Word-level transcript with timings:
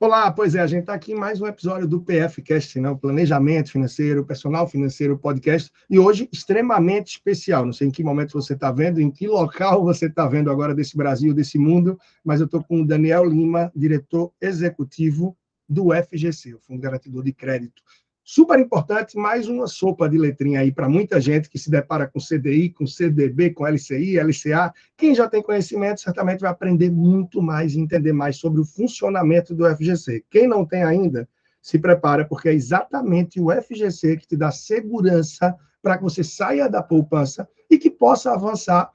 Olá, 0.00 0.30
pois 0.30 0.54
é, 0.54 0.60
a 0.60 0.66
gente 0.68 0.82
está 0.82 0.94
aqui 0.94 1.10
em 1.10 1.16
mais 1.16 1.40
um 1.40 1.46
episódio 1.48 1.88
do 1.88 2.00
PFcast, 2.00 2.78
né? 2.78 2.88
o 2.88 2.96
Planejamento 2.96 3.72
Financeiro, 3.72 4.24
Personal 4.24 4.68
Financeiro 4.68 5.18
Podcast, 5.18 5.72
e 5.90 5.98
hoje 5.98 6.28
extremamente 6.32 7.08
especial. 7.08 7.66
Não 7.66 7.72
sei 7.72 7.88
em 7.88 7.90
que 7.90 8.04
momento 8.04 8.40
você 8.40 8.52
está 8.52 8.70
vendo, 8.70 9.00
em 9.00 9.10
que 9.10 9.26
local 9.26 9.82
você 9.82 10.06
está 10.06 10.24
vendo 10.28 10.52
agora 10.52 10.72
desse 10.72 10.96
Brasil, 10.96 11.34
desse 11.34 11.58
mundo, 11.58 11.98
mas 12.24 12.38
eu 12.38 12.44
estou 12.44 12.62
com 12.62 12.82
o 12.82 12.86
Daniel 12.86 13.24
Lima, 13.24 13.72
diretor 13.74 14.32
executivo 14.40 15.36
do 15.68 15.88
FGC, 15.92 16.54
o 16.54 16.60
Fundo 16.60 16.80
Garantidor 16.80 17.24
de 17.24 17.32
Crédito 17.32 17.82
Super 18.30 18.58
importante, 18.60 19.16
mais 19.16 19.48
uma 19.48 19.66
sopa 19.66 20.06
de 20.06 20.18
letrinha 20.18 20.60
aí 20.60 20.70
para 20.70 20.86
muita 20.86 21.18
gente 21.18 21.48
que 21.48 21.58
se 21.58 21.70
depara 21.70 22.06
com 22.06 22.20
CDI, 22.20 22.68
com 22.68 22.86
CDB, 22.86 23.54
com 23.54 23.66
LCI, 23.66 24.20
LCA. 24.20 24.70
Quem 24.98 25.14
já 25.14 25.26
tem 25.26 25.42
conhecimento 25.42 26.02
certamente 26.02 26.40
vai 26.40 26.50
aprender 26.50 26.90
muito 26.90 27.40
mais 27.40 27.72
e 27.72 27.80
entender 27.80 28.12
mais 28.12 28.36
sobre 28.36 28.60
o 28.60 28.66
funcionamento 28.66 29.54
do 29.54 29.64
FGC. 29.64 30.26
Quem 30.28 30.46
não 30.46 30.66
tem 30.66 30.82
ainda, 30.82 31.26
se 31.62 31.78
prepara, 31.78 32.22
porque 32.22 32.50
é 32.50 32.52
exatamente 32.52 33.40
o 33.40 33.50
FGC 33.50 34.18
que 34.18 34.26
te 34.26 34.36
dá 34.36 34.50
segurança 34.50 35.56
para 35.80 35.96
que 35.96 36.04
você 36.04 36.22
saia 36.22 36.68
da 36.68 36.82
poupança 36.82 37.48
e 37.70 37.78
que 37.78 37.88
possa 37.88 38.34
avançar 38.34 38.90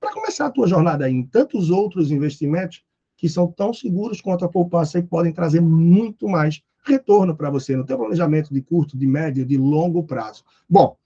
para 0.00 0.10
começar 0.10 0.46
a 0.46 0.50
tua 0.50 0.66
jornada 0.66 1.10
em 1.10 1.22
tantos 1.22 1.68
outros 1.68 2.10
investimentos 2.10 2.82
que 3.14 3.28
são 3.28 3.46
tão 3.46 3.74
seguros 3.74 4.22
quanto 4.22 4.42
a 4.42 4.48
poupança 4.48 4.98
e 4.98 5.02
podem 5.02 5.34
trazer 5.34 5.60
muito 5.60 6.26
mais 6.26 6.62
retorno 6.84 7.36
para 7.36 7.50
você 7.50 7.74
no 7.76 7.84
teu 7.84 7.98
planejamento 7.98 8.52
de 8.52 8.60
curto, 8.60 8.96
de 8.96 9.06
médio, 9.06 9.44
de 9.44 9.56
longo 9.56 10.04
prazo. 10.04 10.44
Bom, 10.68 10.96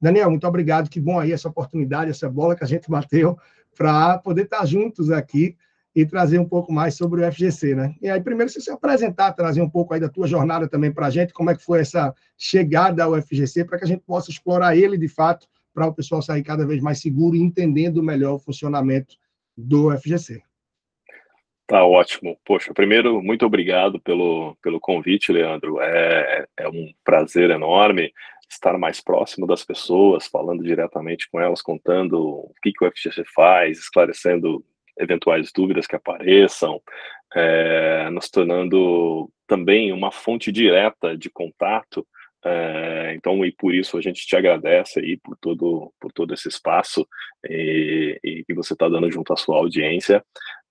Daniel, 0.00 0.30
muito 0.30 0.46
obrigado. 0.46 0.88
Que 0.88 1.00
bom 1.00 1.18
aí 1.18 1.32
essa 1.32 1.48
oportunidade, 1.48 2.10
essa 2.10 2.28
bola 2.28 2.56
que 2.56 2.64
a 2.64 2.66
gente 2.66 2.90
bateu 2.90 3.38
para 3.76 4.18
poder 4.18 4.42
estar 4.42 4.64
juntos 4.66 5.10
aqui 5.10 5.56
e 5.94 6.06
trazer 6.06 6.38
um 6.38 6.44
pouco 6.44 6.72
mais 6.72 6.94
sobre 6.94 7.24
o 7.24 7.32
FGC, 7.32 7.74
né? 7.74 7.94
E 8.00 8.08
aí, 8.08 8.20
primeiro, 8.20 8.50
você 8.50 8.60
se 8.60 8.70
apresentar, 8.70 9.32
trazer 9.32 9.62
um 9.62 9.70
pouco 9.70 9.94
aí 9.94 10.00
da 10.00 10.08
tua 10.08 10.26
jornada 10.26 10.68
também 10.68 10.92
para 10.92 11.06
a 11.06 11.10
gente, 11.10 11.32
como 11.32 11.50
é 11.50 11.56
que 11.56 11.64
foi 11.64 11.80
essa 11.80 12.14
chegada 12.36 13.02
ao 13.04 13.20
FGC, 13.20 13.64
para 13.64 13.78
que 13.78 13.84
a 13.84 13.88
gente 13.88 14.02
possa 14.06 14.30
explorar 14.30 14.76
ele 14.76 14.96
de 14.96 15.08
fato, 15.08 15.48
para 15.74 15.86
o 15.86 15.94
pessoal 15.94 16.20
sair 16.20 16.42
cada 16.42 16.66
vez 16.66 16.82
mais 16.82 17.00
seguro 17.00 17.36
e 17.36 17.40
entendendo 17.40 18.02
melhor 18.02 18.34
o 18.34 18.38
funcionamento 18.38 19.14
do 19.56 19.96
FGC. 19.96 20.42
Tá 21.68 21.84
ótimo. 21.84 22.40
Poxa, 22.46 22.72
primeiro, 22.72 23.22
muito 23.22 23.44
obrigado 23.44 24.00
pelo, 24.00 24.56
pelo 24.62 24.80
convite, 24.80 25.30
Leandro. 25.30 25.78
É, 25.82 26.46
é 26.56 26.66
um 26.66 26.90
prazer 27.04 27.50
enorme 27.50 28.10
estar 28.48 28.78
mais 28.78 29.02
próximo 29.02 29.46
das 29.46 29.62
pessoas, 29.64 30.26
falando 30.26 30.64
diretamente 30.64 31.28
com 31.30 31.38
elas, 31.38 31.60
contando 31.60 32.18
o 32.18 32.54
que, 32.62 32.72
que 32.72 32.82
o 32.82 32.90
FGC 32.90 33.22
faz, 33.34 33.80
esclarecendo 33.80 34.64
eventuais 34.98 35.52
dúvidas 35.52 35.86
que 35.86 35.94
apareçam, 35.94 36.80
é, 37.36 38.08
nos 38.08 38.30
tornando 38.30 39.30
também 39.46 39.92
uma 39.92 40.10
fonte 40.10 40.50
direta 40.50 41.14
de 41.18 41.28
contato. 41.28 42.06
É, 42.42 43.12
então, 43.14 43.44
e 43.44 43.52
por 43.52 43.74
isso 43.74 43.98
a 43.98 44.00
gente 44.00 44.26
te 44.26 44.34
agradece 44.36 45.00
aí 45.00 45.18
por 45.18 45.36
todo, 45.36 45.92
por 46.00 46.10
todo 46.12 46.32
esse 46.32 46.48
espaço 46.48 47.06
e, 47.44 48.18
e 48.24 48.44
que 48.44 48.54
você 48.54 48.72
está 48.72 48.88
dando 48.88 49.10
junto 49.10 49.34
à 49.34 49.36
sua 49.36 49.58
audiência. 49.58 50.24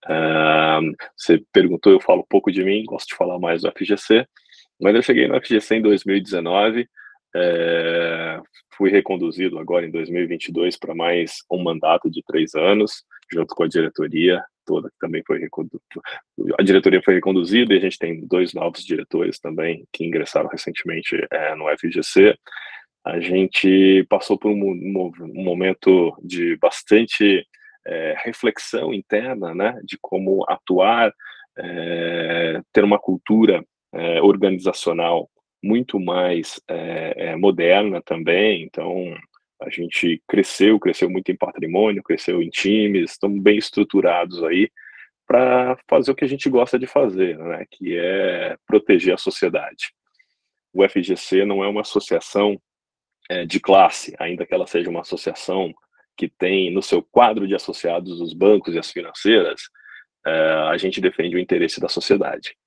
Uh, 0.06 0.95
você 1.16 1.44
perguntou, 1.52 1.92
eu 1.92 2.00
falo 2.00 2.26
pouco 2.30 2.52
de 2.52 2.64
mim, 2.64 2.84
gosto 2.86 3.09
de 3.09 3.16
falar 3.16 3.40
mais 3.40 3.62
do 3.62 3.72
FGC, 3.72 4.26
mas 4.80 4.95
eu 4.95 5.02
cheguei 5.02 5.28
no 5.28 5.39
FGC 5.42 5.76
em 5.76 5.81
2019, 5.81 6.88
é, 7.36 8.39
fui 8.76 8.89
reconduzido 8.89 9.59
agora 9.59 9.86
em 9.86 9.92
2022 9.92 10.78
para 10.78 10.95
mais 10.95 11.44
um 11.52 11.62
mandato 11.62 12.09
de 12.09 12.23
três 12.23 12.56
anos, 12.56 13.04
junto 13.31 13.54
com 13.54 13.64
a 13.64 13.67
diretoria 13.67 14.44
toda, 14.66 14.89
que 14.89 14.98
também 15.00 15.23
foi 15.26 15.39
reconduzida. 15.39 15.81
A 16.59 16.64
diretoria 16.64 17.02
foi 17.04 17.16
reconduzida 17.16 17.73
e 17.73 17.78
a 17.78 17.80
gente 17.80 17.98
tem 17.98 18.26
dois 18.26 18.54
novos 18.54 18.84
diretores 18.84 19.39
também 19.39 19.86
que 19.94 20.06
ingressaram 20.06 20.50
recentemente 20.50 21.16
é, 21.32 21.56
no 21.56 21.66
FGC. 21.78 22.36
A 23.05 23.20
gente 23.20 24.05
passou 24.10 24.38
por 24.38 24.52
um, 24.52 25.11
um 25.22 25.43
momento 25.43 26.16
de 26.23 26.58
bastante 26.58 27.45
é, 27.87 28.15
reflexão 28.17 28.93
interna, 28.93 29.55
né, 29.55 29.80
de 29.83 29.98
como 30.02 30.45
atuar, 30.48 31.14
é, 31.58 32.61
ter 32.73 32.83
uma 32.83 32.99
cultura 32.99 33.64
é, 33.93 34.21
organizacional 34.21 35.30
muito 35.64 35.99
mais 35.99 36.61
moderna 37.39 37.99
também. 38.05 38.64
Então, 38.64 39.15
a 39.59 39.70
gente 39.70 40.21
cresceu, 40.27 40.80
cresceu 40.80 41.09
muito 41.09 41.31
em 41.31 41.36
patrimônio, 41.36 42.03
cresceu 42.03 42.43
em 42.43 42.49
times, 42.49 43.11
estamos 43.11 43.42
bem 43.42 43.58
estruturados 43.58 44.43
aí 44.43 44.69
para 45.25 45.77
fazer 45.89 46.11
o 46.11 46.15
que 46.15 46.23
a 46.23 46.27
gente 46.27 46.49
gosta 46.49 46.77
de 46.77 46.86
fazer, 46.86 47.37
né, 47.37 47.65
que 47.69 47.98
é 47.98 48.55
proteger 48.67 49.15
a 49.15 49.17
sociedade. 49.17 49.92
O 50.71 50.87
FGC 50.87 51.43
não 51.43 51.64
é 51.64 51.67
uma 51.67 51.81
associação 51.81 52.61
é, 53.30 53.45
de 53.45 53.59
classe, 53.59 54.15
ainda 54.19 54.45
que 54.45 54.54
ela 54.54 54.67
seja 54.67 54.89
uma 54.89 55.02
associação 55.02 55.73
que 56.17 56.28
tem 56.28 56.73
no 56.73 56.82
seu 56.82 57.02
quadro 57.04 57.48
de 57.48 57.55
associados 57.55 58.20
os 58.20 58.33
bancos 58.33 58.73
e 58.73 58.80
as 58.80 58.92
financeiras, 58.92 59.61
uh, 60.26 60.70
a 60.70 60.78
gente 60.78 61.00
defende 61.00 61.36
o 61.36 61.39
interesse 61.39 61.80
da 61.80 61.88
sociedade. 61.88 62.58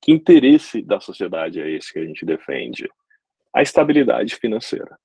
Que 0.00 0.12
interesse 0.12 0.82
da 0.82 1.00
sociedade 1.00 1.60
é 1.60 1.70
esse 1.70 1.92
que 1.92 1.98
a 1.98 2.04
gente 2.04 2.24
defende? 2.26 2.88
A 3.54 3.62
estabilidade 3.62 4.34
financeira. 4.36 4.98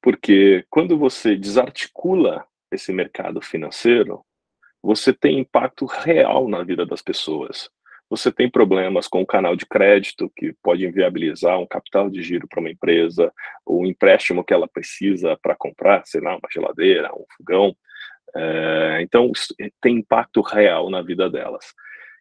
Porque 0.00 0.64
quando 0.70 0.96
você 0.96 1.36
desarticula 1.36 2.46
esse 2.72 2.92
mercado 2.92 3.40
financeiro, 3.42 4.24
você 4.82 5.12
tem 5.12 5.40
impacto 5.40 5.84
real 5.84 6.48
na 6.48 6.62
vida 6.62 6.86
das 6.86 7.02
pessoas 7.02 7.68
você 8.08 8.30
tem 8.30 8.50
problemas 8.50 9.08
com 9.08 9.20
o 9.20 9.26
canal 9.26 9.56
de 9.56 9.66
crédito, 9.66 10.30
que 10.36 10.54
pode 10.62 10.84
inviabilizar 10.84 11.58
um 11.58 11.66
capital 11.66 12.08
de 12.08 12.22
giro 12.22 12.46
para 12.48 12.60
uma 12.60 12.70
empresa, 12.70 13.32
o 13.64 13.84
empréstimo 13.84 14.44
que 14.44 14.54
ela 14.54 14.68
precisa 14.68 15.36
para 15.42 15.56
comprar, 15.56 16.06
sei 16.06 16.20
lá, 16.20 16.32
uma 16.36 16.48
geladeira, 16.52 17.12
um 17.12 17.24
fogão. 17.36 17.76
É, 18.34 18.98
então, 19.02 19.32
tem 19.80 19.96
impacto 19.96 20.40
real 20.40 20.88
na 20.88 21.02
vida 21.02 21.28
delas. 21.28 21.74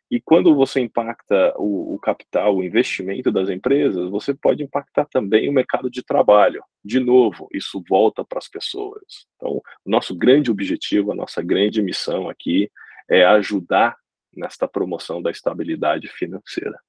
E 0.09 0.21
quando 0.21 0.55
você 0.55 0.79
impacta 0.81 1.53
o, 1.57 1.95
o, 1.95 1.99
capital, 1.99 2.55
o 2.55 2.63
investimento 2.63 3.31
das 3.31 3.49
empresas, 3.49 4.09
você 4.09 4.33
pode 4.33 4.63
impactar 4.63 5.05
também 5.05 5.49
o 5.49 5.53
mercado 5.53 5.89
de 5.89 6.03
trabalho. 6.03 6.63
De 6.83 6.99
novo, 6.99 7.47
isso 7.51 7.83
volta 7.89 8.23
para 8.23 8.37
as 8.37 8.47
pessoas. 8.47 9.01
Então, 9.35 9.61
o 9.83 9.89
nosso 9.89 10.15
grande 10.15 10.51
objetivo, 10.51 11.11
a 11.11 11.15
nossa 11.15 11.41
grande 11.41 11.81
missão 11.81 12.29
aqui 12.29 12.71
é 13.09 13.25
ajudar 13.25 13.97
nesta 14.35 14.67
promoção 14.67 15.21
da 15.21 15.31
estabilidade 15.31 16.07
financeira. 16.09 16.79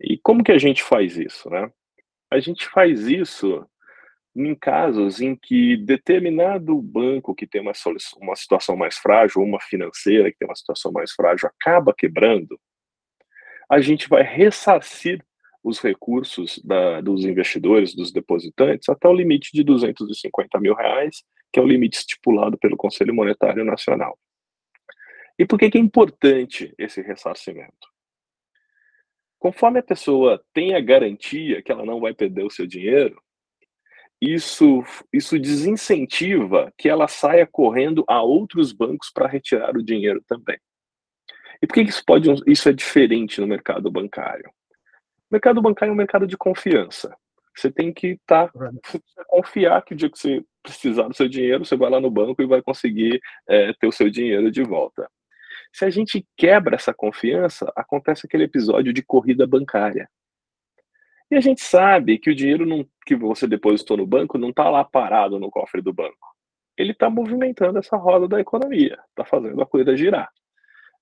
E 0.00 0.18
como 0.18 0.42
que 0.42 0.52
a 0.52 0.58
gente 0.58 0.82
faz 0.82 1.16
isso, 1.16 1.48
né? 1.50 1.70
A 2.30 2.40
gente 2.40 2.66
faz 2.68 3.06
isso 3.06 3.64
em 4.34 4.54
casos 4.54 5.20
em 5.20 5.36
que 5.36 5.76
determinado 5.76 6.80
banco 6.82 7.34
que 7.34 7.46
tem 7.46 7.60
uma, 7.60 7.72
uma 8.16 8.34
situação 8.34 8.76
mais 8.76 8.96
frágil, 8.96 9.40
ou 9.40 9.46
uma 9.46 9.60
financeira 9.60 10.30
que 10.30 10.38
tem 10.38 10.48
uma 10.48 10.56
situação 10.56 10.90
mais 10.90 11.12
frágil, 11.12 11.48
acaba 11.48 11.94
quebrando, 11.96 12.58
a 13.70 13.80
gente 13.80 14.08
vai 14.08 14.22
ressarcir 14.22 15.24
os 15.62 15.80
recursos 15.80 16.60
da, 16.62 17.00
dos 17.00 17.24
investidores, 17.24 17.94
dos 17.94 18.12
depositantes, 18.12 18.88
até 18.88 19.08
o 19.08 19.14
limite 19.14 19.50
de 19.52 19.62
250 19.62 20.60
mil 20.60 20.74
reais, 20.74 21.22
que 21.52 21.58
é 21.58 21.62
o 21.62 21.66
limite 21.66 21.98
estipulado 21.98 22.58
pelo 22.58 22.76
Conselho 22.76 23.14
Monetário 23.14 23.64
Nacional. 23.64 24.18
E 25.38 25.46
por 25.46 25.58
que, 25.58 25.70
que 25.70 25.78
é 25.78 25.80
importante 25.80 26.72
esse 26.78 27.02
ressarcimento? 27.02 27.92
Conforme 29.38 29.80
a 29.80 29.82
pessoa 29.82 30.42
tem 30.52 30.74
a 30.74 30.80
garantia 30.80 31.62
que 31.62 31.70
ela 31.70 31.84
não 31.84 32.00
vai 32.00 32.14
perder 32.14 32.44
o 32.44 32.50
seu 32.50 32.66
dinheiro, 32.66 33.20
isso, 34.20 34.82
isso 35.12 35.38
desincentiva 35.38 36.72
que 36.78 36.88
ela 36.88 37.08
saia 37.08 37.46
correndo 37.46 38.04
a 38.08 38.22
outros 38.22 38.72
bancos 38.72 39.10
para 39.12 39.28
retirar 39.28 39.76
o 39.76 39.82
dinheiro 39.82 40.22
também. 40.26 40.58
E 41.60 41.66
por 41.66 41.74
que 41.74 41.82
isso, 41.82 42.02
pode, 42.04 42.30
isso 42.46 42.68
é 42.68 42.72
diferente 42.72 43.40
no 43.40 43.46
mercado 43.46 43.90
bancário? 43.90 44.48
O 45.30 45.34
mercado 45.34 45.60
bancário 45.60 45.90
é 45.90 45.94
um 45.94 45.96
mercado 45.96 46.26
de 46.26 46.36
confiança. 46.36 47.14
Você 47.56 47.70
tem 47.70 47.92
que 47.92 48.08
estar 48.08 48.50
tá, 48.50 48.70
confiar 49.28 49.84
que 49.84 49.94
o 49.94 49.96
dia 49.96 50.10
que 50.10 50.18
você 50.18 50.44
precisar 50.62 51.06
do 51.06 51.14
seu 51.14 51.28
dinheiro, 51.28 51.64
você 51.64 51.76
vai 51.76 51.90
lá 51.90 52.00
no 52.00 52.10
banco 52.10 52.40
e 52.42 52.46
vai 52.46 52.62
conseguir 52.62 53.20
é, 53.46 53.72
ter 53.74 53.86
o 53.86 53.92
seu 53.92 54.10
dinheiro 54.10 54.50
de 54.50 54.62
volta. 54.62 55.08
Se 55.74 55.84
a 55.84 55.90
gente 55.90 56.24
quebra 56.36 56.76
essa 56.76 56.94
confiança, 56.94 57.70
acontece 57.74 58.26
aquele 58.26 58.44
episódio 58.44 58.92
de 58.92 59.02
corrida 59.02 59.44
bancária. 59.44 60.08
E 61.28 61.34
a 61.34 61.40
gente 61.40 61.62
sabe 61.62 62.16
que 62.16 62.30
o 62.30 62.34
dinheiro 62.34 62.64
não, 62.64 62.86
que 63.04 63.16
você 63.16 63.44
depositou 63.44 63.96
no 63.96 64.06
banco 64.06 64.38
não 64.38 64.50
está 64.50 64.70
lá 64.70 64.84
parado 64.84 65.40
no 65.40 65.50
cofre 65.50 65.82
do 65.82 65.92
banco. 65.92 66.32
Ele 66.78 66.92
está 66.92 67.10
movimentando 67.10 67.80
essa 67.80 67.96
roda 67.96 68.28
da 68.28 68.40
economia, 68.40 69.00
está 69.08 69.24
fazendo 69.24 69.60
a 69.60 69.66
coisa 69.66 69.96
girar. 69.96 70.30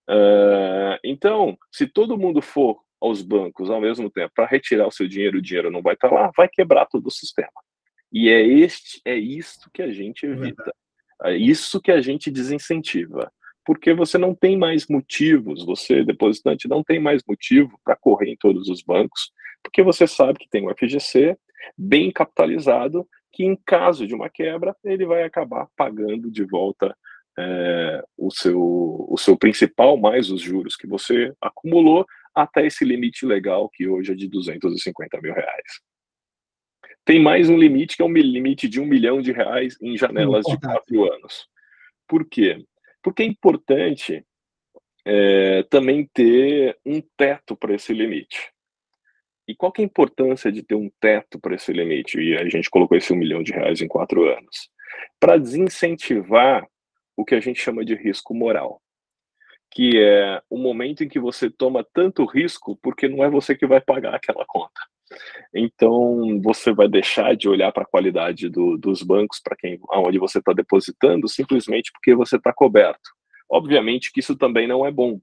Uh, 0.09 0.97
então, 1.05 1.55
se 1.71 1.87
todo 1.87 2.17
mundo 2.17 2.41
for 2.41 2.81
aos 2.99 3.21
bancos 3.21 3.69
ao 3.69 3.81
mesmo 3.81 4.09
tempo 4.09 4.33
para 4.35 4.47
retirar 4.47 4.87
o 4.87 4.93
seu 4.93 5.07
dinheiro, 5.07 5.37
o 5.37 5.43
dinheiro 5.43 5.71
não 5.71 5.83
vai 5.83 5.93
estar 5.93 6.09
tá 6.09 6.15
lá, 6.15 6.33
vai 6.35 6.49
quebrar 6.49 6.87
todo 6.87 7.09
o 7.09 7.13
sistema. 7.13 7.53
E 8.11 8.31
é 8.31 8.41
este, 8.41 9.03
é 9.05 9.17
isto 9.17 9.71
que 9.71 9.83
a 9.83 9.93
gente 9.93 10.25
evita, 10.25 10.75
é 11.25 11.37
isso 11.37 11.79
que 11.79 11.93
a 11.93 12.01
gente 12.01 12.31
desincentiva. 12.31 13.31
Porque 13.65 13.95
você 13.95 14.19
não 14.19 14.35
tem 14.35 14.57
mais 14.57 14.87
motivos, 14.89 15.65
você, 15.65 16.05
depositante, 16.05 16.69
não 16.69 16.83
tem 16.83 16.99
mais 16.99 17.23
motivo 17.27 17.79
para 17.85 17.97
correr 17.97 18.31
em 18.31 18.37
todos 18.37 18.69
os 18.69 18.83
bancos, 18.83 19.33
porque 19.63 19.83
você 19.83 20.07
sabe 20.07 20.39
que 20.39 20.49
tem 20.49 20.67
o 20.67 20.75
FGC 20.75 21.37
bem 21.77 22.11
capitalizado, 22.11 23.07
que 23.33 23.45
em 23.45 23.57
caso 23.57 24.07
de 24.07 24.15
uma 24.15 24.29
quebra, 24.29 24.77
ele 24.85 25.07
vai 25.07 25.23
acabar 25.23 25.69
pagando 25.77 26.31
de 26.31 26.45
volta 26.45 26.95
é, 27.39 28.05
o, 28.17 28.31
seu, 28.31 28.61
o 29.09 29.17
seu 29.17 29.37
principal 29.37 29.97
mais 29.97 30.31
os 30.31 30.41
juros 30.41 30.77
que 30.77 30.87
você 30.87 31.33
acumulou 31.41 32.05
até 32.35 32.67
esse 32.67 32.85
limite 32.85 33.25
legal 33.25 33.69
que 33.71 33.89
hoje 33.89 34.13
é 34.13 34.15
de 34.15 34.29
250 34.29 35.21
mil 35.21 35.33
reais. 35.33 35.81
Tem 37.05 37.21
mais 37.21 37.49
um 37.49 37.57
limite 37.57 37.97
que 37.97 38.03
é 38.03 38.05
um 38.05 38.13
limite 38.13 38.69
de 38.69 38.81
um 38.81 38.87
milhão 38.87 39.21
de 39.21 39.33
reais 39.33 39.77
em 39.81 39.97
janelas 39.97 40.45
de 40.45 40.59
quatro 40.59 41.13
anos. 41.13 41.49
Por 42.07 42.29
quê? 42.29 42.65
Porque 43.03 43.23
é 43.23 43.27
importante 43.27 44.25
é, 45.05 45.63
também 45.65 46.09
ter 46.13 46.79
um 46.85 47.03
teto 47.17 47.57
para 47.57 47.75
esse 47.75 47.93
limite. 47.93 48.53
E 49.47 49.55
qual 49.55 49.73
é 49.77 49.83
a 49.83 49.85
importância 49.85 50.53
de 50.53 50.63
ter 50.63 50.77
um 50.77 50.91
teto 51.01 51.39
para 51.41 51.55
esse 51.55 51.73
limite? 51.73 52.19
E 52.21 52.37
a 52.37 52.49
gente 52.49 52.71
colocou 52.71 52.97
esse 52.97 53.13
um 53.13 53.17
milhão 53.17 53.43
de 53.43 53.53
reais 53.53 53.81
em 53.81 53.89
quatro 53.89 54.25
anos. 54.25 54.71
Para 55.19 55.37
desincentivar 55.37 56.67
o 57.17 57.25
que 57.25 57.35
a 57.35 57.41
gente 57.41 57.61
chama 57.61 57.85
de 57.85 57.95
risco 57.95 58.35
moral, 58.35 58.81
que 59.71 59.99
é 59.99 60.41
o 60.49 60.57
momento 60.57 61.03
em 61.03 61.09
que 61.09 61.19
você 61.19 61.51
toma 61.51 61.87
tanto 61.93 62.25
risco 62.25 62.79
porque 62.83 63.09
não 63.09 63.25
é 63.25 63.29
você 63.29 63.57
que 63.57 63.67
vai 63.67 63.81
pagar 63.81 64.15
aquela 64.15 64.45
conta. 64.47 64.81
Então, 65.55 66.41
você 66.43 66.73
vai 66.73 66.89
deixar 66.89 67.37
de 67.37 67.49
olhar 67.49 67.73
para 67.73 67.83
a 67.83 67.87
qualidade 67.87 68.49
do, 68.49 68.77
dos 68.77 69.03
bancos, 69.03 69.41
para 69.43 69.57
quem, 69.57 69.79
aonde 69.91 70.19
você 70.19 70.39
está 70.39 70.53
depositando, 70.53 71.29
simplesmente 71.29 71.91
porque 71.93 72.15
você 72.15 72.37
está 72.37 72.53
coberto. 72.53 73.11
Obviamente 73.51 74.11
que 74.13 74.21
isso 74.21 74.37
também 74.37 74.67
não 74.67 74.87
é 74.87 74.91
bom, 74.91 75.21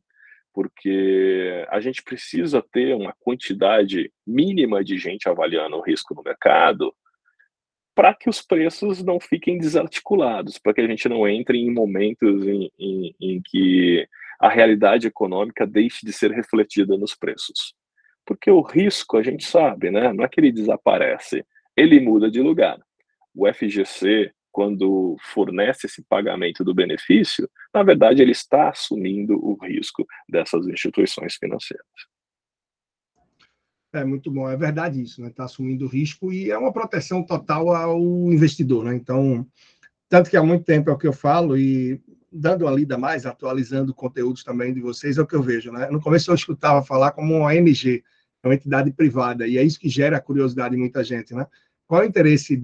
porque 0.54 1.66
a 1.70 1.80
gente 1.80 2.04
precisa 2.04 2.64
ter 2.72 2.96
uma 2.96 3.14
quantidade 3.20 4.12
mínima 4.26 4.84
de 4.84 4.98
gente 4.98 5.28
avaliando 5.28 5.78
o 5.78 5.82
risco 5.82 6.14
no 6.14 6.24
mercado 6.24 6.94
para 7.96 8.14
que 8.14 8.30
os 8.30 8.42
preços 8.42 9.04
não 9.04 9.20
fiquem 9.20 9.58
desarticulados, 9.58 10.58
para 10.58 10.74
que 10.74 10.82
a 10.82 10.88
gente 10.88 11.10
não 11.10 11.28
entre 11.28 11.58
em 11.58 11.70
momentos 11.70 12.48
em, 12.48 12.72
em, 12.80 13.16
em 13.20 13.42
que 13.44 14.08
a 14.40 14.48
realidade 14.48 15.06
econômica 15.06 15.68
deixe 15.68 16.06
de 16.06 16.14
ser 16.14 16.32
refletida 16.32 16.98
nos 16.98 17.14
preços. 17.14 17.74
Porque 18.30 18.52
o 18.52 18.62
risco, 18.62 19.18
a 19.18 19.24
gente 19.24 19.44
sabe, 19.44 19.90
né? 19.90 20.14
Não 20.14 20.24
é 20.24 20.30
que 20.30 20.40
ele 20.40 20.52
desaparece, 20.52 21.44
ele 21.76 22.00
muda 22.00 22.30
de 22.30 22.40
lugar. 22.40 22.80
O 23.34 23.52
FGC, 23.52 24.32
quando 24.52 25.18
fornece 25.34 25.88
esse 25.88 26.04
pagamento 26.04 26.64
do 26.64 26.72
benefício, 26.72 27.50
na 27.74 27.82
verdade, 27.82 28.22
ele 28.22 28.30
está 28.32 28.70
assumindo 28.70 29.34
o 29.44 29.56
risco 29.66 30.06
dessas 30.30 30.68
instituições 30.68 31.38
financeiras. 31.38 31.84
É 33.92 34.06
muito 34.06 34.30
bom, 34.30 34.48
é 34.48 34.56
verdade 34.56 35.02
isso, 35.02 35.24
né? 35.24 35.30
Está 35.30 35.46
assumindo 35.46 35.86
o 35.86 35.90
risco 35.90 36.32
e 36.32 36.52
é 36.52 36.58
uma 36.60 36.72
proteção 36.72 37.26
total 37.26 37.74
ao 37.74 38.00
investidor, 38.32 38.86
né? 38.86 38.94
Então, 38.94 39.44
tanto 40.08 40.30
que 40.30 40.38
há 40.38 40.44
muito 40.44 40.66
tempo 40.66 40.92
é 40.92 40.94
o 40.94 41.00
que 41.00 41.08
eu 41.08 41.14
falo 41.14 41.58
e 41.58 42.00
dando 42.32 42.68
a 42.68 42.72
lida 42.72 42.96
mais, 42.96 43.26
atualizando 43.26 43.92
conteúdos 43.92 44.44
também 44.44 44.72
de 44.72 44.82
vocês, 44.82 45.18
é 45.18 45.22
o 45.24 45.26
que 45.26 45.36
eu 45.36 45.42
vejo, 45.42 45.72
né? 45.72 45.90
No 45.90 46.00
começo 46.00 46.30
eu 46.30 46.36
escutava 46.36 46.86
falar 46.86 47.10
como 47.14 47.36
uma 47.36 47.48
ONG, 47.48 48.04
uma 48.48 48.56
entidade 48.56 48.92
privada, 48.92 49.48
e 49.48 49.58
é 49.58 49.64
isso 49.64 49.80
que 49.80 49.90
gera 49.90 50.18
a 50.18 50.22
curiosidade 50.22 50.76
de 50.76 50.80
muita 50.80 51.04
gente, 51.04 51.34
né? 51.34 51.46
Qual 51.88 52.02
é 52.02 52.06
o 52.06 52.08
interesse 52.08 52.64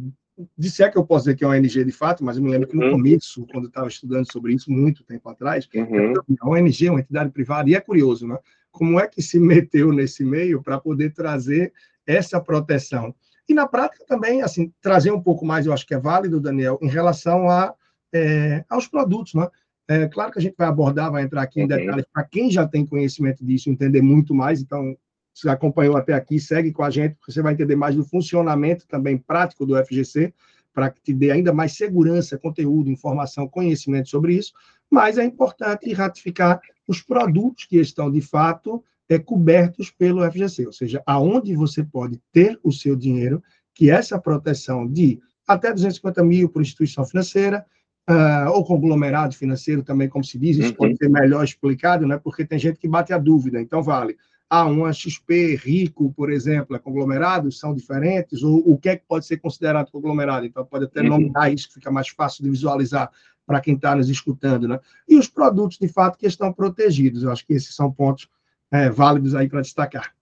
de 0.57 0.69
se 0.69 0.83
é 0.83 0.89
que 0.89 0.97
eu 0.97 1.05
posso 1.05 1.25
dizer 1.25 1.37
que 1.37 1.43
é 1.43 1.47
uma 1.47 1.55
ONG 1.55 1.83
de 1.83 1.91
fato, 1.91 2.23
mas 2.23 2.37
eu 2.37 2.43
me 2.43 2.51
lembro 2.51 2.67
que 2.67 2.75
no 2.75 2.85
uhum. 2.85 2.91
começo, 2.91 3.45
quando 3.51 3.65
eu 3.65 3.69
estava 3.69 3.87
estudando 3.87 4.29
sobre 4.31 4.53
isso, 4.53 4.71
muito 4.71 5.03
tempo 5.03 5.29
atrás, 5.29 5.67
uhum. 5.73 6.13
a 6.41 6.49
ONG 6.49 6.87
é 6.87 6.91
uma 6.91 6.99
entidade 6.99 7.31
privada, 7.31 7.69
e 7.69 7.75
é 7.75 7.79
curioso, 7.79 8.27
né? 8.27 8.37
Como 8.71 8.99
é 8.99 9.07
que 9.07 9.21
se 9.21 9.39
meteu 9.39 9.93
nesse 9.93 10.23
meio 10.25 10.61
para 10.61 10.79
poder 10.79 11.13
trazer 11.13 11.71
essa 12.05 12.41
proteção? 12.41 13.15
E 13.47 13.53
na 13.53 13.67
prática 13.67 14.03
também, 14.05 14.41
assim, 14.41 14.73
trazer 14.81 15.11
um 15.11 15.21
pouco 15.21 15.45
mais, 15.45 15.65
eu 15.65 15.73
acho 15.73 15.85
que 15.85 15.93
é 15.93 15.99
válido, 15.99 16.41
Daniel, 16.41 16.77
em 16.81 16.89
relação 16.89 17.49
a, 17.49 17.73
é, 18.13 18.65
aos 18.69 18.87
produtos, 18.87 19.33
né? 19.33 19.47
É, 19.87 20.07
claro 20.07 20.31
que 20.31 20.39
a 20.39 20.41
gente 20.41 20.55
vai 20.57 20.67
abordar, 20.67 21.11
vai 21.11 21.23
entrar 21.23 21.43
aqui 21.43 21.59
em 21.59 21.63
uhum. 21.63 21.69
detalhes 21.69 22.05
para 22.11 22.23
quem 22.23 22.49
já 22.49 22.67
tem 22.67 22.85
conhecimento 22.85 23.45
disso, 23.45 23.69
entender 23.69 24.01
muito 24.01 24.33
mais. 24.33 24.59
Então, 24.59 24.97
se 25.35 25.49
acompanhou 25.49 25.97
até 25.97 26.13
aqui, 26.13 26.39
segue 26.39 26.71
com 26.71 26.81
a 26.81 26.89
gente, 26.89 27.15
porque 27.15 27.33
você 27.33 27.41
vai 27.41 27.53
entender 27.53 27.75
mais 27.75 27.93
do 27.93 28.05
funcionamento 28.05 28.87
também 28.87 29.17
prático 29.17 29.65
do 29.65 29.75
FGC, 29.85 30.33
para 30.73 30.89
que 30.89 31.01
te 31.01 31.13
dê 31.13 31.29
ainda 31.29 31.51
mais 31.51 31.73
segurança, 31.75 32.37
conteúdo, 32.37 32.89
informação, 32.89 33.45
conhecimento 33.45 34.09
sobre 34.09 34.33
isso. 34.33 34.53
Mas 34.89 35.17
é 35.17 35.25
importante 35.25 35.91
ratificar 35.91 36.61
os 36.87 37.01
produtos 37.01 37.65
que 37.65 37.77
estão, 37.77 38.09
de 38.09 38.21
fato, 38.21 38.81
é, 39.09 39.19
cobertos 39.19 39.91
pelo 39.91 40.23
FGC, 40.31 40.67
ou 40.67 40.73
seja, 40.73 41.03
aonde 41.05 41.53
você 41.53 41.83
pode 41.83 42.19
ter 42.31 42.57
o 42.63 42.71
seu 42.71 42.95
dinheiro, 42.95 43.43
que 43.73 43.91
essa 43.91 44.17
proteção 44.17 44.87
de 44.87 45.19
até 45.45 45.73
250 45.73 46.23
mil 46.23 46.47
por 46.47 46.61
instituição 46.61 47.05
financeira, 47.05 47.65
uh, 48.09 48.49
ou 48.51 48.63
conglomerado 48.63 49.35
financeiro 49.35 49.83
também, 49.83 50.07
como 50.07 50.23
se 50.23 50.39
diz, 50.39 50.57
isso 50.57 50.69
uhum. 50.69 50.75
pode 50.75 50.97
ser 50.97 51.09
melhor 51.09 51.43
explicado, 51.43 52.07
né? 52.07 52.17
porque 52.23 52.45
tem 52.45 52.57
gente 52.57 52.79
que 52.79 52.87
bate 52.87 53.11
a 53.11 53.17
dúvida, 53.17 53.61
então 53.61 53.83
vale 53.83 54.15
ah, 54.49 54.65
uma 54.65 54.93
XP 54.93 55.55
rico, 55.55 56.13
por 56.13 56.31
exemplo, 56.31 56.75
é 56.75 56.79
conglomerado, 56.79 57.51
são 57.51 57.73
diferentes, 57.73 58.43
ou 58.43 58.57
o 58.65 58.77
que 58.77 58.89
é 58.89 58.95
que 58.95 59.05
pode 59.07 59.25
ser 59.25 59.37
considerado 59.37 59.91
conglomerado? 59.91 60.45
Então, 60.45 60.65
pode 60.65 60.85
até 60.85 61.01
uhum. 61.01 61.09
nominar 61.09 61.51
isso, 61.51 61.67
que 61.67 61.75
fica 61.75 61.91
mais 61.91 62.09
fácil 62.09 62.43
de 62.43 62.49
visualizar 62.49 63.11
para 63.45 63.61
quem 63.61 63.75
está 63.75 63.95
nos 63.95 64.09
escutando, 64.09 64.67
né? 64.67 64.79
E 65.07 65.17
os 65.17 65.27
produtos, 65.27 65.77
de 65.77 65.87
fato, 65.87 66.17
que 66.17 66.25
estão 66.25 66.51
protegidos. 66.51 67.23
Eu 67.23 67.31
acho 67.31 67.45
que 67.45 67.53
esses 67.53 67.75
são 67.75 67.91
pontos 67.91 68.27
é, 68.71 68.89
válidos 68.89 69.35
aí 69.35 69.47
para 69.47 69.61
destacar. 69.61 70.13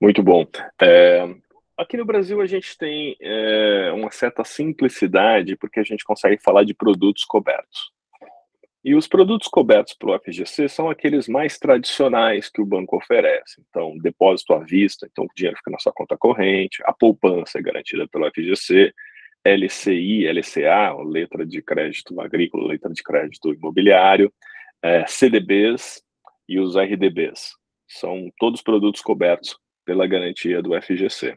Muito 0.00 0.22
bom. 0.22 0.46
É, 0.80 1.34
aqui 1.76 1.96
no 1.96 2.04
Brasil, 2.04 2.40
a 2.40 2.46
gente 2.46 2.76
tem 2.78 3.16
é, 3.20 3.92
uma 3.94 4.10
certa 4.10 4.44
simplicidade, 4.44 5.56
porque 5.56 5.80
a 5.80 5.84
gente 5.84 6.04
consegue 6.04 6.40
falar 6.40 6.64
de 6.64 6.74
produtos 6.74 7.24
cobertos. 7.24 7.92
E 8.84 8.94
os 8.94 9.08
produtos 9.08 9.48
cobertos 9.48 9.94
pelo 9.94 10.18
FGC 10.18 10.68
são 10.68 10.88
aqueles 10.88 11.26
mais 11.26 11.58
tradicionais 11.58 12.48
que 12.48 12.60
o 12.62 12.66
banco 12.66 12.96
oferece. 12.96 13.60
Então, 13.68 13.96
depósito 13.98 14.54
à 14.54 14.60
vista, 14.60 15.08
então 15.10 15.24
o 15.24 15.28
dinheiro 15.34 15.56
fica 15.56 15.70
na 15.70 15.78
sua 15.78 15.92
conta 15.92 16.16
corrente, 16.16 16.82
a 16.84 16.92
poupança 16.92 17.58
é 17.58 17.62
garantida 17.62 18.06
pelo 18.06 18.30
FGC, 18.30 18.92
LCI, 19.44 20.26
LCA, 20.26 20.94
letra 21.04 21.44
de 21.44 21.60
crédito 21.62 22.18
agrícola, 22.20 22.68
letra 22.68 22.92
de 22.92 23.02
crédito 23.02 23.52
imobiliário, 23.52 24.32
é, 24.82 25.06
CDBs 25.06 26.02
e 26.48 26.60
os 26.60 26.76
RDBs. 26.76 27.56
São 27.88 28.30
todos 28.38 28.62
produtos 28.62 29.00
cobertos 29.00 29.56
pela 29.84 30.06
garantia 30.06 30.62
do 30.62 30.80
FGC. 30.80 31.36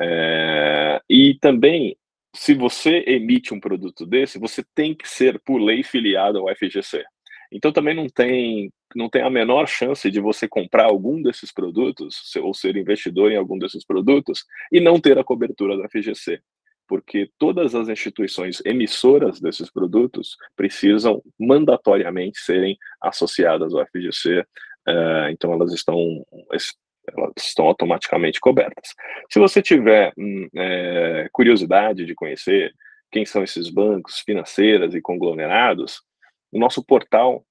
É, 0.00 1.00
e 1.08 1.34
também 1.40 1.96
se 2.34 2.54
você 2.54 3.04
emite 3.06 3.52
um 3.52 3.60
produto 3.60 4.06
desse, 4.06 4.38
você 4.38 4.64
tem 4.74 4.94
que 4.94 5.08
ser, 5.08 5.40
por 5.40 5.58
lei, 5.58 5.82
filiado 5.82 6.38
ao 6.38 6.54
FGC. 6.54 7.04
Então 7.52 7.72
também 7.72 7.94
não 7.94 8.06
tem, 8.08 8.72
não 8.94 9.08
tem 9.08 9.22
a 9.22 9.30
menor 9.30 9.66
chance 9.66 10.08
de 10.10 10.20
você 10.20 10.46
comprar 10.46 10.84
algum 10.84 11.20
desses 11.20 11.52
produtos, 11.52 12.34
ou 12.36 12.54
ser 12.54 12.76
investidor 12.76 13.32
em 13.32 13.36
algum 13.36 13.58
desses 13.58 13.84
produtos, 13.84 14.44
e 14.70 14.80
não 14.80 15.00
ter 15.00 15.18
a 15.18 15.24
cobertura 15.24 15.76
da 15.76 15.88
FGC. 15.88 16.40
Porque 16.86 17.30
todas 17.38 17.74
as 17.74 17.88
instituições 17.88 18.62
emissoras 18.64 19.40
desses 19.40 19.70
produtos 19.70 20.36
precisam 20.56 21.22
mandatoriamente 21.38 22.38
serem 22.38 22.76
associadas 23.00 23.74
ao 23.74 23.84
FGC, 23.86 24.44
eh, 24.88 25.28
então 25.30 25.52
elas 25.52 25.72
estão 25.72 26.24
elas 27.16 27.32
estão 27.38 27.66
automaticamente 27.66 28.40
cobertas. 28.40 28.94
Se 29.30 29.38
você 29.38 29.62
tiver 29.62 30.12
hum, 30.16 30.48
é, 30.56 31.28
curiosidade 31.32 32.06
de 32.06 32.14
conhecer 32.14 32.72
quem 33.10 33.26
são 33.26 33.42
esses 33.42 33.68
bancos, 33.68 34.20
financeiras 34.20 34.94
e 34.94 35.00
conglomerados, 35.00 36.02
o 36.52 36.58
nosso 36.58 36.84
portal 36.84 37.44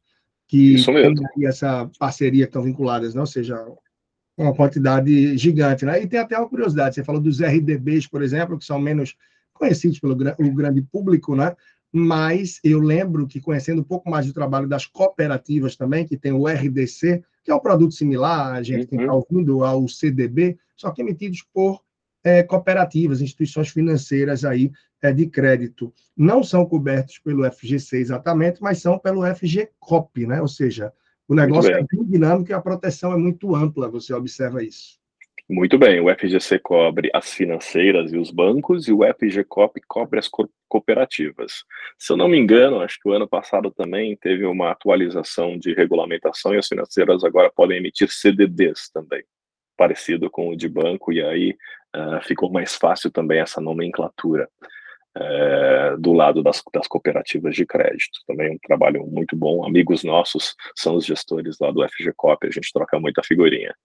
que 0.47 0.83
têm 0.83 1.47
essa 1.47 1.89
parceria 1.99 2.45
que 2.45 2.49
estão 2.49 2.63
vinculadas, 2.63 3.13
não? 3.13 3.19
Né? 3.19 3.21
ou 3.21 3.27
seja, 3.27 3.63
uma 4.35 4.53
quantidade 4.55 5.37
gigante. 5.37 5.85
Né? 5.85 6.01
E 6.01 6.07
tem 6.07 6.19
até 6.19 6.37
uma 6.37 6.49
curiosidade, 6.49 6.95
você 6.95 7.03
falou 7.03 7.21
dos 7.21 7.39
RDBs, 7.39 8.07
por 8.07 8.23
exemplo, 8.23 8.57
que 8.57 8.65
são 8.65 8.79
menos 8.79 9.15
conhecidos 9.61 9.99
pelo 9.99 10.13
o 10.13 10.55
grande 10.55 10.81
público, 10.81 11.35
né? 11.35 11.55
mas 11.93 12.59
eu 12.63 12.79
lembro 12.79 13.27
que, 13.27 13.39
conhecendo 13.39 13.81
um 13.81 13.83
pouco 13.83 14.09
mais 14.09 14.25
do 14.25 14.33
trabalho 14.33 14.67
das 14.67 14.87
cooperativas 14.87 15.75
também, 15.75 16.05
que 16.05 16.17
tem 16.17 16.31
o 16.31 16.47
RDC, 16.47 17.23
que 17.43 17.51
é 17.51 17.55
um 17.55 17.59
produto 17.59 17.93
similar, 17.93 18.53
a 18.53 18.63
gente 18.63 18.95
uhum. 18.95 19.13
ouvindo 19.13 19.63
ao 19.63 19.87
CDB, 19.87 20.57
só 20.75 20.89
que 20.89 21.01
emitidos 21.01 21.45
por 21.53 21.81
é, 22.23 22.41
cooperativas, 22.43 23.21
instituições 23.21 23.69
financeiras 23.69 24.45
aí 24.45 24.71
é, 25.01 25.11
de 25.11 25.27
crédito. 25.27 25.93
Não 26.15 26.43
são 26.43 26.65
cobertos 26.65 27.19
pelo 27.19 27.49
FGC 27.51 27.97
exatamente, 27.97 28.61
mas 28.61 28.81
são 28.81 28.97
pelo 28.97 29.23
FGCOP, 29.35 30.25
né? 30.25 30.41
ou 30.41 30.47
seja, 30.47 30.93
o 31.27 31.35
negócio 31.35 31.71
é 31.71 31.83
bem 31.83 32.03
dinâmico 32.05 32.51
e 32.51 32.53
a 32.53 32.61
proteção 32.61 33.11
é 33.11 33.17
muito 33.17 33.55
ampla, 33.55 33.89
você 33.89 34.13
observa 34.13 34.63
isso. 34.63 35.00
Muito 35.53 35.77
bem, 35.77 35.99
o 35.99 36.09
FGC 36.09 36.59
cobre 36.59 37.09
as 37.13 37.33
financeiras 37.33 38.13
e 38.13 38.17
os 38.17 38.31
bancos 38.31 38.87
e 38.87 38.93
o 38.93 38.99
FGCOP 39.03 39.81
cobre 39.85 40.17
as 40.17 40.29
co 40.29 40.49
cooperativas. 40.69 41.65
Se 41.99 42.13
eu 42.13 42.15
não 42.15 42.29
me 42.29 42.37
engano, 42.37 42.79
acho 42.79 42.97
que 42.97 43.09
o 43.09 43.11
ano 43.11 43.27
passado 43.27 43.69
também 43.69 44.15
teve 44.15 44.45
uma 44.45 44.71
atualização 44.71 45.59
de 45.59 45.73
regulamentação 45.73 46.55
e 46.55 46.57
as 46.57 46.69
financeiras 46.69 47.25
agora 47.25 47.51
podem 47.53 47.79
emitir 47.79 48.07
CDDs 48.09 48.89
também, 48.93 49.25
parecido 49.75 50.29
com 50.29 50.47
o 50.47 50.55
de 50.55 50.69
banco, 50.69 51.11
e 51.11 51.21
aí 51.21 51.57
uh, 51.93 52.25
ficou 52.25 52.49
mais 52.49 52.77
fácil 52.77 53.11
também 53.11 53.41
essa 53.41 53.59
nomenclatura. 53.59 54.47
Uh, 55.17 55.97
do 55.99 56.13
lado 56.13 56.41
das, 56.41 56.63
das, 56.73 56.87
cooperativas 56.87 57.53
de 57.53 57.65
crédito. 57.65 58.21
Também 58.25 58.53
um 58.53 58.57
trabalho 58.57 59.05
muito 59.05 59.35
bom. 59.35 59.65
Amigos 59.65 60.05
nossos 60.05 60.55
são 60.73 60.95
os 60.95 61.05
gestores 61.05 61.57
lá 61.59 61.69
do 61.69 61.85
FGCOP, 61.85 62.47
a 62.47 62.49
gente 62.49 62.71
troca 62.71 62.97
muita 62.97 63.21
figurinha. 63.21 63.75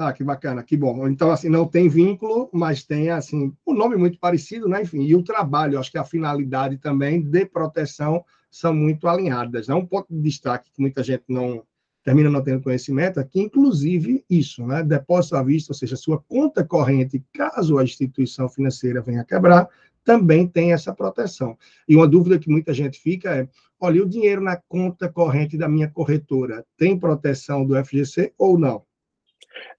Ah, 0.00 0.12
que 0.12 0.22
bacana, 0.22 0.62
que 0.62 0.76
bom. 0.76 1.08
Então, 1.08 1.32
assim, 1.32 1.48
não 1.48 1.66
tem 1.66 1.88
vínculo, 1.88 2.48
mas 2.52 2.84
tem, 2.84 3.10
assim, 3.10 3.52
o 3.66 3.72
um 3.72 3.76
nome 3.76 3.96
muito 3.96 4.16
parecido, 4.16 4.68
né? 4.68 4.82
Enfim, 4.82 5.02
e 5.02 5.16
o 5.16 5.24
trabalho, 5.24 5.76
acho 5.76 5.90
que 5.90 5.98
a 5.98 6.04
finalidade 6.04 6.78
também 6.78 7.20
de 7.20 7.44
proteção 7.44 8.24
são 8.48 8.72
muito 8.72 9.08
alinhadas. 9.08 9.66
Né? 9.66 9.74
Um 9.74 9.84
ponto 9.84 10.06
de 10.08 10.20
destaque 10.20 10.70
que 10.72 10.80
muita 10.80 11.02
gente 11.02 11.24
não 11.28 11.64
termina 12.04 12.30
não 12.30 12.44
tendo 12.44 12.62
conhecimento 12.62 13.18
é 13.18 13.24
que, 13.24 13.40
inclusive, 13.40 14.24
isso, 14.30 14.64
né? 14.64 14.84
Depósito 14.84 15.34
à 15.34 15.42
vista, 15.42 15.72
ou 15.72 15.76
seja, 15.76 15.96
sua 15.96 16.22
conta 16.28 16.64
corrente, 16.64 17.20
caso 17.34 17.76
a 17.76 17.82
instituição 17.82 18.48
financeira 18.48 19.02
venha 19.02 19.24
quebrar, 19.24 19.68
também 20.04 20.46
tem 20.46 20.72
essa 20.72 20.94
proteção. 20.94 21.58
E 21.88 21.96
uma 21.96 22.06
dúvida 22.06 22.38
que 22.38 22.48
muita 22.48 22.72
gente 22.72 23.00
fica 23.00 23.34
é: 23.34 23.48
olha, 23.80 24.00
o 24.00 24.08
dinheiro 24.08 24.40
na 24.40 24.56
conta 24.68 25.08
corrente 25.08 25.58
da 25.58 25.68
minha 25.68 25.90
corretora 25.90 26.64
tem 26.76 26.96
proteção 26.96 27.66
do 27.66 27.74
FGC 27.84 28.32
ou 28.38 28.56
não? 28.56 28.87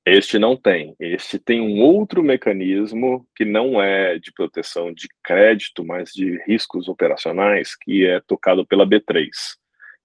Este 0.06 0.40
não 0.40 0.56
tem. 0.56 0.96
Este 1.00 1.38
tem 1.38 1.62
um 1.62 1.82
outro 1.82 2.24
mecanismo 2.24 3.28
que 3.36 3.46
não 3.46 3.82
é 3.82 4.18
de 4.18 4.32
proteção 4.34 4.94
de 4.94 5.08
crédito, 5.24 5.86
mas 5.86 6.12
de 6.12 6.42
riscos 6.46 6.88
operacionais, 6.88 7.76
que 7.76 8.06
é 8.06 8.20
tocado 8.22 8.66
pela 8.66 8.88
B3. 8.88 9.28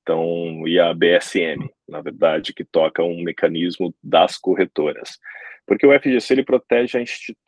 Então, 0.02 0.68
e 0.68 0.78
a 0.78 0.92
BSM, 0.92 1.66
na 1.88 2.02
verdade, 2.02 2.52
que 2.52 2.64
toca 2.64 3.02
um 3.02 3.22
mecanismo 3.22 3.94
das 4.02 4.36
corretoras. 4.36 5.18
Porque 5.66 5.86
o 5.86 5.98
FGC 5.98 6.34
ele 6.34 6.44
protege 6.44 7.02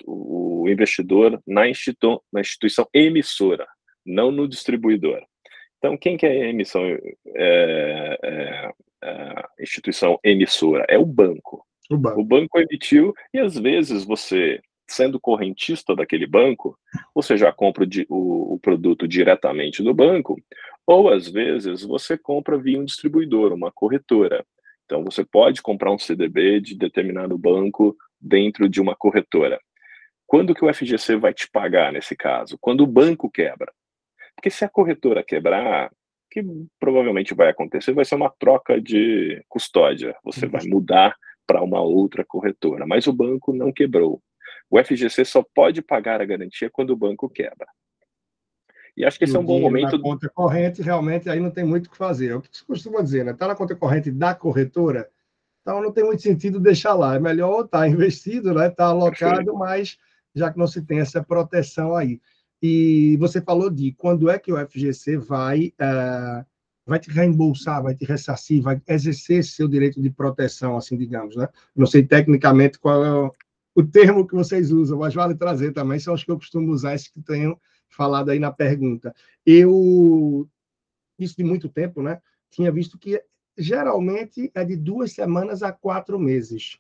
o 0.07 0.67
investidor 0.67 1.39
na, 1.47 1.69
institu 1.69 2.23
na 2.33 2.41
instituição 2.41 2.89
emissora, 2.95 3.67
não 4.07 4.31
no 4.31 4.49
distribuidor. 4.49 5.23
Então, 5.79 5.99
quem 5.99 6.17
que 6.17 6.25
é 6.25 6.31
a 6.31 6.49
emissão, 6.49 6.83
é, 6.83 6.99
é, 8.23 8.71
é, 9.05 9.45
instituição 9.61 10.19
emissora? 10.25 10.87
É 10.89 10.99
o 10.99 11.05
banco. 11.05 11.67
O 11.91 11.97
banco. 11.97 12.21
o 12.21 12.25
banco 12.25 12.59
emitiu 12.59 13.15
e 13.33 13.39
às 13.39 13.57
vezes 13.57 14.05
você, 14.05 14.61
sendo 14.89 15.21
correntista 15.21 15.95
daquele 15.95 16.27
banco, 16.27 16.79
você 17.15 17.37
já 17.37 17.53
compra 17.53 17.87
o, 18.09 18.55
o 18.55 18.59
produto 18.59 19.07
diretamente 19.07 19.83
do 19.83 19.95
banco, 19.95 20.37
ou 20.87 21.09
às 21.09 21.29
vezes 21.29 21.83
você 21.83 22.17
compra 22.17 22.59
via 22.59 22.79
um 22.79 22.85
distribuidor, 22.85 23.53
uma 23.53 23.73
corretora. 23.73 24.45
Então 24.85 25.05
você 25.05 25.25
pode 25.25 25.61
comprar 25.63 25.93
um 25.93 25.99
CDB 25.99 26.61
de 26.61 26.77
determinado 26.77 27.37
banco 27.37 27.97
dentro 28.21 28.69
de 28.69 28.81
uma 28.81 28.95
corretora. 28.95 29.61
Quando 30.27 30.55
que 30.55 30.65
o 30.65 30.73
FGC 30.73 31.17
vai 31.17 31.33
te 31.33 31.49
pagar 31.51 31.93
nesse 31.93 32.17
caso? 32.17 32.57
Quando 32.61 32.83
o 32.83 32.87
banco 32.87 33.31
quebra. 33.31 33.73
Porque 34.35 34.51
se 34.51 34.65
a 34.65 34.69
corretora 34.69 35.25
quebrar, 35.25 35.91
que 36.31 36.45
provavelmente 36.79 37.35
vai 37.35 37.49
acontecer, 37.49 37.93
vai 37.93 38.05
ser 38.05 38.17
uma 38.17 38.31
troca 38.31 38.81
de 38.81 39.43
custódia. 39.49 40.15
Você 40.25 40.47
vai 40.47 40.65
mudar 40.67 41.17
para 41.47 41.63
uma 41.63 41.81
outra 41.81 42.25
corretora, 42.25 42.87
mas 42.87 43.07
o 43.07 43.13
banco 43.13 43.53
não 43.53 43.73
quebrou. 43.73 44.23
O 44.71 44.83
FGC 44.83 45.25
só 45.25 45.45
pode 45.55 45.81
pagar 45.81 46.21
a 46.21 46.25
garantia 46.25 46.69
quando 46.71 46.91
o 46.91 46.97
banco 46.97 47.29
quebra. 47.29 47.69
E 48.97 49.05
acho 49.05 49.19
que 49.19 49.25
esse 49.25 49.37
é 49.37 49.39
um 49.39 49.45
bom 49.45 49.61
momento. 49.61 49.97
Na 49.97 50.03
conta 50.03 50.29
corrente, 50.29 50.81
realmente, 50.81 51.29
aí 51.29 51.39
não 51.39 51.51
tem 51.51 51.65
muito 51.65 51.87
o 51.87 51.91
que 51.91 51.97
fazer. 51.97 52.31
É 52.31 52.35
o 52.35 52.41
que 52.41 52.49
se 52.51 52.65
costuma 52.65 53.03
dizer, 53.03 53.25
né? 53.25 53.33
Está 53.33 53.47
na 53.47 53.55
conta 53.55 53.77
corrente 53.77 54.11
da 54.11 54.35
corretora, 54.35 55.09
então 55.61 55.83
não 55.83 55.93
tem 55.93 56.03
muito 56.03 56.23
sentido 56.23 56.59
deixar 56.59 56.95
lá. 56.95 57.15
É 57.15 57.19
melhor 57.19 57.65
estar 57.65 57.81
tá 57.81 57.89
investido, 57.89 58.55
né? 58.55 58.69
Estar 58.69 58.85
tá 58.85 58.91
alocado, 58.91 59.55
mas 59.55 59.99
já 60.35 60.51
que 60.51 60.59
não 60.59 60.67
se 60.67 60.81
tem 60.83 61.01
essa 61.01 61.23
proteção 61.23 61.95
aí. 61.95 62.21
E 62.63 63.17
você 63.19 63.41
falou 63.41 63.69
de 63.71 63.93
quando 63.93 64.31
é 64.31 64.39
que 64.39 64.53
o 64.53 64.67
FGC 64.67 65.19
vai 65.19 65.75
uh, 65.81 66.47
vai 66.87 67.01
te 67.01 67.11
reembolsar, 67.11 67.83
vai 67.83 67.95
te 67.95 68.05
ressarcir, 68.05 68.63
vai 68.63 68.81
exercer 68.87 69.43
seu 69.45 69.67
direito 69.67 70.01
de 70.01 70.09
proteção, 70.09 70.77
assim, 70.77 70.97
digamos, 70.97 71.35
né? 71.35 71.49
Não 71.75 71.87
sei 71.87 72.05
tecnicamente 72.05 72.79
qual 72.79 73.05
é 73.05 73.31
o 73.75 73.83
termo 73.83 74.27
que 74.27 74.35
vocês 74.35 74.71
usam, 74.71 74.99
mas 74.99 75.13
vale 75.13 75.35
trazer 75.35 75.73
também, 75.73 75.99
são 75.99 76.15
os 76.15 76.25
que 76.25 76.31
eu 76.31 76.39
costumo 76.39 76.73
usar, 76.73 76.95
esses 76.95 77.09
que 77.09 77.21
tenho 77.21 77.61
falado 77.89 78.31
aí 78.31 78.39
na 78.39 78.53
pergunta. 78.53 79.15
Eu, 79.45 80.49
isso 81.19 81.37
de 81.37 81.45
muito 81.45 81.69
tempo, 81.69 82.03
né? 82.03 82.21
Tinha 82.51 82.71
visto 82.71 82.97
que 82.97 83.21
geralmente 83.59 84.51
é 84.55 84.65
de 84.65 84.77
duas 84.77 85.13
semanas 85.13 85.63
a 85.63 85.73
quatro 85.73 86.19
meses. 86.19 86.79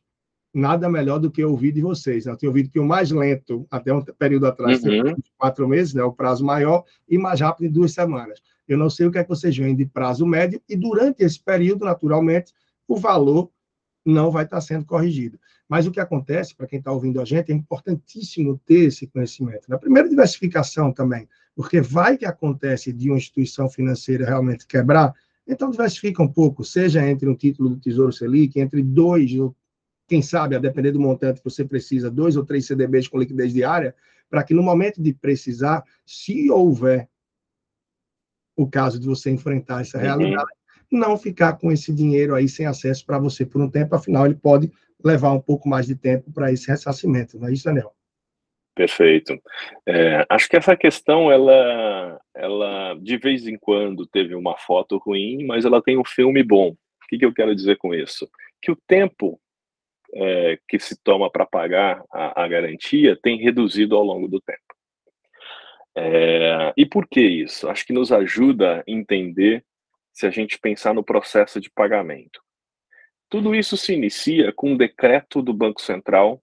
Nada 0.54 0.88
melhor 0.88 1.18
do 1.18 1.30
que 1.30 1.44
ouvir 1.44 1.72
de 1.72 1.82
vocês. 1.82 2.24
Né? 2.24 2.32
Eu 2.32 2.36
tinha 2.36 2.48
ouvido 2.48 2.70
que 2.70 2.80
o 2.80 2.84
mais 2.84 3.10
lento, 3.10 3.66
até 3.70 3.92
um 3.92 4.02
período 4.02 4.46
atrás, 4.46 4.82
uhum. 4.82 5.14
quatro 5.36 5.68
meses, 5.68 5.92
né? 5.92 6.02
o 6.02 6.12
prazo 6.12 6.44
maior, 6.44 6.84
e 7.08 7.18
mais 7.18 7.40
rápido 7.40 7.66
em 7.66 7.72
duas 7.72 7.92
semanas. 7.92 8.40
Eu 8.68 8.78
não 8.78 8.90
sei 8.90 9.06
o 9.06 9.10
que 9.10 9.18
é 9.18 9.22
que 9.22 9.28
vocês 9.28 9.56
veem 9.56 9.76
de 9.76 9.86
prazo 9.86 10.26
médio, 10.26 10.60
e 10.68 10.76
durante 10.76 11.22
esse 11.22 11.40
período, 11.40 11.84
naturalmente, 11.84 12.52
o 12.88 12.96
valor 12.96 13.50
não 14.04 14.30
vai 14.30 14.44
estar 14.44 14.60
sendo 14.60 14.84
corrigido. 14.84 15.38
Mas 15.68 15.86
o 15.86 15.90
que 15.90 15.98
acontece, 15.98 16.54
para 16.54 16.66
quem 16.66 16.78
está 16.78 16.92
ouvindo 16.92 17.20
a 17.20 17.24
gente, 17.24 17.50
é 17.50 17.54
importantíssimo 17.54 18.60
ter 18.64 18.86
esse 18.86 19.06
conhecimento. 19.06 19.68
Na 19.68 19.78
primeira 19.78 20.08
diversificação 20.08 20.92
também, 20.92 21.28
porque 21.54 21.80
vai 21.80 22.16
que 22.16 22.24
acontece 22.24 22.92
de 22.92 23.10
uma 23.10 23.18
instituição 23.18 23.68
financeira 23.68 24.24
realmente 24.24 24.66
quebrar, 24.66 25.12
então 25.46 25.70
diversifica 25.70 26.22
um 26.22 26.28
pouco, 26.28 26.64
seja 26.64 27.08
entre 27.08 27.28
um 27.28 27.34
título 27.34 27.70
do 27.70 27.76
Tesouro 27.76 28.12
Selic, 28.12 28.58
entre 28.60 28.82
dois, 28.82 29.32
ou 29.34 29.54
quem 30.06 30.22
sabe, 30.22 30.54
a 30.54 30.58
depender 30.60 30.92
do 30.92 31.00
montante 31.00 31.40
que 31.40 31.50
você 31.50 31.64
precisa, 31.64 32.10
dois 32.10 32.36
ou 32.36 32.44
três 32.44 32.66
CDBs 32.66 33.08
com 33.08 33.18
liquidez 33.18 33.52
diária, 33.52 33.94
para 34.30 34.44
que 34.44 34.54
no 34.54 34.62
momento 34.62 35.02
de 35.02 35.12
precisar, 35.12 35.84
se 36.04 36.50
houver 36.50 37.08
o 38.56 38.68
caso 38.68 38.98
de 38.98 39.06
você 39.06 39.30
enfrentar 39.30 39.82
essa 39.82 39.98
realidade, 39.98 40.50
uhum. 40.90 40.98
não 40.98 41.16
ficar 41.16 41.54
com 41.54 41.70
esse 41.70 41.92
dinheiro 41.92 42.34
aí 42.34 42.48
sem 42.48 42.66
acesso 42.66 43.04
para 43.04 43.18
você 43.18 43.44
por 43.44 43.60
um 43.60 43.70
tempo, 43.70 43.94
afinal, 43.94 44.24
ele 44.24 44.34
pode 44.34 44.72
levar 45.04 45.32
um 45.32 45.40
pouco 45.40 45.68
mais 45.68 45.86
de 45.86 45.94
tempo 45.94 46.32
para 46.32 46.50
esse 46.50 46.68
ressarcimento, 46.68 47.38
não 47.38 47.48
é 47.48 47.52
isso, 47.52 47.64
Daniel? 47.64 47.92
Perfeito. 48.74 49.40
É, 49.86 50.26
acho 50.28 50.48
que 50.50 50.56
essa 50.56 50.76
questão, 50.76 51.32
ela, 51.32 52.20
ela 52.34 52.94
de 53.00 53.16
vez 53.16 53.46
em 53.46 53.56
quando 53.56 54.06
teve 54.06 54.34
uma 54.34 54.56
foto 54.58 54.98
ruim, 54.98 55.46
mas 55.46 55.64
ela 55.64 55.80
tem 55.80 55.98
um 55.98 56.04
filme 56.04 56.42
bom. 56.42 56.70
O 56.70 57.08
que, 57.08 57.18
que 57.18 57.24
eu 57.24 57.32
quero 57.32 57.54
dizer 57.54 57.78
com 57.78 57.94
isso? 57.94 58.28
Que 58.60 58.70
o 58.70 58.76
tempo 58.86 59.40
é, 60.14 60.58
que 60.68 60.78
se 60.78 60.94
toma 61.02 61.30
para 61.30 61.46
pagar 61.46 62.02
a, 62.12 62.44
a 62.44 62.48
garantia 62.48 63.18
tem 63.22 63.38
reduzido 63.38 63.96
ao 63.96 64.04
longo 64.04 64.28
do 64.28 64.40
tempo. 64.42 64.60
É, 65.96 66.74
e 66.76 66.84
por 66.84 67.08
que 67.08 67.20
isso? 67.20 67.68
Acho 67.68 67.86
que 67.86 67.92
nos 67.92 68.12
ajuda 68.12 68.80
a 68.80 68.84
entender 68.86 69.64
se 70.12 70.26
a 70.26 70.30
gente 70.30 70.58
pensar 70.58 70.92
no 70.92 71.02
processo 71.02 71.58
de 71.58 71.70
pagamento. 71.70 72.42
Tudo 73.30 73.54
isso 73.54 73.76
se 73.76 73.94
inicia 73.94 74.52
com 74.52 74.72
um 74.72 74.76
decreto 74.76 75.42
do 75.42 75.54
Banco 75.54 75.80
Central 75.80 76.42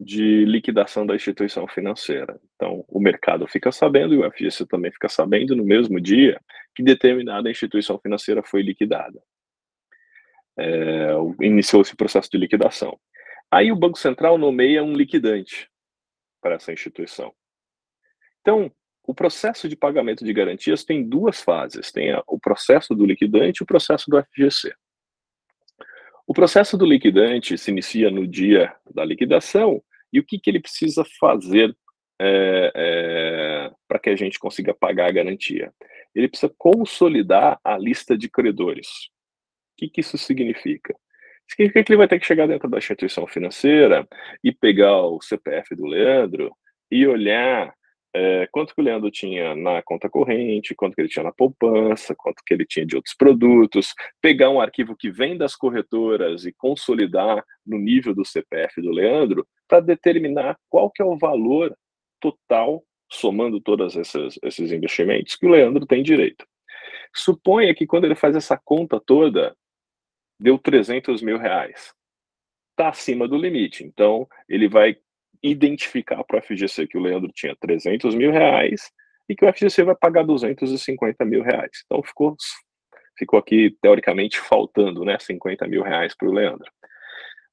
de 0.00 0.44
liquidação 0.46 1.06
da 1.06 1.14
instituição 1.14 1.68
financeira. 1.68 2.40
Então, 2.56 2.84
o 2.88 2.98
mercado 2.98 3.46
fica 3.46 3.70
sabendo, 3.70 4.14
e 4.14 4.18
o 4.18 4.30
FGC 4.32 4.66
também 4.66 4.90
fica 4.90 5.08
sabendo, 5.08 5.54
no 5.54 5.64
mesmo 5.64 6.00
dia, 6.00 6.40
que 6.74 6.82
determinada 6.82 7.50
instituição 7.50 7.98
financeira 7.98 8.42
foi 8.42 8.62
liquidada. 8.62 9.22
É, 10.58 11.12
iniciou 11.40 11.82
esse 11.82 11.94
processo 11.94 12.28
de 12.30 12.38
liquidação. 12.38 12.98
Aí 13.50 13.70
o 13.70 13.76
Banco 13.76 13.98
Central 13.98 14.36
nomeia 14.38 14.82
um 14.82 14.94
liquidante 14.94 15.70
para 16.40 16.54
essa 16.56 16.72
instituição. 16.72 17.32
Então, 18.42 18.70
o 19.04 19.14
processo 19.14 19.68
de 19.68 19.76
pagamento 19.76 20.24
de 20.24 20.32
garantias 20.32 20.84
tem 20.84 21.08
duas 21.08 21.40
fases: 21.40 21.90
tem 21.90 22.14
o 22.26 22.38
processo 22.38 22.94
do 22.94 23.06
liquidante 23.06 23.58
e 23.60 23.64
o 23.64 23.66
processo 23.66 24.10
do 24.10 24.22
FGC. 24.22 24.72
O 26.26 26.34
processo 26.34 26.76
do 26.76 26.86
liquidante 26.86 27.58
se 27.58 27.70
inicia 27.70 28.10
no 28.10 28.26
dia 28.26 28.74
da 28.94 29.04
liquidação 29.04 29.82
e 30.12 30.20
o 30.20 30.24
que, 30.24 30.38
que 30.38 30.50
ele 30.50 30.60
precisa 30.60 31.04
fazer 31.18 31.76
é, 32.20 32.72
é, 32.74 33.70
para 33.88 33.98
que 33.98 34.10
a 34.10 34.16
gente 34.16 34.38
consiga 34.38 34.72
pagar 34.72 35.08
a 35.08 35.12
garantia? 35.12 35.72
Ele 36.14 36.28
precisa 36.28 36.52
consolidar 36.56 37.58
a 37.64 37.76
lista 37.76 38.16
de 38.16 38.28
credores. 38.28 38.88
O 39.72 39.78
que, 39.78 39.88
que 39.88 40.00
isso 40.00 40.16
significa? 40.16 40.94
Significa 41.50 41.82
que 41.82 41.92
ele 41.92 41.98
vai 41.98 42.08
ter 42.08 42.20
que 42.20 42.26
chegar 42.26 42.46
dentro 42.46 42.68
da 42.68 42.78
instituição 42.78 43.26
financeira 43.26 44.06
e 44.44 44.52
pegar 44.52 45.02
o 45.02 45.20
CPF 45.20 45.74
do 45.74 45.86
Leandro 45.86 46.54
e 46.90 47.06
olhar 47.06 47.74
é, 48.14 48.46
quanto 48.52 48.74
que 48.74 48.80
o 48.80 48.84
Leandro 48.84 49.10
tinha 49.10 49.54
na 49.54 49.82
conta 49.82 50.08
corrente, 50.08 50.74
quanto 50.74 50.94
que 50.94 51.00
ele 51.00 51.08
tinha 51.08 51.22
na 51.22 51.32
poupança, 51.32 52.14
quanto 52.14 52.42
que 52.44 52.52
ele 52.52 52.66
tinha 52.66 52.84
de 52.84 52.94
outros 52.94 53.14
produtos, 53.14 53.94
pegar 54.20 54.50
um 54.50 54.60
arquivo 54.60 54.94
que 54.94 55.10
vem 55.10 55.36
das 55.36 55.56
corretoras 55.56 56.44
e 56.44 56.52
consolidar 56.52 57.42
no 57.66 57.78
nível 57.78 58.14
do 58.14 58.24
CPF 58.24 58.82
do 58.82 58.90
Leandro 58.90 59.46
para 59.66 59.80
determinar 59.80 60.58
qual 60.68 60.90
que 60.90 61.00
é 61.00 61.04
o 61.04 61.16
valor 61.16 61.74
total, 62.20 62.84
somando 63.10 63.60
todos 63.60 63.96
esses, 63.96 64.72
investimentos, 64.72 65.34
que 65.34 65.46
o 65.46 65.50
Leandro 65.50 65.86
tem 65.86 66.02
direito. 66.02 66.46
Suponha 67.14 67.74
que 67.74 67.86
quando 67.86 68.04
ele 68.04 68.14
faz 68.14 68.36
essa 68.36 68.60
conta 68.62 69.00
toda, 69.00 69.56
deu 70.38 70.58
300 70.58 71.22
mil 71.22 71.38
reais. 71.38 71.94
Está 72.70 72.88
acima 72.88 73.28
do 73.28 73.36
limite. 73.36 73.84
Então, 73.84 74.26
ele 74.48 74.68
vai 74.68 74.96
identificar 75.42 76.22
para 76.24 76.38
o 76.38 76.42
FGC 76.42 76.86
que 76.86 76.96
o 76.96 77.00
Leandro 77.00 77.30
tinha 77.34 77.56
300 77.60 78.14
mil 78.14 78.30
reais 78.30 78.90
e 79.28 79.34
que 79.34 79.44
o 79.44 79.52
FGC 79.52 79.82
vai 79.82 79.94
pagar 79.94 80.22
250 80.24 81.24
mil 81.24 81.42
reais. 81.42 81.82
Então, 81.84 82.02
ficou, 82.02 82.36
ficou 83.16 83.38
aqui, 83.38 83.76
teoricamente, 83.80 84.38
faltando 84.38 85.04
né, 85.04 85.16
50 85.18 85.66
mil 85.66 85.82
reais 85.82 86.14
para 86.16 86.28
o 86.28 86.32
Leandro. 86.32 86.70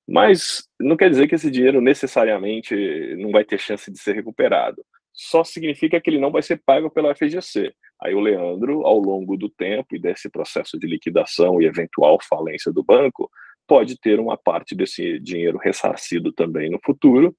Mas 0.08 0.67
não 0.79 0.98
quer 0.98 1.10
dizer 1.10 1.27
que 1.27 1.36
esse 1.36 1.51
dinheiro 1.51 1.81
necessariamente 1.81 2.75
não 3.17 3.31
vai 3.31 3.46
ter 3.46 3.60
chance 3.60 3.91
de 3.91 4.00
ser 4.00 4.15
recuperado. 4.15 4.84
Só 5.13 5.43
significa 5.43 6.00
que 6.01 6.10
ele 6.10 6.19
não 6.19 6.31
vai 6.31 6.41
ser 6.41 6.62
pago 6.65 6.89
pela 6.89 7.13
FGC. 7.13 7.72
Aí 8.01 8.15
o 8.15 8.19
Leandro, 8.19 8.86
ao 8.86 8.98
longo 8.98 9.38
do 9.38 9.50
tempo 9.50 9.96
e 9.96 10.00
desse 10.00 10.29
processo 10.29 10.79
de 10.79 10.88
liquidação 10.88 11.62
e 11.62 11.65
eventual 11.65 12.17
falência 12.27 12.72
do 12.72 12.84
banco, 12.84 13.29
pode 13.67 14.00
ter 14.00 14.19
uma 14.19 14.36
parte 14.36 14.74
desse 14.74 15.19
dinheiro 15.19 15.60
ressarcido 15.60 16.31
também 16.31 16.72
no 16.72 16.79
futuro. 16.84 17.36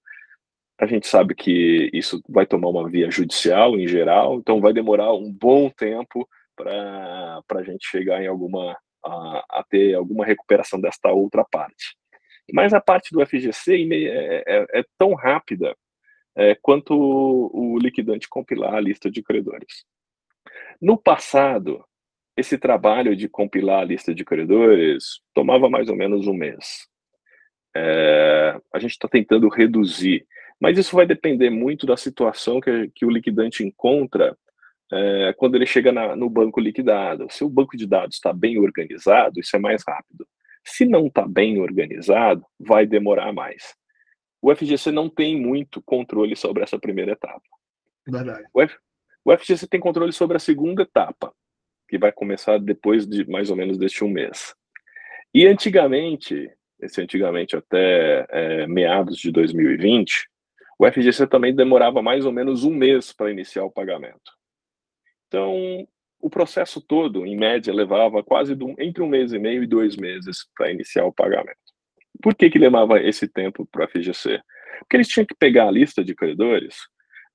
A 0.81 0.87
gente 0.87 1.07
sabe 1.07 1.35
que 1.35 1.91
isso 1.93 2.23
vai 2.27 2.47
tomar 2.47 2.69
uma 2.71 2.89
via 2.89 3.11
judicial 3.11 3.79
em 3.79 3.87
geral, 3.87 4.37
então 4.37 4.61
vai 4.61 4.73
demorar 4.73 5.13
um 5.13 5.31
bom 5.31 5.69
tempo 5.69 6.27
para 6.57 7.43
a 7.55 7.63
gente 7.63 7.87
chegar 7.87 8.23
em 8.23 8.27
alguma 8.27 8.77
a, 9.05 9.45
a 9.61 9.65
ter 9.69 9.95
alguma 9.95 10.25
recuperação 10.25 10.81
desta 10.81 11.11
outra 11.11 11.45
parte. 11.45 11.97
Mas 12.53 12.73
a 12.73 12.81
parte 12.81 13.13
do 13.13 13.25
FGC 13.25 13.89
é, 13.93 14.43
é, 14.47 14.81
é 14.81 14.85
tão 14.99 15.15
rápida 15.15 15.77
é, 16.37 16.55
quanto 16.55 16.95
o, 16.95 17.75
o 17.75 17.79
liquidante 17.79 18.29
compilar 18.29 18.75
a 18.75 18.81
lista 18.81 19.11
de 19.11 19.23
credores. 19.23 19.85
No 20.81 20.97
passado, 20.97 21.85
esse 22.37 22.57
trabalho 22.57 23.15
de 23.15 23.29
compilar 23.29 23.81
a 23.81 23.85
lista 23.85 24.15
de 24.15 24.25
credores 24.25 25.21
tomava 25.35 25.69
mais 25.69 25.89
ou 25.89 25.97
menos 25.97 26.27
um 26.27 26.35
mês. 26.35 26.89
É, 27.77 28.59
a 28.75 28.79
gente 28.79 28.93
está 28.93 29.07
tentando 29.07 29.49
reduzir, 29.49 30.27
mas 30.61 30.77
isso 30.77 30.95
vai 30.95 31.07
depender 31.07 31.49
muito 31.49 31.87
da 31.87 31.97
situação 31.97 32.61
que, 32.61 32.91
que 32.95 33.07
o 33.07 33.11
liquidante 33.11 33.65
encontra 33.65 34.37
é, 34.93 35.35
quando 35.37 35.55
ele 35.55 35.67
chega 35.67 35.91
na, 35.91 36.15
no 36.15 36.29
banco 36.29 36.61
liquidado. 36.61 37.27
Se 37.31 37.43
o 37.43 37.49
banco 37.49 37.77
de 37.77 37.87
dados 37.87 38.17
está 38.17 38.33
bem 38.33 38.59
organizado, 38.59 39.41
isso 39.41 39.57
é 39.57 39.59
mais 39.59 39.83
rápido. 39.87 40.27
Se 40.65 40.85
não 40.85 41.07
está 41.07 41.27
bem 41.27 41.61
organizado, 41.61 42.45
vai 42.59 42.87
demorar 42.87 43.33
mais. 43.33 43.75
O 44.43 44.55
FGC 44.55 44.91
não 44.91 45.09
tem 45.09 45.41
muito 45.41 45.83
controle 45.83 46.37
sobre 46.37 46.63
essa 46.63 46.79
primeira 46.79 47.13
etapa. 47.13 47.43
Verdade. 48.07 48.45
O, 48.53 48.61
F, 48.61 48.77
o 49.25 49.37
FGC 49.37 49.67
tem 49.67 49.81
controle 49.81 50.13
sobre 50.13 50.37
a 50.37 50.41
segunda 50.41 50.83
etapa, 50.83 51.33
que 51.89 51.99
vai 51.99 52.13
começar 52.13 52.59
depois 52.59 53.07
de 53.07 53.29
mais 53.29 53.51
ou 53.51 53.57
menos 53.57 53.79
deste 53.79 54.05
um 54.05 54.09
mês. 54.09 54.55
E 55.33 55.47
antigamente, 55.47 56.51
esse 56.81 57.01
antigamente 57.01 57.57
até 57.57 58.27
é, 58.29 58.67
meados 58.67 59.19
de 59.19 59.31
2020, 59.31 60.29
o 60.81 60.91
FGC 60.91 61.27
também 61.27 61.55
demorava 61.55 62.01
mais 62.01 62.25
ou 62.25 62.33
menos 62.33 62.65
um 62.65 62.71
mês 62.71 63.13
para 63.13 63.31
iniciar 63.31 63.65
o 63.65 63.71
pagamento. 63.71 64.33
Então, 65.29 65.87
o 66.19 66.31
processo 66.31 66.81
todo, 66.81 67.27
em 67.27 67.37
média, 67.37 67.71
levava 67.71 68.23
quase 68.23 68.55
do, 68.55 68.75
entre 68.79 69.03
um 69.03 69.07
mês 69.07 69.35
e 69.35 69.39
meio 69.39 69.63
e 69.63 69.67
dois 69.67 69.95
meses 69.95 70.47
para 70.57 70.71
iniciar 70.71 71.05
o 71.05 71.13
pagamento. 71.13 71.59
Por 72.23 72.35
que, 72.35 72.49
que 72.49 72.59
levava 72.59 72.99
esse 72.99 73.29
tempo 73.29 73.69
para 73.71 73.85
a 73.85 73.89
FGC? 73.89 74.41
Porque 74.79 74.97
eles 74.97 75.09
tinham 75.09 75.27
que 75.27 75.35
pegar 75.35 75.69
a 75.69 75.71
lista 75.71 76.03
de 76.03 76.15
credores 76.15 76.77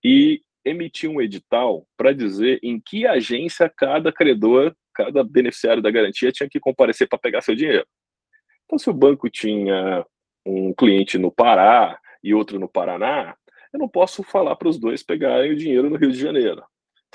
e 0.03 0.41
emitir 0.65 1.08
um 1.08 1.21
edital 1.21 1.86
para 1.95 2.13
dizer 2.13 2.60
em 2.63 2.81
que 2.84 3.05
agência 3.05 3.69
cada 3.69 4.12
credor, 4.12 4.75
cada 4.91 5.23
beneficiário 5.23 5.84
da 5.84 5.91
garantia 5.91 6.31
tinha 6.31 6.49
que 6.49 6.60
comparecer 6.60 7.08
para 7.08 7.19
pegar 7.19 7.41
seu 7.41 7.53
dinheiro. 7.53 7.86
Então, 8.65 8.79
se 8.79 8.89
o 8.89 8.93
banco 8.93 9.29
tinha 9.29 10.03
um 10.43 10.73
cliente 10.73 11.19
no 11.19 11.31
Pará 11.31 11.99
e 12.25 12.33
outro 12.33 12.59
no 12.59 12.67
Paraná, 12.67 13.38
eu 13.71 13.79
não 13.79 13.88
posso 13.88 14.23
falar 14.23 14.55
para 14.55 14.67
os 14.67 14.79
dois 14.79 15.03
pegarem 15.03 15.51
o 15.51 15.55
dinheiro 15.55 15.89
no 15.91 15.95
Rio 15.95 16.11
de 16.11 16.19
Janeiro. 16.19 16.63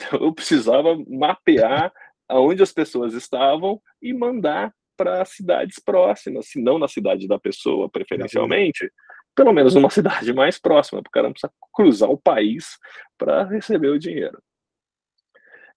Então, 0.01 0.21
eu 0.21 0.33
precisava 0.33 0.97
mapear 1.09 1.93
aonde 2.29 2.63
as 2.63 2.73
pessoas 2.73 3.13
estavam 3.13 3.83
e 4.01 4.15
mandar 4.15 4.73
para 4.97 5.25
cidades 5.25 5.79
próximas, 5.79 6.49
se 6.49 6.63
não 6.63 6.79
na 6.79 6.87
cidade 6.87 7.27
da 7.27 7.39
pessoa, 7.39 7.91
preferencialmente, 7.91 8.91
pelo 9.35 9.53
menos 9.53 9.75
numa 9.75 9.91
cidade 9.91 10.33
mais 10.33 10.59
próxima, 10.59 11.03
porque 11.03 11.11
o 11.11 11.21
cara 11.21 11.29
não 11.29 11.33
precisa 11.33 11.53
cruzar 11.73 12.09
o 12.09 12.21
país 12.21 12.79
para 13.19 13.45
receber 13.45 13.89
o 13.89 13.99
dinheiro. 13.99 14.41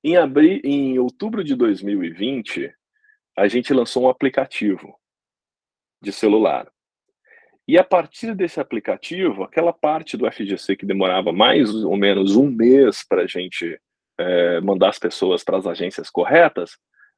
Em, 0.04 0.18
abril, 0.18 0.62
em 0.64 1.00
outubro 1.00 1.44
de 1.44 1.56
2020, 1.56 2.74
a 3.36 3.48
gente 3.48 3.74
lançou 3.74 4.04
um 4.04 4.10
aplicativo 4.10 4.94
de 6.02 6.12
celular. 6.12 6.73
E 7.68 7.78
a 7.78 7.84
partir 7.84 8.36
desse 8.36 8.60
aplicativo, 8.60 9.44
aquela 9.44 9.72
parte 9.72 10.18
do 10.18 10.30
FGC 10.30 10.76
que 10.76 10.86
demorava 10.86 11.32
mais 11.32 11.74
ou 11.74 11.96
menos 11.96 12.36
um 12.36 12.50
mês 12.50 13.06
para 13.08 13.22
a 13.22 13.28
gente 13.28 13.80
é, 14.20 14.60
mandar 14.62 14.90
as 14.90 15.00
pessoas 15.00 15.44
para 15.44 15.58
as 15.58 15.66
agências 15.66 16.10
corretas, 16.10 16.78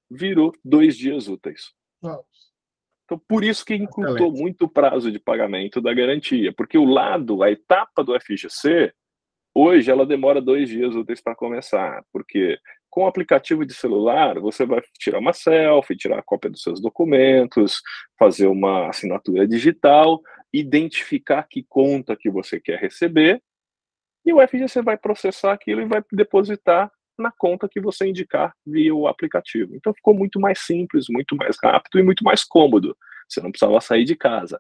virou 0.10 0.54
dois 0.64 0.96
dias 0.96 1.28
úteis. 1.28 1.74
Então, 3.06 3.22
por 3.28 3.44
isso 3.44 3.66
que 3.66 3.76
encurtou 3.76 4.32
muito 4.32 4.66
o 4.66 4.70
prazo 4.70 5.12
de 5.12 5.20
pagamento 5.20 5.80
da 5.82 5.94
garantia, 5.94 6.54
porque 6.56 6.78
o 6.78 6.86
lado, 6.86 7.44
a 7.44 7.52
etapa 7.52 8.04
do 8.04 8.20
FGC, 8.20 8.92
hoje 9.54 9.92
ela 9.92 10.06
demora 10.06 10.42
dois 10.42 10.70
dias 10.70 10.96
úteis 10.96 11.22
para 11.22 11.36
começar, 11.36 12.04
porque 12.12 12.58
com 12.90 13.04
o 13.04 13.08
aplicativo 13.08 13.66
de 13.66 13.74
celular, 13.74 14.40
você 14.40 14.66
vai 14.66 14.82
tirar 14.98 15.20
uma 15.20 15.34
selfie, 15.34 15.98
tirar 15.98 16.20
a 16.20 16.24
cópia 16.24 16.50
dos 16.50 16.62
seus 16.64 16.82
documentos, 16.82 17.82
fazer 18.18 18.48
uma 18.48 18.88
assinatura 18.88 19.46
digital, 19.46 20.22
identificar 20.60 21.44
que 21.44 21.64
conta 21.68 22.16
que 22.16 22.30
você 22.30 22.60
quer 22.60 22.80
receber 22.80 23.42
e 24.26 24.34
o 24.34 24.46
FGC 24.46 24.82
vai 24.82 24.98
processar 24.98 25.54
aquilo 25.54 25.82
e 25.82 25.86
vai 25.86 26.04
depositar 26.12 26.92
na 27.18 27.32
conta 27.32 27.70
que 27.70 27.80
você 27.80 28.08
indicar 28.08 28.54
via 28.66 28.94
o 28.94 29.08
aplicativo. 29.08 29.76
Então 29.76 29.94
ficou 29.94 30.14
muito 30.14 30.40
mais 30.40 30.60
simples, 30.60 31.06
muito 31.10 31.36
mais 31.36 31.58
rápido 31.64 32.00
e 32.00 32.04
muito 32.04 32.24
mais 32.24 32.44
cômodo. 32.44 32.98
Você 33.28 33.42
não 33.42 33.52
precisava 33.52 33.80
sair 33.80 34.04
de 34.04 34.16
casa. 34.16 34.60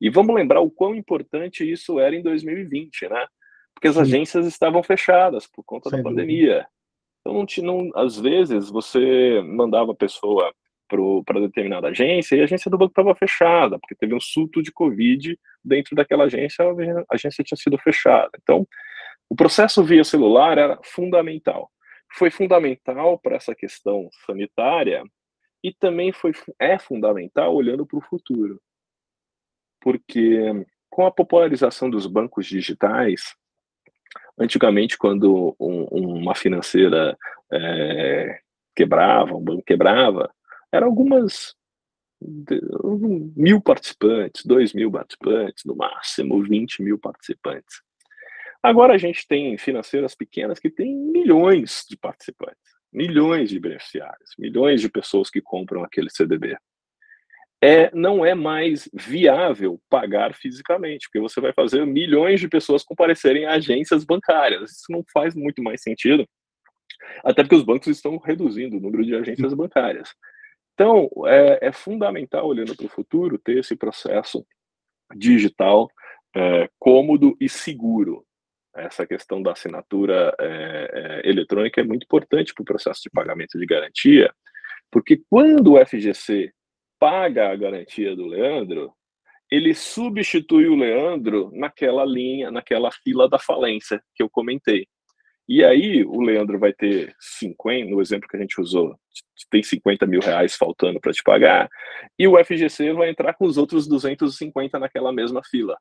E 0.00 0.10
vamos 0.10 0.34
lembrar 0.34 0.60
o 0.60 0.70
quão 0.70 0.94
importante 0.94 1.70
isso 1.70 1.98
era 1.98 2.14
em 2.14 2.22
2020, 2.22 3.08
né? 3.08 3.26
Porque 3.74 3.88
as 3.88 3.96
agências 3.96 4.46
estavam 4.46 4.82
fechadas 4.82 5.46
por 5.46 5.64
conta 5.64 5.88
Sem 5.88 5.98
da 5.98 6.02
pandemia. 6.02 6.66
Então, 7.20 7.46
não, 7.62 7.78
não, 7.78 7.90
às 7.94 8.18
vezes, 8.18 8.68
você 8.68 9.40
mandava 9.42 9.92
a 9.92 9.96
pessoa 9.96 10.52
para 10.88 11.40
determinada 11.40 11.88
agência 11.88 12.36
e 12.36 12.40
a 12.40 12.44
agência 12.44 12.70
do 12.70 12.78
banco 12.78 12.90
estava 12.90 13.14
fechada, 13.14 13.78
porque 13.78 13.94
teve 13.94 14.14
um 14.14 14.20
surto 14.20 14.62
de 14.62 14.70
Covid 14.70 15.38
dentro 15.64 15.96
daquela 15.96 16.24
agência, 16.24 16.64
a 16.64 17.14
agência 17.14 17.44
tinha 17.44 17.58
sido 17.58 17.78
fechada. 17.78 18.30
Então, 18.42 18.66
o 19.28 19.34
processo 19.34 19.82
via 19.82 20.04
celular 20.04 20.58
era 20.58 20.78
fundamental. 20.84 21.70
Foi 22.12 22.30
fundamental 22.30 23.18
para 23.18 23.36
essa 23.36 23.54
questão 23.54 24.08
sanitária 24.26 25.02
e 25.62 25.72
também 25.72 26.12
foi, 26.12 26.32
é 26.58 26.78
fundamental 26.78 27.54
olhando 27.54 27.86
para 27.86 27.98
o 27.98 28.02
futuro. 28.02 28.60
Porque 29.80 30.64
com 30.90 31.06
a 31.06 31.10
popularização 31.10 31.90
dos 31.90 32.06
bancos 32.06 32.46
digitais, 32.46 33.34
antigamente, 34.38 34.96
quando 34.96 35.56
um, 35.58 35.84
uma 36.20 36.34
financeira 36.34 37.16
é, 37.52 38.38
quebrava, 38.76 39.34
um 39.34 39.42
banco 39.42 39.64
quebrava, 39.64 40.30
eram 40.74 40.88
algumas 40.88 41.54
mil 43.36 43.60
participantes, 43.60 44.44
dois 44.44 44.72
mil 44.72 44.90
participantes, 44.90 45.64
no 45.64 45.76
máximo 45.76 46.42
20 46.42 46.82
mil 46.82 46.98
participantes. 46.98 47.82
Agora 48.62 48.94
a 48.94 48.98
gente 48.98 49.26
tem 49.28 49.56
financeiras 49.58 50.14
pequenas 50.14 50.58
que 50.58 50.70
têm 50.70 50.96
milhões 50.96 51.84
de 51.88 51.96
participantes, 51.96 52.72
milhões 52.92 53.50
de 53.50 53.60
beneficiários, 53.60 54.30
milhões 54.38 54.80
de 54.80 54.88
pessoas 54.88 55.28
que 55.28 55.40
compram 55.40 55.84
aquele 55.84 56.08
CDB. 56.10 56.56
é, 57.62 57.90
não 57.94 58.26
é 58.26 58.34
mais 58.34 58.88
viável 58.92 59.80
pagar 59.88 60.34
fisicamente, 60.34 61.06
porque 61.06 61.20
você 61.20 61.40
vai 61.40 61.52
fazer 61.52 61.86
milhões 61.86 62.40
de 62.40 62.48
pessoas 62.48 62.82
comparecerem 62.82 63.46
a 63.46 63.52
agências 63.52 64.04
bancárias. 64.04 64.70
Isso 64.70 64.90
não 64.90 65.04
faz 65.12 65.34
muito 65.34 65.62
mais 65.62 65.82
sentido, 65.82 66.28
até 67.24 67.42
porque 67.42 67.56
os 67.56 67.64
bancos 67.64 67.88
estão 67.88 68.18
reduzindo 68.18 68.76
o 68.76 68.80
número 68.80 69.04
de 69.04 69.14
agências 69.14 69.54
bancárias. 69.54 70.10
Então, 70.74 71.08
é, 71.26 71.68
é 71.68 71.72
fundamental, 71.72 72.46
olhando 72.46 72.76
para 72.76 72.86
o 72.86 72.90
futuro, 72.90 73.38
ter 73.38 73.58
esse 73.58 73.76
processo 73.76 74.44
digital 75.16 75.88
é, 76.34 76.68
cômodo 76.78 77.36
e 77.40 77.48
seguro. 77.48 78.24
Essa 78.74 79.06
questão 79.06 79.40
da 79.40 79.52
assinatura 79.52 80.34
é, 80.38 81.22
é 81.22 81.30
eletrônica 81.30 81.80
é 81.80 81.84
muito 81.84 82.02
importante 82.02 82.52
para 82.52 82.62
o 82.62 82.66
processo 82.66 83.02
de 83.02 83.10
pagamento 83.10 83.56
de 83.56 83.64
garantia, 83.64 84.34
porque 84.90 85.22
quando 85.30 85.74
o 85.74 85.86
FGC 85.86 86.52
paga 86.98 87.52
a 87.52 87.56
garantia 87.56 88.16
do 88.16 88.26
Leandro, 88.26 88.92
ele 89.50 89.74
substitui 89.74 90.66
o 90.66 90.74
Leandro 90.74 91.50
naquela 91.52 92.04
linha, 92.04 92.50
naquela 92.50 92.90
fila 92.90 93.28
da 93.28 93.38
falência 93.38 94.02
que 94.14 94.22
eu 94.22 94.28
comentei. 94.28 94.88
E 95.48 95.62
aí 95.62 96.04
o 96.04 96.20
Leandro 96.22 96.58
vai 96.58 96.72
ter 96.72 97.14
50, 97.20 97.90
no 97.90 98.00
exemplo 98.00 98.28
que 98.28 98.36
a 98.36 98.40
gente 98.40 98.60
usou, 98.60 98.98
tem 99.50 99.62
50 99.62 100.06
mil 100.06 100.20
reais 100.20 100.56
faltando 100.56 100.98
para 101.00 101.12
te 101.12 101.22
pagar, 101.22 101.68
e 102.18 102.26
o 102.26 102.42
FGC 102.42 102.92
vai 102.94 103.10
entrar 103.10 103.34
com 103.34 103.44
os 103.44 103.58
outros 103.58 103.86
250 103.86 104.78
naquela 104.78 105.12
mesma 105.12 105.42
fila. 105.44 105.76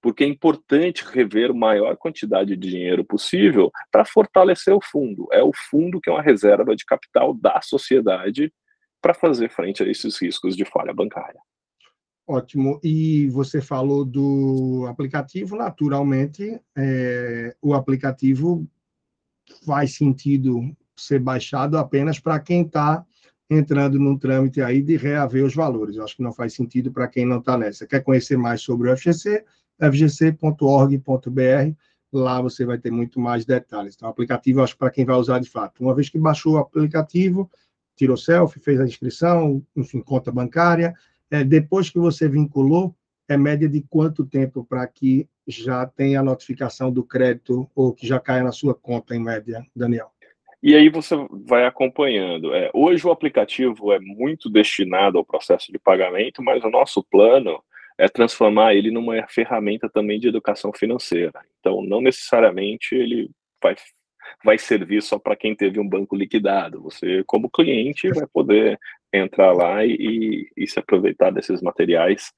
Porque 0.00 0.24
é 0.24 0.26
importante 0.26 1.04
rever 1.04 1.50
a 1.50 1.54
maior 1.54 1.96
quantidade 1.96 2.56
de 2.56 2.70
dinheiro 2.70 3.04
possível 3.04 3.70
para 3.90 4.04
fortalecer 4.04 4.74
o 4.74 4.80
fundo. 4.82 5.28
É 5.30 5.42
o 5.42 5.52
fundo 5.54 6.00
que 6.00 6.10
é 6.10 6.12
uma 6.12 6.22
reserva 6.22 6.74
de 6.74 6.84
capital 6.84 7.34
da 7.34 7.60
sociedade 7.62 8.52
para 9.00 9.14
fazer 9.14 9.50
frente 9.50 9.82
a 9.82 9.86
esses 9.86 10.20
riscos 10.20 10.56
de 10.56 10.64
falha 10.64 10.92
bancária. 10.92 11.40
Ótimo. 12.26 12.80
E 12.82 13.28
você 13.28 13.60
falou 13.60 14.04
do 14.04 14.86
aplicativo, 14.88 15.56
naturalmente, 15.56 16.60
é, 16.76 17.54
o 17.60 17.74
aplicativo 17.74 18.66
faz 19.66 19.96
sentido 19.96 20.74
ser 20.96 21.18
baixado 21.18 21.76
apenas 21.76 22.20
para 22.20 22.38
quem 22.38 22.62
está 22.62 23.04
entrando 23.50 23.98
num 23.98 24.16
trâmite 24.16 24.62
aí 24.62 24.80
de 24.82 24.96
reaver 24.96 25.44
os 25.44 25.54
valores. 25.54 25.96
Eu 25.96 26.04
acho 26.04 26.16
que 26.16 26.22
não 26.22 26.32
faz 26.32 26.54
sentido 26.54 26.92
para 26.92 27.08
quem 27.08 27.26
não 27.26 27.38
está 27.38 27.58
nessa. 27.58 27.86
Quer 27.86 28.00
conhecer 28.00 28.36
mais 28.36 28.62
sobre 28.62 28.90
o 28.90 28.96
FGC? 28.96 29.44
fgc.org.br. 29.78 31.76
Lá 32.12 32.40
você 32.40 32.64
vai 32.64 32.78
ter 32.78 32.90
muito 32.90 33.18
mais 33.18 33.44
detalhes. 33.44 33.94
Então, 33.94 34.08
o 34.08 34.12
aplicativo, 34.12 34.62
acho 34.62 34.76
para 34.76 34.90
quem 34.90 35.04
vai 35.04 35.16
usar 35.16 35.38
de 35.38 35.48
fato. 35.48 35.82
Uma 35.82 35.94
vez 35.94 36.08
que 36.08 36.18
baixou 36.18 36.54
o 36.54 36.58
aplicativo, 36.58 37.50
tirou 37.96 38.16
selfie, 38.16 38.60
fez 38.60 38.80
a 38.80 38.84
inscrição, 38.84 39.64
enfim, 39.74 40.00
conta 40.00 40.30
bancária, 40.30 40.94
é, 41.32 41.42
depois 41.42 41.88
que 41.88 41.98
você 41.98 42.28
vinculou, 42.28 42.94
é 43.26 43.38
média 43.38 43.66
de 43.66 43.80
quanto 43.88 44.26
tempo 44.26 44.66
para 44.68 44.86
que 44.86 45.26
já 45.48 45.86
tenha 45.86 46.20
a 46.20 46.22
notificação 46.22 46.92
do 46.92 47.02
crédito 47.02 47.66
ou 47.74 47.94
que 47.94 48.06
já 48.06 48.20
caia 48.20 48.44
na 48.44 48.52
sua 48.52 48.74
conta, 48.74 49.16
em 49.16 49.18
média, 49.18 49.64
Daniel? 49.74 50.10
E 50.62 50.76
aí 50.76 50.90
você 50.90 51.16
vai 51.46 51.64
acompanhando. 51.64 52.54
É, 52.54 52.70
hoje 52.74 53.06
o 53.06 53.10
aplicativo 53.10 53.92
é 53.92 53.98
muito 53.98 54.50
destinado 54.50 55.16
ao 55.16 55.24
processo 55.24 55.72
de 55.72 55.78
pagamento, 55.78 56.42
mas 56.42 56.62
o 56.62 56.70
nosso 56.70 57.02
plano 57.02 57.64
é 57.96 58.08
transformar 58.08 58.74
ele 58.74 58.90
numa 58.90 59.26
ferramenta 59.26 59.88
também 59.88 60.20
de 60.20 60.28
educação 60.28 60.70
financeira. 60.70 61.40
Então, 61.60 61.82
não 61.82 62.02
necessariamente 62.02 62.94
ele 62.94 63.30
vai, 63.62 63.74
vai 64.44 64.58
servir 64.58 65.02
só 65.02 65.18
para 65.18 65.34
quem 65.34 65.56
teve 65.56 65.80
um 65.80 65.88
banco 65.88 66.14
liquidado. 66.14 66.82
Você, 66.82 67.24
como 67.26 67.50
cliente, 67.50 68.10
vai 68.10 68.26
poder 68.26 68.78
entrar 69.12 69.52
lá 69.52 69.84
e, 69.84 70.48
e 70.56 70.66
se 70.66 70.78
aproveitar 70.78 71.30
desses 71.30 71.60
materiais 71.60 72.32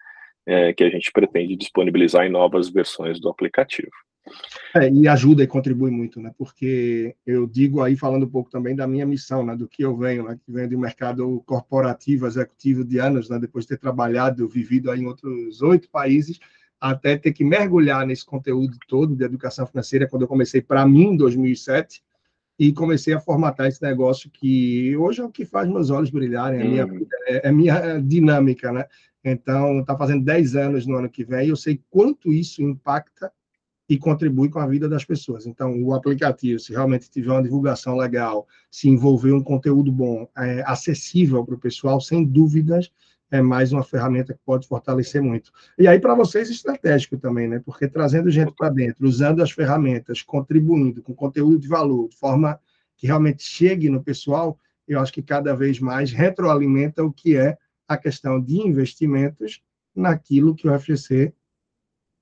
é, 0.46 0.72
que 0.72 0.84
a 0.84 0.90
gente 0.90 1.10
pretende 1.12 1.56
disponibilizar 1.56 2.26
em 2.26 2.30
novas 2.30 2.68
versões 2.68 3.20
do 3.20 3.28
aplicativo. 3.28 3.90
É, 4.74 4.90
e 4.90 5.06
ajuda 5.06 5.42
e 5.42 5.46
contribui 5.46 5.90
muito, 5.90 6.20
né? 6.20 6.32
Porque 6.36 7.14
eu 7.26 7.46
digo 7.46 7.82
aí, 7.82 7.94
falando 7.94 8.24
um 8.24 8.30
pouco 8.30 8.50
também 8.50 8.74
da 8.74 8.86
minha 8.86 9.04
missão, 9.04 9.44
né? 9.44 9.54
Do 9.54 9.68
que 9.68 9.84
eu 9.84 9.96
venho, 9.96 10.24
né? 10.24 10.38
Que 10.44 10.50
venho 10.50 10.70
do 10.70 10.78
mercado 10.78 11.42
corporativo, 11.46 12.26
executivo 12.26 12.84
de 12.84 12.98
anos, 12.98 13.28
né? 13.28 13.38
Depois 13.38 13.64
de 13.64 13.70
ter 13.70 13.78
trabalhado, 13.78 14.48
vivido 14.48 14.90
aí 14.90 15.00
em 15.00 15.06
outros 15.06 15.60
oito 15.60 15.90
países, 15.90 16.40
até 16.80 17.16
ter 17.16 17.32
que 17.32 17.44
mergulhar 17.44 18.06
nesse 18.06 18.24
conteúdo 18.24 18.76
todo 18.88 19.14
de 19.14 19.24
educação 19.24 19.66
financeira, 19.66 20.08
quando 20.08 20.22
eu 20.22 20.28
comecei 20.28 20.62
para 20.62 20.86
mim 20.86 21.08
em 21.08 21.16
2007, 21.16 22.02
e 22.58 22.72
comecei 22.72 23.14
a 23.14 23.20
formatar 23.20 23.66
esse 23.66 23.82
negócio 23.82 24.30
que 24.30 24.96
hoje 24.96 25.20
é 25.20 25.24
o 25.24 25.30
que 25.30 25.44
faz 25.44 25.68
meus 25.68 25.90
olhos 25.90 26.10
brilharem, 26.10 26.60
é, 26.60 26.64
minha, 26.64 26.86
uhum. 26.86 27.06
é, 27.26 27.48
é 27.48 27.52
minha 27.52 27.98
dinâmica, 28.00 28.72
né? 28.72 28.86
Então, 29.24 29.80
está 29.80 29.96
fazendo 29.96 30.24
10 30.24 30.54
anos 30.54 30.86
no 30.86 30.96
ano 30.96 31.08
que 31.08 31.24
vem, 31.24 31.46
e 31.46 31.48
eu 31.48 31.56
sei 31.56 31.80
quanto 31.90 32.32
isso 32.32 32.62
impacta 32.62 33.32
e 33.88 33.98
contribui 33.98 34.48
com 34.48 34.58
a 34.58 34.66
vida 34.66 34.88
das 34.88 35.04
pessoas. 35.04 35.46
Então, 35.46 35.82
o 35.82 35.94
aplicativo, 35.94 36.58
se 36.58 36.72
realmente 36.72 37.10
tiver 37.10 37.30
uma 37.30 37.42
divulgação 37.42 37.96
legal, 37.96 38.46
se 38.70 38.88
envolver 38.88 39.32
um 39.32 39.42
conteúdo 39.42 39.90
bom, 39.90 40.28
é, 40.36 40.62
acessível 40.66 41.44
para 41.44 41.54
o 41.54 41.60
pessoal, 41.60 42.00
sem 42.00 42.24
dúvidas, 42.24 42.90
é 43.34 43.42
mais 43.42 43.72
uma 43.72 43.82
ferramenta 43.82 44.32
que 44.32 44.38
pode 44.46 44.68
fortalecer 44.68 45.20
muito. 45.20 45.50
E 45.76 45.88
aí, 45.88 45.98
para 45.98 46.14
vocês, 46.14 46.48
estratégico 46.48 47.18
também, 47.18 47.48
né? 47.48 47.60
Porque 47.64 47.88
trazendo 47.88 48.30
gente 48.30 48.54
para 48.54 48.68
dentro, 48.68 49.04
usando 49.08 49.42
as 49.42 49.50
ferramentas, 49.50 50.22
contribuindo 50.22 51.02
com 51.02 51.12
conteúdo 51.12 51.58
de 51.58 51.66
valor, 51.66 52.08
de 52.08 52.16
forma 52.16 52.60
que 52.96 53.08
realmente 53.08 53.42
chegue 53.42 53.90
no 53.90 54.00
pessoal, 54.00 54.56
eu 54.86 55.00
acho 55.00 55.12
que 55.12 55.20
cada 55.20 55.52
vez 55.52 55.80
mais 55.80 56.12
retroalimenta 56.12 57.02
o 57.02 57.12
que 57.12 57.36
é 57.36 57.58
a 57.88 57.96
questão 57.96 58.40
de 58.40 58.56
investimentos 58.56 59.60
naquilo 59.92 60.54
que 60.54 60.68
o 60.68 60.78
FGC 60.78 61.32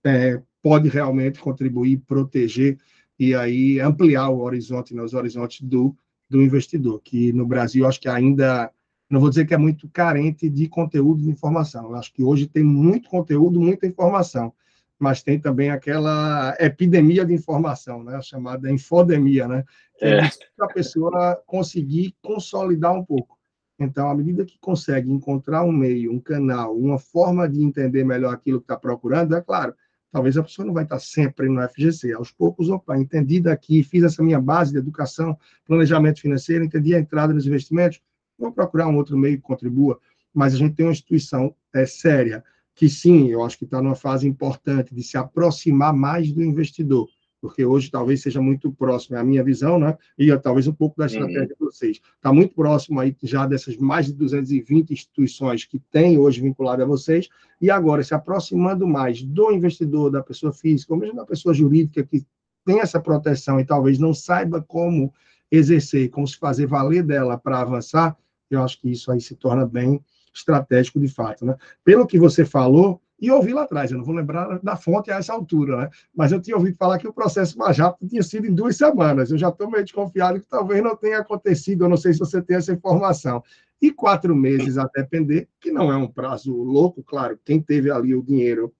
é, 0.07 0.40
pode 0.62 0.88
realmente 0.88 1.38
contribuir, 1.40 1.98
proteger 2.07 2.79
e 3.18 3.35
aí 3.35 3.79
ampliar 3.81 4.31
o 4.31 4.40
horizonte, 4.40 4.94
né, 4.94 5.03
os 5.03 5.12
horizontes 5.12 5.61
do, 5.61 5.94
do 6.31 6.40
investidor, 6.40 7.03
que 7.03 7.35
no 7.35 7.46
Brasil 7.46 7.87
acho 7.87 8.01
que 8.01 8.09
ainda 8.09 8.72
não 9.12 9.20
vou 9.20 9.29
dizer 9.29 9.46
que 9.46 9.53
é 9.53 9.59
muito 9.59 9.87
carente 9.90 10.48
de 10.48 10.66
conteúdo 10.70 11.20
de 11.20 11.29
informação. 11.29 11.90
Eu 11.90 11.96
acho 11.96 12.11
que 12.14 12.25
hoje 12.25 12.46
tem 12.46 12.64
muito 12.64 13.11
conteúdo, 13.11 13.61
muita 13.61 13.87
informação, 13.87 14.55
mas 14.98 15.22
tem 15.22 15.38
também 15.38 15.68
aquela 15.68 16.57
epidemia 16.59 17.22
de 17.22 17.35
informação, 17.35 18.03
né? 18.03 18.18
chamada 18.22 18.72
infodemia, 18.72 19.46
né? 19.46 19.64
que 19.98 20.07
é, 20.07 20.20
é 20.20 20.31
a 20.59 20.66
pessoa 20.66 21.38
conseguir 21.46 22.16
consolidar 22.22 22.94
um 22.94 23.05
pouco. 23.05 23.37
Então, 23.79 24.09
à 24.09 24.14
medida 24.14 24.46
que 24.46 24.59
consegue 24.59 25.11
encontrar 25.11 25.62
um 25.62 25.72
meio, 25.72 26.11
um 26.11 26.18
canal, 26.18 26.75
uma 26.75 26.98
forma 26.98 27.46
de 27.46 27.62
entender 27.62 28.05
melhor 28.05 28.33
aquilo 28.33 28.61
que 28.61 28.64
está 28.64 28.79
procurando, 28.79 29.37
é 29.37 29.42
claro, 29.42 29.75
talvez 30.11 30.38
a 30.38 30.42
pessoa 30.42 30.64
não 30.64 30.72
vai 30.72 30.85
estar 30.85 31.01
sempre 31.01 31.51
no 31.51 31.61
FGC. 31.68 32.14
Aos 32.14 32.31
poucos, 32.31 32.70
opa, 32.70 32.96
entendi 32.96 33.40
daqui, 33.40 33.83
fiz 33.83 34.05
essa 34.05 34.22
minha 34.22 34.40
base 34.40 34.72
de 34.72 34.79
educação, 34.79 35.37
planejamento 35.66 36.22
financeiro, 36.22 36.64
entendi 36.64 36.94
a 36.94 36.98
entrada 36.98 37.35
nos 37.35 37.46
investimentos, 37.46 38.01
vou 38.38 38.53
procurar 38.53 38.88
um 38.88 38.97
outro 38.97 39.16
meio 39.16 39.37
que 39.37 39.42
contribua, 39.42 39.99
mas 40.33 40.55
a 40.55 40.57
gente 40.57 40.75
tem 40.75 40.87
uma 40.87 40.92
instituição 40.92 41.55
é, 41.75 41.85
séria, 41.87 42.42
que 42.75 42.88
sim, 42.88 43.29
eu 43.29 43.45
acho 43.45 43.59
que 43.59 43.64
está 43.64 43.83
numa 43.83 43.95
fase 43.95 44.27
importante 44.27 44.95
de 44.95 45.03
se 45.03 45.16
aproximar 45.16 45.92
mais 45.92 46.33
do 46.33 46.42
investidor, 46.42 47.09
porque 47.40 47.64
hoje 47.64 47.90
talvez 47.90 48.23
seja 48.23 48.40
muito 48.40 48.73
próximo, 48.73 49.16
é 49.16 49.21
a 49.21 49.25
minha 49.25 49.42
visão, 49.42 49.79
né? 49.79 49.99
E 50.16 50.35
talvez 50.38 50.66
um 50.66 50.73
pouco 50.73 50.97
da 50.97 51.07
estratégia 51.07 51.40
uhum. 51.42 51.47
de 51.49 51.57
vocês. 51.59 52.01
Está 52.16 52.33
muito 52.33 52.55
próximo 52.55 53.01
aí 53.01 53.14
já 53.23 53.47
dessas 53.47 53.77
mais 53.77 54.07
de 54.07 54.12
220 54.12 54.92
instituições 54.92 55.64
que 55.64 55.79
tem 55.90 56.18
hoje 56.18 56.40
vinculado 56.40 56.83
a 56.83 56.87
vocês, 56.87 57.29
e 57.61 57.71
agora 57.71 58.03
se 58.03 58.14
aproximando 58.14 58.87
mais 58.87 59.23
do 59.23 59.53
investidor, 59.53 60.11
da 60.11 60.23
pessoa 60.23 60.53
física, 60.53 60.95
ou 60.95 61.01
mesmo 61.01 61.16
da 61.16 61.27
pessoa 61.27 61.53
jurídica 61.53 62.05
que 62.05 62.25
tem 62.64 62.81
essa 62.81 63.01
proteção 63.01 63.59
e 63.59 63.64
talvez 63.64 63.99
não 63.99 64.14
saiba 64.14 64.62
como 64.62 65.12
exercer, 65.53 66.09
como 66.09 66.27
se 66.27 66.38
fazer 66.38 66.67
valer 66.67 67.03
dela 67.03 67.37
para 67.37 67.61
avançar, 67.61 68.17
eu 68.51 68.62
acho 68.62 68.81
que 68.81 68.91
isso 68.91 69.12
aí 69.12 69.21
se 69.21 69.37
torna 69.37 69.67
bem 69.67 70.03
estratégico 70.35 70.99
de 70.99 71.09
fato. 71.09 71.45
Né? 71.45 71.55
Pelo 71.85 72.07
que 72.07 72.19
você 72.19 72.45
falou, 72.45 73.01
e 73.21 73.31
ouvi 73.31 73.53
lá 73.53 73.62
atrás, 73.62 73.93
eu 73.93 73.99
não 73.99 74.05
vou 74.05 74.15
lembrar 74.15 74.59
da 74.61 74.77
fonte 74.77 75.11
a 75.11 75.17
essa 75.17 75.33
altura, 75.33 75.77
né? 75.77 75.91
mas 76.17 76.33
eu 76.33 76.41
tinha 76.41 76.57
ouvido 76.57 76.77
falar 76.77 76.99
que 76.99 77.07
o 77.07 77.12
processo 77.12 77.57
mais 77.59 77.79
rápido 77.79 78.09
tinha 78.09 78.23
sido 78.23 78.47
em 78.47 78.55
duas 78.55 78.77
semanas. 78.77 79.31
Eu 79.31 79.38
já 79.38 79.51
estou 79.51 79.71
meio 79.71 79.85
desconfiado 79.85 80.41
que 80.41 80.49
talvez 80.49 80.83
não 80.83 80.97
tenha 80.97 81.19
acontecido, 81.19 81.85
eu 81.85 81.88
não 81.88 81.99
sei 81.99 82.15
se 82.15 82.19
você 82.19 82.41
tem 82.41 82.57
essa 82.57 82.73
informação. 82.73 83.45
E 83.81 83.93
quatro 83.93 84.35
meses 84.35 84.79
a 84.79 84.88
depender, 84.95 85.49
que 85.61 85.71
não 85.71 85.93
é 85.93 85.97
um 85.97 86.09
prazo 86.09 86.55
louco, 86.55 87.03
claro, 87.03 87.38
quem 87.45 87.61
teve 87.61 87.91
ali 87.91 88.15
o 88.15 88.23
dinheiro 88.23 88.73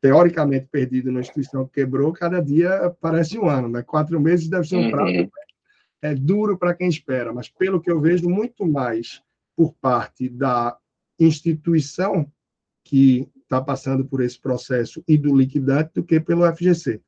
teoricamente 0.00 0.68
perdido 0.70 1.10
na 1.10 1.20
instituição 1.20 1.66
que 1.66 1.80
quebrou, 1.80 2.12
cada 2.12 2.40
dia 2.40 2.94
parece 3.00 3.38
um 3.38 3.48
ano, 3.48 3.68
né? 3.68 3.82
Quatro 3.82 4.20
meses 4.20 4.48
deve 4.48 4.68
ser 4.68 4.76
um 4.76 4.90
prazo 4.90 5.10
uhum 5.10 5.28
é 6.02 6.14
duro 6.14 6.58
para 6.58 6.74
quem 6.74 6.88
espera, 6.88 7.32
mas 7.32 7.48
pelo 7.48 7.80
que 7.80 7.90
eu 7.90 8.00
vejo, 8.00 8.28
muito 8.28 8.66
mais 8.66 9.22
por 9.56 9.72
parte 9.74 10.28
da 10.28 10.76
instituição 11.18 12.30
que 12.84 13.28
está 13.42 13.60
passando 13.60 14.04
por 14.04 14.20
esse 14.20 14.40
processo 14.40 15.02
e 15.08 15.16
do 15.16 15.34
liquidante 15.34 15.92
do 15.94 16.04
que 16.04 16.20
pelo 16.20 16.46
FGC. 16.54 17.00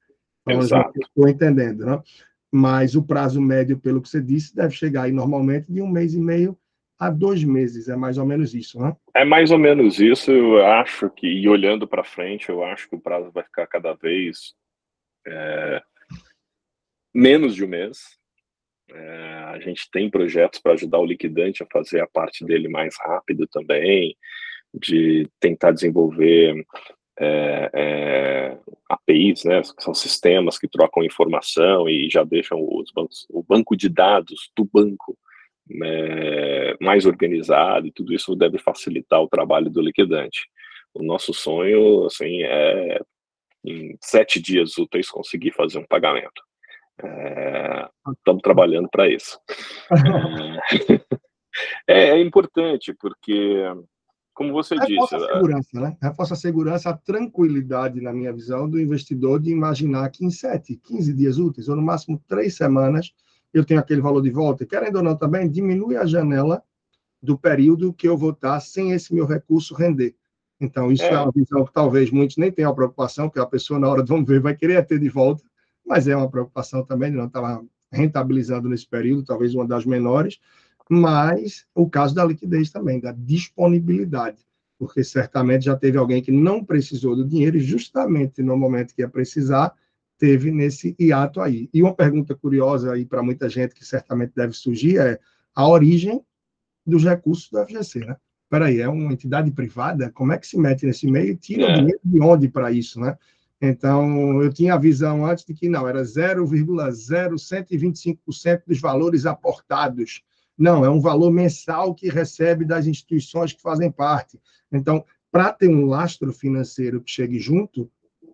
Então, 0.43 0.61
estou 0.61 1.29
entendendo, 1.29 1.85
né? 1.85 2.03
Mas 2.51 2.95
o 2.95 3.03
prazo 3.03 3.41
médio, 3.41 3.79
pelo 3.79 4.01
que 4.01 4.09
você 4.09 4.23
disse, 4.23 4.57
deve 4.57 4.75
chegar 4.75 5.03
aí 5.03 5.13
normalmente 5.13 5.71
de 5.71 5.83
um 5.83 5.89
mês 5.89 6.15
e 6.15 6.21
meio 6.21 6.59
a 6.99 7.11
dois 7.11 7.45
meses. 7.45 7.89
É 7.89 7.95
mais 7.95 8.17
ou 8.17 8.25
menos 8.25 8.55
isso, 8.55 8.81
né? 8.81 8.97
É 9.15 9.25
mais 9.25 9.51
ou 9.51 9.59
menos 9.59 10.01
isso. 10.01 10.31
Eu 10.31 10.65
acho 10.65 11.11
que, 11.11 11.27
e 11.27 11.47
olhando 11.49 11.87
para 11.87 12.03
frente, 12.03 12.49
eu 12.49 12.65
acho 12.65 12.89
que 12.89 12.97
o 12.97 13.01
prazo 13.01 13.31
vai 13.31 13.45
ficar 13.45 13.67
cada 13.67 13.93
vez 13.93 14.55
é, 15.27 15.83
menos 17.15 17.55
de 17.55 17.65
um 17.65 17.69
mês. 17.69 18.18
É, 18.91 19.43
a 19.55 19.61
gente 19.61 19.91
tem 19.91 20.11
projetos 20.11 20.61
para 20.61 20.73
ajudar 20.73 20.99
o 20.99 21.05
liquidante 21.05 21.63
a 21.63 21.67
fazer 21.71 22.01
a 22.01 22.07
parte 22.07 22.45
dele 22.45 22.69
mais 22.69 22.97
rápido 22.99 23.47
também, 23.47 24.17
de 24.73 25.29
tentar 25.41 25.73
desenvolver 25.73 26.65
é, 27.19 27.71
é, 27.75 28.59
APIs, 28.89 29.45
né, 29.45 29.61
que 29.63 29.83
são 29.83 29.93
sistemas 29.93 30.59
que 30.59 30.69
trocam 30.69 31.05
informação 31.05 31.89
e 31.89 32.09
já 32.11 32.23
deixam 32.25 32.59
os 32.61 32.93
bancos, 32.93 33.27
o 33.31 33.43
banco 33.43 33.77
de 33.77 33.89
dados 33.89 34.51
do 34.57 34.65
banco 34.65 35.19
né, 35.69 36.75
mais 36.81 37.05
organizado 37.07 37.87
e 37.87 37.93
tudo 37.93 38.15
isso 38.15 38.35
deve 38.37 38.59
facilitar 38.59 39.21
o 39.21 39.29
trabalho 39.29 39.71
do 39.71 39.83
liquidante. 39.83 40.49
O 40.95 41.03
nosso 41.03 41.35
sonho, 41.35 42.07
assim, 42.07 42.43
é 42.43 43.01
em 43.65 43.97
sete 44.01 44.41
dias 44.41 44.79
úteis 44.79 45.11
conseguir 45.11 45.53
fazer 45.53 45.79
um 45.79 45.87
pagamento. 45.87 46.48
É, 47.03 47.89
estamos 48.13 48.43
trabalhando 48.43 48.89
para 48.91 49.09
isso. 49.09 49.39
é, 51.87 52.11
é 52.11 52.21
importante 52.21 52.95
porque 52.95 53.65
como 54.39 54.53
você 54.53 54.77
Reforça 54.77 55.17
disse. 55.19 55.31
A 55.31 55.35
segurança, 55.35 55.81
né? 55.81 55.97
Reforça 56.01 56.35
a 56.35 56.37
segurança, 56.37 56.91
a 56.91 56.97
tranquilidade, 56.97 58.01
na 58.01 58.13
minha 58.13 58.33
visão, 58.33 58.71
do 58.71 58.81
investidor 58.81 59.41
de 59.41 59.51
imaginar 59.51 60.09
que 60.11 60.25
em 60.25 60.31
7, 60.31 60.77
15 60.77 61.13
dias 61.13 61.39
úteis, 61.39 61.69
ou 61.69 61.75
no 61.75 61.83
máximo 61.83 62.23
três 62.29 62.57
semanas, 62.57 63.13
eu 63.53 63.65
tenho 63.65 63.81
aquele 63.81 64.01
valor 64.01 64.23
de 64.23 64.31
volta. 64.31 64.63
E, 64.63 64.67
querendo 64.67 64.95
ou 64.97 65.03
não, 65.03 65.17
também 65.17 65.51
diminui 65.51 65.97
a 65.97 66.07
janela 66.07 66.63
do 67.21 67.37
período 67.37 67.93
que 67.93 68.09
eu 68.09 68.17
vou 68.17 68.31
estar 68.31 68.61
sem 68.61 68.93
esse 68.93 69.13
meu 69.13 69.27
recurso 69.27 69.75
render. 69.75 70.15
Então, 70.61 70.93
isso 70.93 71.03
é, 71.03 71.15
é 71.15 71.19
uma 71.19 71.33
visão 71.33 71.65
que 71.65 71.73
talvez 71.73 72.09
muitos 72.13 72.37
nem 72.37 72.53
tenham 72.53 72.71
a 72.71 72.75
preocupação, 72.75 73.29
que 73.29 73.41
a 73.41 73.47
pessoa, 73.47 73.81
na 73.81 73.89
hora 73.89 74.05
de 74.05 74.09
vamos 74.09 74.29
ver, 74.29 74.41
vai 74.41 74.55
querer 74.55 74.87
ter 74.87 75.01
de 75.01 75.09
volta, 75.09 75.43
mas 75.89 76.07
é 76.07 76.15
uma 76.15 76.31
preocupação 76.31 76.85
também 76.85 77.11
não 77.11 77.27
estar 77.27 77.63
rentabilizando 77.91 78.69
nesse 78.69 78.87
período, 78.87 79.25
talvez 79.25 79.55
uma 79.55 79.67
das 79.67 79.87
menores 79.87 80.39
mas 80.89 81.67
o 81.75 81.89
caso 81.89 82.15
da 82.15 82.25
liquidez 82.25 82.71
também, 82.71 82.99
da 82.99 83.13
disponibilidade, 83.13 84.39
porque 84.79 85.05
certamente 85.05 85.67
já 85.67 85.77
teve 85.77 85.99
alguém 85.99 86.23
que 86.23 86.33
não 86.33 86.65
precisou 86.65 87.15
do 87.15 87.27
dinheiro 87.27 87.59
e 87.59 87.61
justamente 87.61 88.43
no 88.43 88.57
momento 88.57 88.95
que 88.95 89.03
ia 89.03 89.09
precisar, 89.09 89.75
teve 90.17 90.51
nesse 90.51 90.97
hiato 90.99 91.41
aí. 91.41 91.69
E 91.75 91.83
uma 91.83 91.95
pergunta 91.95 92.35
curiosa 92.35 92.93
aí 92.93 93.05
para 93.05 93.23
muita 93.23 93.49
gente 93.49 93.75
que 93.75 93.85
certamente 93.85 94.33
deve 94.35 94.53
surgir 94.55 94.99
é 94.99 95.21
a 95.55 95.69
origem 95.69 96.23
dos 96.87 97.05
recursos 97.05 97.51
do 97.51 97.65
FGC, 97.65 98.01
né? 98.01 98.17
Peraí, 98.49 98.81
é 98.81 98.89
uma 98.89 99.13
entidade 99.13 99.51
privada? 99.51 100.11
Como 100.11 100.33
é 100.33 100.39
que 100.39 100.47
se 100.47 100.59
mete 100.59 100.87
nesse 100.87 101.07
meio 101.07 101.33
e 101.33 101.37
tira 101.37 101.65
é. 101.65 101.75
dinheiro 101.75 102.01
de 102.03 102.21
onde 102.21 102.49
para 102.49 102.73
isso, 102.73 102.99
né? 102.99 103.17
Então, 103.61 104.41
eu 104.43 104.53
tinha 104.53 104.75
a 104.75 104.79
visão 104.79 105.27
antes 105.27 105.45
de 105.45 105.53
que 105.53 105.69
não, 105.69 105.89
era 105.89 106.03
0,0125% 106.03 108.63
dos 108.67 108.81
valores 108.81 109.27
aportados 109.27 110.23
não, 110.59 110.85
é 110.85 110.91
um 110.91 111.01
valor 111.01 111.31
mensal 111.31 111.95
que 111.95 112.09
recebe 112.09 112.65
das 112.65 112.89
instituições 112.89 113.53
que 113.53 113.63
fazem 113.63 113.93
parte. 113.93 114.41
Então, 114.73 115.05
para 115.31 115.53
ter 115.53 115.69
um 115.69 115.87
lastro 115.87 116.33
financeiro 116.33 117.01
que 117.01 117.11
chegue 117.11 117.39
junto, 117.39 117.89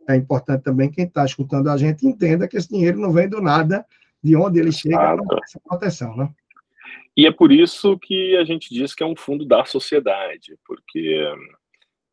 é 0.08 0.16
importante 0.16 0.62
também 0.62 0.90
quem 0.90 1.04
está 1.04 1.24
escutando 1.24 1.68
a 1.68 1.76
gente 1.76 2.06
entenda 2.06 2.48
que 2.48 2.56
esse 2.56 2.68
dinheiro 2.68 2.98
não 2.98 3.12
vem 3.12 3.28
do 3.28 3.42
nada, 3.42 3.84
de 4.22 4.34
onde 4.34 4.58
ele 4.58 4.72
chega 4.72 5.22
para 5.22 5.40
essa 5.44 5.60
proteção, 5.60 6.16
né? 6.16 6.30
E 7.14 7.26
é 7.26 7.32
por 7.32 7.52
isso 7.52 7.98
que 7.98 8.36
a 8.36 8.44
gente 8.44 8.72
diz 8.72 8.94
que 8.94 9.02
é 9.02 9.06
um 9.06 9.14
fundo 9.14 9.44
da 9.44 9.64
sociedade, 9.64 10.58
porque 10.66 11.22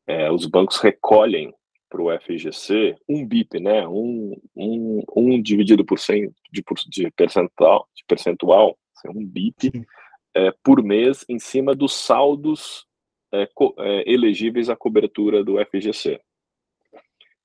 é, 0.05 0.29
os 0.29 0.45
bancos 0.45 0.77
recolhem 0.77 1.53
para 1.91 2.01
o 2.01 2.19
FGC 2.19 2.95
um 3.07 3.25
BIP, 3.25 3.59
né? 3.59 3.85
Um, 3.85 4.39
um, 4.55 5.03
um 5.13 5.41
dividido 5.41 5.83
por 5.83 5.99
100 5.99 6.33
de, 6.49 6.63
de 6.87 7.11
percentual, 7.11 7.87
de 7.93 8.03
percentual, 8.07 8.77
assim, 8.95 9.09
um 9.09 9.25
BIP, 9.25 9.85
é, 10.33 10.53
por 10.63 10.81
mês 10.81 11.25
em 11.27 11.37
cima 11.37 11.75
dos 11.75 11.93
saldos 11.93 12.85
é, 13.33 13.43
é, 13.79 14.11
elegíveis 14.11 14.69
à 14.69 14.75
cobertura 14.75 15.43
do 15.43 15.57
FGC. 15.65 16.19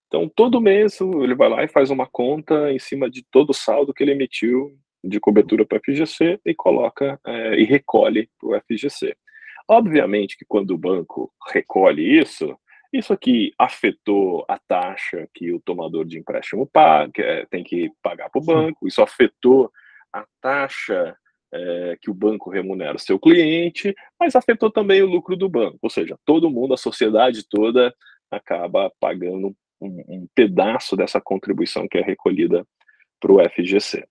Então, 0.07 0.29
todo 0.29 0.61
mês 0.61 1.01
ele 1.01 1.35
vai 1.35 1.49
lá 1.49 1.65
e 1.65 1.69
faz 1.69 1.91
uma 1.91 2.07
conta 2.07 2.73
em 2.73 2.79
cima 2.79 3.11
de 3.11 3.25
todo 3.31 3.51
o 3.51 3.55
saldo 3.55 3.93
que 3.93 4.05
ele 4.05 4.13
emitiu 4.13 4.79
de 5.03 5.19
cobertura 5.19 5.67
para 5.67 5.79
o 5.79 5.81
FGC 5.81 6.41
e 6.47 6.55
coloca 6.55 7.19
é, 7.27 7.59
e 7.61 7.65
recolhe 7.65 8.31
para 8.39 8.49
o 8.49 8.61
FGC. 8.61 9.17
Obviamente 9.69 10.37
que 10.37 10.45
quando 10.47 10.71
o 10.71 10.79
banco 10.79 11.33
recolhe 11.53 12.21
isso, 12.21 12.57
isso 12.93 13.13
aqui 13.13 13.53
afetou 13.59 14.45
a 14.49 14.59
taxa 14.59 15.29
que 15.35 15.53
o 15.53 15.61
tomador 15.61 16.05
de 16.05 16.19
empréstimo 16.19 16.67
paga, 16.67 17.23
é, 17.23 17.47
tem 17.47 17.63
que 17.63 17.91
pagar 18.03 18.31
para 18.31 18.41
o 18.41 18.45
banco, 18.45 18.87
isso 18.87 19.03
afetou 19.03 19.71
a 20.13 20.25
taxa 20.41 21.17
é, 21.53 21.99
que 22.01 22.11
o 22.11 22.15
banco 22.15 22.51
remunera 22.51 22.97
o 22.97 23.01
seu 23.01 23.19
cliente, 23.19 23.95
mas 24.19 24.35
afetou 24.35 24.71
também 24.71 25.03
o 25.03 25.07
lucro 25.07 25.37
do 25.37 25.49
banco, 25.49 25.79
ou 25.83 25.91
seja, 25.91 26.19
todo 26.25 26.51
mundo, 26.51 26.75
a 26.75 26.79
sociedade 26.79 27.47
toda, 27.49 27.95
acaba 28.31 28.91
pagando 29.01 29.55
um, 29.81 30.05
um 30.09 30.29
pedaço 30.35 30.97
dessa 30.97 31.21
contribuição 31.21 31.87
que 31.89 31.99
é 31.99 32.03
recolhida 32.03 32.67
para 33.21 33.33
o 33.33 33.39
FGC. 33.51 34.07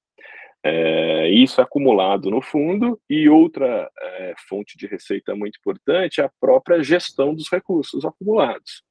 É, 0.67 1.29
isso 1.29 1.61
é 1.61 1.63
acumulado 1.63 2.31
no 2.31 2.41
fundo, 2.41 2.99
e 3.07 3.29
outra 3.29 3.87
é, 3.99 4.33
fonte 4.49 4.75
de 4.75 4.87
receita 4.87 5.35
muito 5.35 5.59
importante 5.59 6.21
é 6.21 6.23
a 6.23 6.31
própria 6.41 6.81
gestão 6.81 7.35
dos 7.35 7.51
recursos 7.51 8.03
acumulados. 8.03 8.81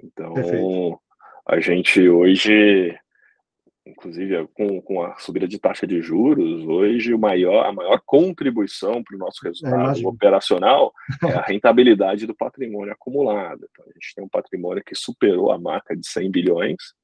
Então, 0.00 0.34
Perfeito. 0.34 1.00
a 1.48 1.58
gente 1.58 2.08
hoje 2.08 2.96
inclusive 3.86 4.48
com, 4.54 4.80
com 4.80 5.02
a 5.02 5.16
subida 5.18 5.46
de 5.46 5.58
taxa 5.58 5.86
de 5.86 6.00
juros, 6.00 6.64
hoje 6.64 7.12
o 7.12 7.18
maior, 7.18 7.66
a 7.66 7.72
maior 7.72 8.00
contribuição 8.06 9.02
para 9.02 9.14
o 9.14 9.18
nosso 9.18 9.44
é, 9.44 9.48
resultado 9.48 10.00
é, 10.00 10.06
operacional 10.06 10.92
é 11.22 11.32
a 11.32 11.42
rentabilidade 11.42 12.26
do 12.26 12.34
patrimônio 12.34 12.92
acumulado. 12.92 13.68
Então, 13.70 13.84
a 13.84 13.92
gente 13.92 14.14
tem 14.14 14.24
um 14.24 14.28
patrimônio 14.28 14.82
que 14.82 14.94
superou 14.94 15.52
a 15.52 15.58
marca 15.58 15.94
de 15.94 16.06
100 16.06 16.30
bilhões 16.30 16.94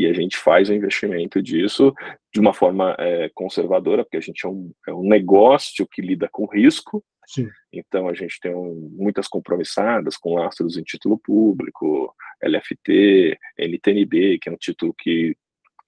e 0.00 0.06
a 0.06 0.12
gente 0.12 0.36
faz 0.36 0.68
o 0.68 0.74
investimento 0.74 1.42
disso 1.42 1.94
de 2.32 2.40
uma 2.40 2.52
forma 2.52 2.94
é, 2.98 3.30
conservadora, 3.34 4.04
porque 4.04 4.16
a 4.16 4.20
gente 4.20 4.46
é 4.46 4.48
um, 4.48 4.72
é 4.88 4.92
um 4.92 5.08
negócio 5.08 5.86
que 5.86 6.00
lida 6.00 6.28
com 6.30 6.46
risco, 6.46 7.04
Sim. 7.26 7.48
Então 7.72 8.08
a 8.08 8.14
gente 8.14 8.40
tem 8.40 8.52
um, 8.52 8.90
muitas 8.96 9.28
compromissadas 9.28 10.16
com 10.16 10.34
lastros 10.34 10.76
em 10.76 10.82
título 10.82 11.16
público, 11.16 12.12
LFT, 12.42 13.38
NTNB, 13.56 14.38
que 14.40 14.48
é 14.48 14.52
um 14.52 14.56
título 14.56 14.92
que 14.98 15.36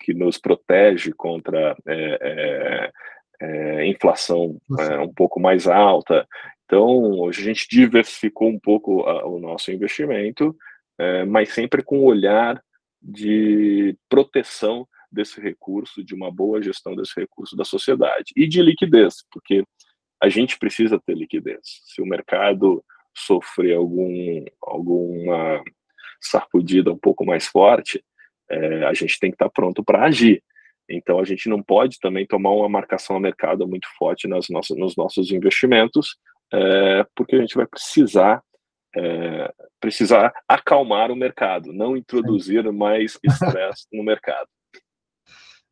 que 0.03 0.13
nos 0.13 0.37
protege 0.37 1.13
contra 1.13 1.77
é, 1.87 2.19
é, 2.21 2.93
é 3.41 3.87
inflação 3.87 4.59
é, 4.81 4.99
um 4.99 5.13
pouco 5.13 5.39
mais 5.39 5.69
alta. 5.69 6.27
Então, 6.65 7.21
hoje 7.21 7.41
a 7.41 7.45
gente 7.45 7.69
diversificou 7.71 8.49
um 8.49 8.59
pouco 8.59 9.03
a, 9.03 9.25
o 9.27 9.39
nosso 9.39 9.71
investimento, 9.71 10.57
é, 10.99 11.25
mas 11.25 11.51
sempre 11.51 11.85
com 11.85 12.01
o 12.01 12.05
olhar 12.05 12.61
de 13.03 13.97
proteção 14.09 14.87
desse 15.11 15.41
recurso, 15.41 16.03
de 16.03 16.15
uma 16.15 16.31
boa 16.31 16.63
gestão 16.63 16.95
desse 16.95 17.19
recurso 17.19 17.57
da 17.57 17.65
sociedade 17.65 18.33
e 18.37 18.47
de 18.47 18.63
liquidez, 18.63 19.17
porque 19.31 19.65
a 20.23 20.29
gente 20.29 20.59
precisa 20.59 21.01
ter 21.05 21.17
liquidez. 21.17 21.61
Se 21.85 22.01
o 22.01 22.07
mercado 22.07 22.83
sofrer 23.15 23.77
algum, 23.77 24.45
alguma 24.63 25.63
sacudida 26.21 26.93
um 26.93 26.99
pouco 26.99 27.27
mais 27.27 27.47
forte, 27.47 28.03
é, 28.49 28.85
a 28.85 28.95
gente 28.95 29.19
tem 29.19 29.31
que 29.31 29.35
estar 29.35 29.51
pronto 29.51 29.85
para 29.85 30.05
agir. 30.05 30.43
Então, 30.89 31.19
a 31.19 31.25
gente 31.25 31.49
não 31.49 31.63
pode 31.63 31.99
também 31.99 32.27
tomar 32.27 32.51
uma 32.51 32.69
marcação 32.69 33.17
a 33.17 33.21
mercado 33.21 33.67
muito 33.67 33.89
forte 33.99 34.29
nas 34.29 34.49
nossas, 34.49 34.77
nos 34.77 34.97
nossos 34.97 35.31
investimentos, 35.31 36.17
é, 36.53 37.05
porque 37.15 37.37
a 37.37 37.41
gente 37.41 37.55
vai 37.55 37.67
precisar 37.67 38.43
é, 38.97 39.53
precisar 39.81 40.33
acalmar 40.47 41.11
o 41.11 41.17
mercado, 41.17 41.73
não 41.73 41.97
introduzir 41.97 42.71
mais 42.73 43.19
estresse 43.25 43.87
no 43.93 44.03
mercado. 44.03 44.49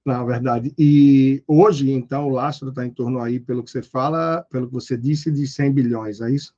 Na 0.04 0.24
verdade. 0.24 0.72
E 0.78 1.42
hoje, 1.46 1.92
então, 1.92 2.26
o 2.28 2.30
lastro 2.30 2.70
está 2.70 2.85
em 2.85 2.90
torno 2.90 3.20
aí, 3.20 3.38
pelo 3.38 3.62
que 3.62 3.70
você 3.70 3.83
fala, 3.83 4.44
pelo 4.50 4.66
que 4.66 4.72
você 4.72 4.96
disse, 4.96 5.30
de 5.30 5.46
100 5.46 5.72
bilhões, 5.72 6.20
é 6.20 6.30
isso? 6.30 6.54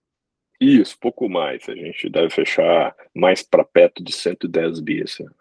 Isso, 0.60 0.96
pouco 1.00 1.28
mais. 1.28 1.68
A 1.68 1.74
gente 1.74 2.08
deve 2.08 2.30
fechar 2.30 2.94
mais 3.14 3.42
para 3.42 3.64
perto 3.64 4.02
de 4.02 4.12
110 4.12 4.80
bi 4.80 5.00
esse 5.00 5.24
ano. 5.24 5.34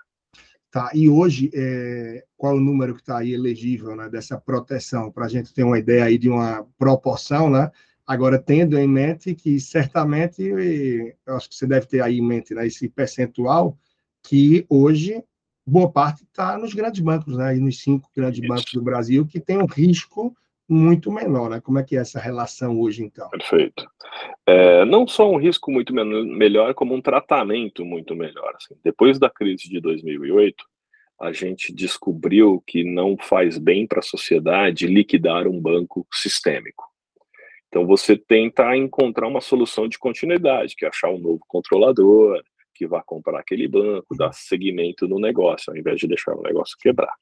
Tá? 0.72 0.90
E 0.96 1.10
hoje, 1.10 1.52
é, 1.54 2.24
qual 2.36 2.54
é 2.54 2.56
o 2.56 2.62
número 2.62 2.96
que 2.96 3.02
está 3.02 3.20
aí 3.20 3.34
elegível 3.34 3.96
né, 3.96 4.10
dessa 4.10 4.40
proteção, 4.40 5.12
para 5.12 5.26
a 5.26 5.30
gente 5.30 5.54
ter 5.54 5.64
uma 5.64 5.78
ideia 5.78 6.06
aí 6.06 6.18
de 6.18 6.30
uma 6.30 6.66
proporção, 6.78 7.50
né? 7.50 7.70
Agora, 8.06 8.38
tendo 8.40 8.78
em 8.78 8.88
mente 8.88 9.34
que 9.36 9.60
certamente, 9.60 10.44
eu 10.44 11.36
acho 11.36 11.50
que 11.50 11.56
você 11.56 11.68
deve 11.68 11.86
ter 11.86 12.02
aí 12.02 12.18
em 12.18 12.26
mente 12.26 12.54
né, 12.54 12.68
esse 12.68 12.90
percentual, 12.90 13.78
que 14.24 14.66
hoje 14.70 15.24
boa 15.66 15.92
parte 15.92 16.24
está 16.24 16.58
nos 16.58 16.74
grandes 16.74 17.02
bancos, 17.02 17.38
né, 17.38 17.54
nos 17.54 17.82
cinco 17.82 18.10
grandes 18.16 18.46
bancos 18.48 18.74
do 18.74 18.82
Brasil, 18.82 19.26
que 19.26 19.40
tem 19.40 19.58
um 19.58 19.66
risco 19.66 20.36
muito 20.68 21.12
menor, 21.12 21.50
né? 21.50 21.60
Como 21.60 21.80
é 21.80 21.84
que 21.84 21.98
é 21.98 22.00
essa 22.00 22.18
relação 22.18 22.80
hoje, 22.80 23.04
então? 23.04 23.30
Perfeito. 23.30 23.86
É, 24.48 24.86
não 24.86 25.06
só 25.06 25.30
um 25.30 25.38
risco 25.38 25.70
muito 25.70 25.94
melhor, 25.94 26.74
como 26.74 26.96
um 26.96 27.02
tratamento 27.02 27.84
muito 27.84 28.16
melhor. 28.16 28.54
Assim. 28.56 28.76
Depois 28.82 29.20
da 29.20 29.30
crise 29.30 29.68
de 29.68 29.82
2008, 29.82 30.64
a 31.20 31.34
gente 31.34 31.74
descobriu 31.74 32.64
que 32.66 32.84
não 32.84 33.18
faz 33.18 33.58
bem 33.58 33.86
para 33.86 34.00
a 34.00 34.04
sociedade 34.04 34.88
liquidar 34.88 35.46
um 35.46 35.60
banco 35.60 36.08
sistêmico. 36.12 36.91
Então 37.72 37.88
você 37.88 38.18
tenta 38.18 38.76
encontrar 38.76 39.30
uma 39.30 39.40
solução 39.40 39.88
de 39.88 39.98
continuidade, 39.98 40.76
que 40.76 40.84
é 40.84 40.90
achar 40.90 41.10
um 41.10 41.18
novo 41.18 41.40
controlador, 41.48 42.44
que 42.76 42.86
vá 42.86 43.02
comprar 43.02 43.40
aquele 43.40 43.66
banco, 43.66 44.14
dar 44.14 44.34
seguimento 44.34 45.08
no 45.08 45.18
negócio, 45.20 45.72
ao 45.72 45.78
invés 45.78 45.98
de 45.98 46.06
deixar 46.06 46.36
o 46.36 46.42
negócio 46.42 46.76
quebrar. 46.78 47.16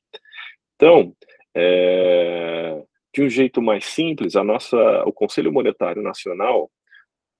Então, 0.75 1.15
é, 1.55 2.83
de 3.13 3.21
um 3.21 3.29
jeito 3.29 3.61
mais 3.61 3.85
simples, 3.85 4.35
a 4.35 4.43
nossa, 4.43 5.03
o 5.05 5.13
Conselho 5.13 5.53
Monetário 5.53 6.01
Nacional 6.01 6.71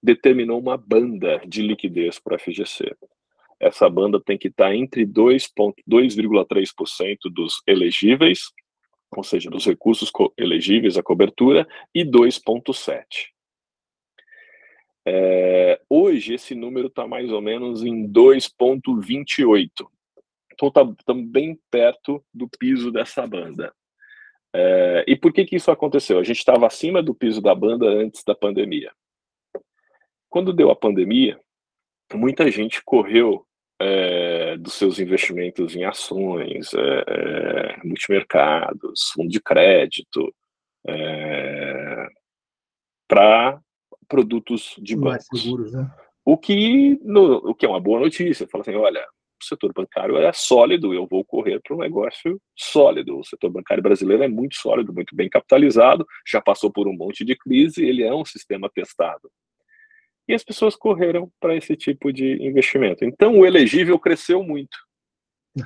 determinou 0.04 0.60
uma 0.60 0.78
banda 0.78 1.42
de 1.48 1.64
liquidez 1.64 2.20
para 2.20 2.36
a 2.36 2.40
FGC. 2.40 2.96
Essa 3.60 3.90
banda 3.90 4.22
tem 4.24 4.38
que 4.38 4.50
estar 4.50 4.76
entre 4.76 5.04
2,3% 5.04 7.18
dos 7.34 7.60
elegíveis, 7.66 8.52
ou 9.16 9.24
seja, 9.24 9.50
dos 9.50 9.66
recursos 9.66 10.12
elegíveis 10.38 10.98
à 10.98 11.04
cobertura, 11.04 11.68
e 11.94 12.04
2,7%. 12.04 13.04
É, 15.06 15.82
hoje, 15.90 16.36
esse 16.36 16.54
número 16.54 16.88
está 16.88 17.08
mais 17.08 17.32
ou 17.32 17.42
menos 17.42 17.84
em 17.84 18.08
2,28%. 18.08 19.88
Então, 20.54 20.68
estamos 20.68 20.98
tá, 21.06 21.14
bem 21.14 21.58
perto 21.72 22.24
do 22.34 22.48
piso 22.48 22.92
dessa 22.92 23.26
banda. 23.26 23.74
É, 24.54 25.06
e 25.08 25.16
por 25.16 25.32
que, 25.32 25.46
que 25.46 25.56
isso 25.56 25.72
aconteceu? 25.72 26.20
A 26.20 26.24
gente 26.24 26.40
estava 26.40 26.68
acima 26.68 27.02
do 27.02 27.16
piso 27.16 27.42
da 27.42 27.56
banda 27.56 27.88
antes 27.88 28.24
da 28.24 28.36
pandemia. 28.36 28.92
Quando 30.30 30.54
deu 30.54 30.70
a 30.70 30.76
pandemia, 30.76 31.40
muita 32.14 32.52
gente 32.52 32.84
correu 32.84 33.46
é, 33.82 34.58
dos 34.58 34.74
seus 34.74 35.00
investimentos 35.00 35.76
em 35.76 35.86
ações, 35.86 36.74
é, 36.74 37.04
é 37.08 37.78
multimercados, 37.84 39.12
fundo 39.14 39.30
de 39.30 39.40
crédito, 39.40 40.34
é, 40.88 42.08
para 43.08 43.60
produtos 44.08 44.76
de 44.80 44.96
bancos. 44.96 45.42
Seguros, 45.42 45.74
né? 45.74 45.90
O 46.26 46.38
que, 46.38 47.00
no, 47.02 47.38
o 47.38 47.56
que 47.56 47.66
é 47.66 47.70
uma 47.70 47.80
boa 47.80 48.00
notícia. 48.00 48.48
Fala 48.48 48.62
assim, 48.62 48.76
olha, 48.76 49.04
o 49.42 49.46
setor 49.46 49.74
bancário 49.74 50.18
é 50.18 50.32
sólido, 50.34 50.94
eu 50.94 51.08
vou 51.08 51.24
correr 51.24 51.60
para 51.62 51.76
um 51.76 51.80
negócio 51.80 52.40
sólido. 52.56 53.18
O 53.18 53.24
setor 53.24 53.50
bancário 53.50 53.82
brasileiro 53.82 54.24
é 54.24 54.28
muito 54.28 54.56
sólido, 54.56 54.94
muito 54.94 55.16
bem 55.16 55.30
capitalizado, 55.30 56.06
já 56.28 56.42
passou 56.42 56.72
por 56.72 56.88
um 56.88 56.94
monte 56.94 57.24
de 57.24 57.36
crise, 57.36 57.84
ele 57.84 58.04
é 58.04 58.14
um 58.14 58.26
sistema 58.26 58.70
testado. 58.70 59.32
E 60.30 60.34
as 60.36 60.44
pessoas 60.44 60.76
correram 60.76 61.32
para 61.40 61.56
esse 61.56 61.76
tipo 61.76 62.14
de 62.14 62.36
investimento. 62.46 63.04
Então, 63.04 63.40
o 63.40 63.48
elegível 63.48 63.98
cresceu 63.98 64.44
muito. 64.44 64.78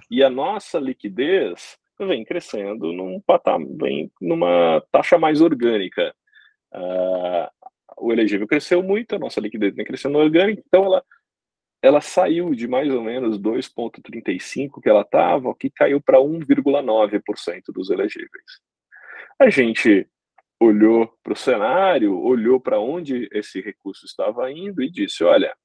E 0.09 0.23
a 0.23 0.29
nossa 0.29 0.79
liquidez 0.79 1.77
vem 1.99 2.23
crescendo 2.23 2.93
num 2.93 3.19
patamar, 3.19 3.67
vem 3.75 4.09
numa 4.21 4.81
taxa 4.89 5.17
mais 5.17 5.41
orgânica. 5.41 6.15
Uh, 6.73 7.67
o 7.97 8.13
elegível 8.13 8.47
cresceu 8.47 8.81
muito, 8.81 9.13
a 9.13 9.19
nossa 9.19 9.41
liquidez 9.41 9.75
vem 9.75 9.85
crescendo 9.85 10.17
orgânica, 10.17 10.63
então 10.65 10.85
ela 10.85 11.03
ela 11.81 11.99
saiu 11.99 12.55
de 12.55 12.65
mais 12.65 12.89
ou 12.89 13.01
menos 13.03 13.37
2,35 13.37 14.81
que 14.81 14.87
ela 14.87 15.01
estava, 15.01 15.53
que 15.53 15.69
caiu 15.69 16.01
para 16.01 16.17
1,9% 16.17 17.61
dos 17.73 17.89
elegíveis. 17.89 18.61
A 19.37 19.49
gente 19.49 20.07
olhou 20.63 21.11
para 21.23 21.33
o 21.33 21.35
cenário, 21.35 22.19
olhou 22.19 22.59
para 22.59 22.79
onde 22.79 23.27
esse 23.31 23.61
recurso 23.61 24.05
estava 24.05 24.51
indo 24.51 24.81
e 24.81 24.89
disse: 24.89 25.23
olha, 25.23 25.55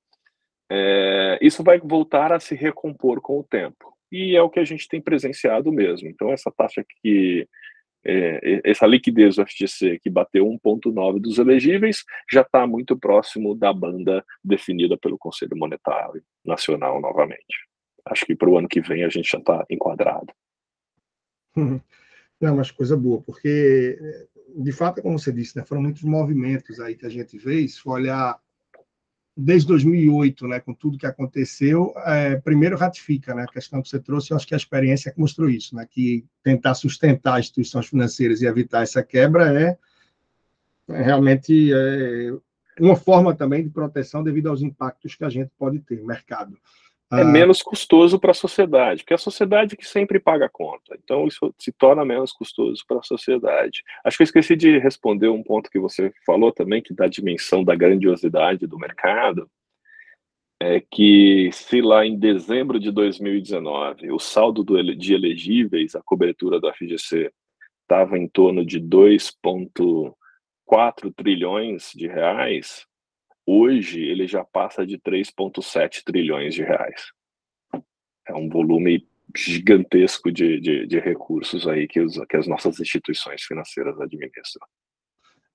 é, 0.71 1.39
isso 1.41 1.63
vai 1.63 1.79
voltar 1.79 2.33
a 2.33 2.41
se 2.41 2.55
recompor 2.55 3.21
com 3.21 3.41
o 3.41 3.45
tempo. 3.45 3.97
E 4.11 4.37
é 4.37 4.43
o 4.43 4.51
que 4.51 4.61
a 4.61 4.65
gente 4.65 4.89
tem 4.89 5.01
presenciado 5.01 5.71
mesmo. 5.73 6.09
Então, 6.09 6.33
essa 6.33 6.51
taxa 6.51 6.85
que 7.03 7.47
é, 8.05 8.61
essa 8.65 8.87
liquidez 8.87 9.37
do 9.37 9.47
FGC 9.47 9.99
que 9.99 10.09
bateu 10.09 10.47
1,9 10.47 11.21
dos 11.21 11.39
elegíveis 11.39 12.05
já 12.31 12.43
está 12.43 12.67
muito 12.67 12.97
próximo 12.97 13.55
da 13.55 13.73
banda 13.73 14.25
definida 14.43 14.97
pelo 14.97 15.19
Conselho 15.19 15.57
Monetário 15.57 16.23
Nacional 16.45 17.01
novamente. 17.01 17.67
Acho 18.07 18.25
que 18.25 18.37
para 18.37 18.49
o 18.49 18.57
ano 18.57 18.69
que 18.69 18.81
vem 18.81 19.05
a 19.05 19.09
gente 19.09 19.31
já 19.31 19.39
está 19.39 19.65
enquadrado. 19.69 20.33
Não, 22.41 22.57
mas 22.57 22.71
coisa 22.71 22.97
boa, 22.97 23.21
porque 23.21 23.99
de 24.57 24.73
fato, 24.73 25.03
como 25.03 25.19
você 25.19 25.33
disse, 25.33 25.57
né, 25.57 25.65
foram 25.65 25.83
muitos 25.83 26.03
movimentos 26.03 26.81
aí 26.81 26.95
que 26.95 27.07
a 27.07 27.09
gente. 27.09 27.39
Se 27.39 27.81
for 27.81 27.93
olhar 27.93 28.39
desde 29.37 29.69
2008, 29.69 30.49
né, 30.49 30.61
com 30.61 30.75
tudo 30.75 30.99
que 30.99 31.07
aconteceu, 31.07 31.93
é, 31.99 32.37
primeiro 32.37 32.77
ratifica, 32.77 33.35
né, 33.35 33.45
a 33.45 33.53
questão 33.53 33.81
que 33.81 33.89
você 33.89 34.01
trouxe, 34.01 34.33
eu 34.33 34.37
acho 34.37 34.47
que 34.47 34.55
a 34.55 34.57
experiência 34.57 35.15
mostrou 35.17 35.49
isso, 35.49 35.77
né, 35.77 35.87
que 35.89 36.25
tentar 36.43 36.75
sustentar 36.75 37.35
as 37.35 37.41
instituições 37.41 37.87
financeiras 37.87 38.43
e 38.43 38.47
evitar 38.47 38.83
essa 38.83 39.03
quebra 39.03 39.53
é, 39.53 39.79
é 40.89 41.03
realmente 41.03 41.73
é, 41.73 42.33
uma 42.81 42.97
forma 42.97 43.33
também 43.33 43.63
de 43.63 43.71
proteção 43.71 44.25
devido 44.25 44.49
aos 44.49 44.61
impactos 44.61 45.15
que 45.15 45.25
a 45.25 45.31
gente 45.31 45.53
pode 45.57 45.79
ter 45.81 46.01
no 46.01 46.07
mercado 46.07 46.59
é 47.11 47.23
ah. 47.23 47.25
menos 47.25 47.63
custoso 47.63 48.19
para 48.19 48.33
a 48.33 48.35
sociedade, 48.35 49.03
porque 49.03 49.15
é 49.15 49.17
a 49.17 49.19
sociedade 49.19 49.77
que 49.77 49.87
sempre 49.87 50.21
paga 50.21 50.47
a 50.47 50.51
conta. 50.51 50.97
Então, 51.03 51.27
isso 51.27 51.55
se 51.59 51.73
torna 51.73 52.05
menos 52.05 52.33
custoso 52.33 52.85
para 52.87 52.99
a 52.99 53.03
sociedade. 53.03 53.83
Acho 54.05 54.19
que 54.19 54.23
eu 54.23 54.27
esqueci 54.27 54.55
de 54.55 54.79
responder 54.79 55.29
um 55.29 55.43
ponto 55.43 55.71
que 55.71 55.79
você 55.79 56.13
falou 56.27 56.53
também, 56.53 56.83
que 56.83 56.93
da 56.93 57.07
dimensão 57.07 57.65
da 57.65 57.75
grandiosidade 57.75 58.67
do 58.67 58.79
mercado, 58.79 59.51
é 60.61 60.81
que 60.81 61.51
se 61.53 61.81
lá 61.81 62.05
em 62.05 62.19
dezembro 62.19 62.81
de 62.81 62.91
2019 62.91 64.11
o 64.11 64.19
saldo 64.19 64.65
do, 64.65 64.83
de 64.95 65.15
elegíveis 65.15 65.95
à 65.95 66.03
cobertura 66.03 66.61
do 66.61 66.69
FGC 66.73 67.33
estava 67.83 68.19
em 68.19 68.27
torno 68.29 68.67
de 68.67 68.81
2,4 68.81 71.15
trilhões 71.15 71.93
de 71.95 72.09
reais, 72.09 72.85
Hoje 73.51 74.03
ele 74.03 74.27
já 74.27 74.45
passa 74.45 74.87
de 74.87 74.99
3,7 74.99 76.03
trilhões 76.05 76.55
de 76.55 76.63
reais. 76.63 77.13
É 78.29 78.35
um 78.35 78.47
volume 78.47 79.09
gigantesco 79.35 80.31
de, 80.31 80.61
de, 80.61 80.87
de 80.87 81.01
recursos 81.01 81.67
aí 81.67 81.89
que, 81.89 81.99
os, 81.99 82.19
que 82.29 82.37
as 82.37 82.47
nossas 82.47 82.79
instituições 82.79 83.43
financeiras 83.43 83.99
administram. 83.99 84.67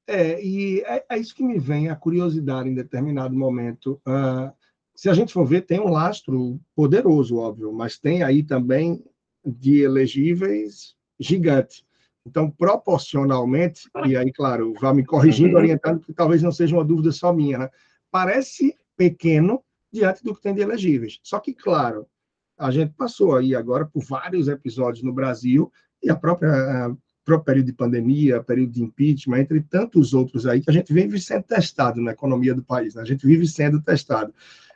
É, 0.07 0.43
e 0.43 0.81
é, 0.87 1.05
é, 1.07 1.19
isso 1.19 1.35
que 1.35 1.43
me 1.43 1.59
vem 1.59 1.89
a 1.89 1.95
curiosidade 1.95 2.67
em 2.67 2.73
determinado 2.73 3.35
momento. 3.35 4.01
Uh, 4.07 4.51
se 4.95 5.07
a 5.07 5.13
gente 5.13 5.31
for 5.31 5.45
ver, 5.45 5.61
tem 5.61 5.79
um 5.79 5.91
lastro 5.91 6.59
poderoso, 6.75 7.37
óbvio, 7.37 7.71
mas 7.71 7.99
tem 7.99 8.23
aí 8.23 8.41
também 8.41 9.05
de 9.45 9.81
elegíveis 9.81 10.95
gigante. 11.19 11.85
Então, 12.25 12.49
proporcionalmente, 12.49 13.89
e 14.05 14.15
aí, 14.15 14.31
claro, 14.31 14.73
vá 14.79 14.93
me 14.93 15.05
corrigindo, 15.05 15.51
uhum. 15.51 15.61
orientando, 15.61 15.99
que 15.99 16.13
talvez 16.13 16.41
não 16.41 16.51
seja 16.51 16.75
uma 16.75 16.85
dúvida 16.85 17.11
só 17.11 17.33
minha, 17.33 17.57
né? 17.57 17.69
parece 18.09 18.75
pequeno 18.95 19.61
diante 19.91 20.23
do 20.23 20.33
que 20.33 20.41
tem 20.41 20.53
de 20.53 20.61
elegíveis. 20.61 21.19
Só 21.21 21.39
que, 21.39 21.53
claro, 21.53 22.07
a 22.57 22.71
gente 22.71 22.93
passou 22.93 23.35
aí 23.35 23.53
agora 23.53 23.85
por 23.85 24.03
vários 24.03 24.47
episódios 24.47 25.03
no 25.03 25.11
Brasil, 25.11 25.71
e 26.01 26.09
a 26.09 26.15
própria 26.15 26.87
a 26.87 26.95
próprio 27.25 27.45
período 27.45 27.67
de 27.67 27.73
pandemia, 27.73 28.43
período 28.43 28.73
de 28.73 28.83
impeachment, 28.83 29.39
entre 29.39 29.61
tantos 29.61 30.13
outros 30.13 30.45
aí, 30.45 30.61
que 30.61 30.69
a 30.69 30.73
gente 30.73 30.93
vive 30.93 31.19
sendo 31.19 31.43
testado 31.43 32.01
na 32.01 32.11
economia 32.11 32.53
do 32.53 32.61
país, 32.61 32.95
né? 32.95 33.01
a 33.01 33.05
gente 33.05 33.25
vive 33.25 33.47
sendo 33.47 33.81
testado. 33.81 34.33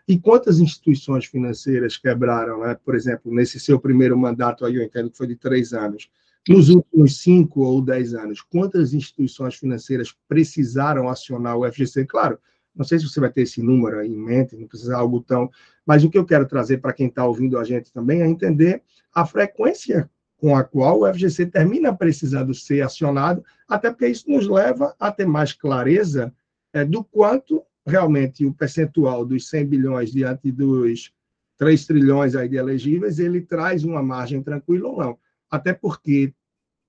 E 0.08 0.18
quantas 0.18 0.60
instituições 0.60 1.26
financeiras 1.26 1.98
quebraram, 1.98 2.62
né? 2.62 2.78
por 2.86 2.96
exemplo, 2.96 3.34
nesse 3.34 3.60
seu 3.60 3.78
primeiro 3.78 4.18
mandato 4.18 4.66
aí, 4.66 4.76
eu 4.76 4.84
entendo 4.84 5.12
que 5.12 5.18
foi 5.18 5.28
de 5.28 5.36
três 5.36 5.74
anos, 5.74 6.10
nos 6.48 6.70
últimos 6.70 7.22
cinco 7.22 7.62
ou 7.62 7.82
dez 7.82 8.14
anos, 8.14 8.42
quantas 8.42 8.94
instituições 8.94 9.56
financeiras 9.56 10.16
precisaram 10.28 11.10
acionar 11.10 11.58
o 11.58 11.72
FGC? 11.72 12.06
Claro, 12.06 12.40
não 12.76 12.86
sei 12.86 13.00
se 13.00 13.08
você 13.08 13.20
vai 13.20 13.32
ter 13.32 13.42
esse 13.42 13.62
número 13.62 14.02
em 14.04 14.16
mente, 14.16 14.56
não 14.56 14.68
precisa 14.68 14.96
algo 14.96 15.20
tão. 15.22 15.50
Mas 15.86 16.04
o 16.04 16.10
que 16.10 16.18
eu 16.18 16.26
quero 16.26 16.46
trazer 16.46 16.78
para 16.78 16.94
quem 16.94 17.08
está 17.08 17.26
ouvindo 17.26 17.58
a 17.58 17.64
gente 17.64 17.92
também 17.92 18.22
é 18.22 18.28
entender 18.28 18.84
a 19.14 19.26
frequência 19.26 20.10
com 20.38 20.56
a 20.56 20.64
qual 20.64 21.02
o 21.02 21.14
FGC 21.14 21.48
termina 21.48 21.96
precisando 21.96 22.54
ser 22.54 22.82
acionado, 22.82 23.44
até 23.68 23.90
porque 23.90 24.08
isso 24.08 24.30
nos 24.30 24.48
leva 24.48 24.96
a 25.00 25.12
ter 25.12 25.26
mais 25.26 25.52
clareza 25.52 26.32
é, 26.72 26.86
do 26.86 27.04
quanto 27.04 27.64
realmente 27.86 28.46
o 28.46 28.54
percentual 28.54 29.26
dos 29.26 29.50
100 29.50 29.66
bilhões 29.66 30.12
diante 30.12 30.52
dos 30.52 31.12
3 31.58 31.86
trilhões 31.88 32.36
aí 32.36 32.48
de 32.48 32.58
elegíveis, 32.58 33.18
ele 33.18 33.42
traz 33.42 33.84
uma 33.84 34.04
margem 34.04 34.44
tranquila 34.44 34.90
ou 34.90 34.98
não. 35.00 35.18
Até 35.50 35.74
porque 35.74 36.34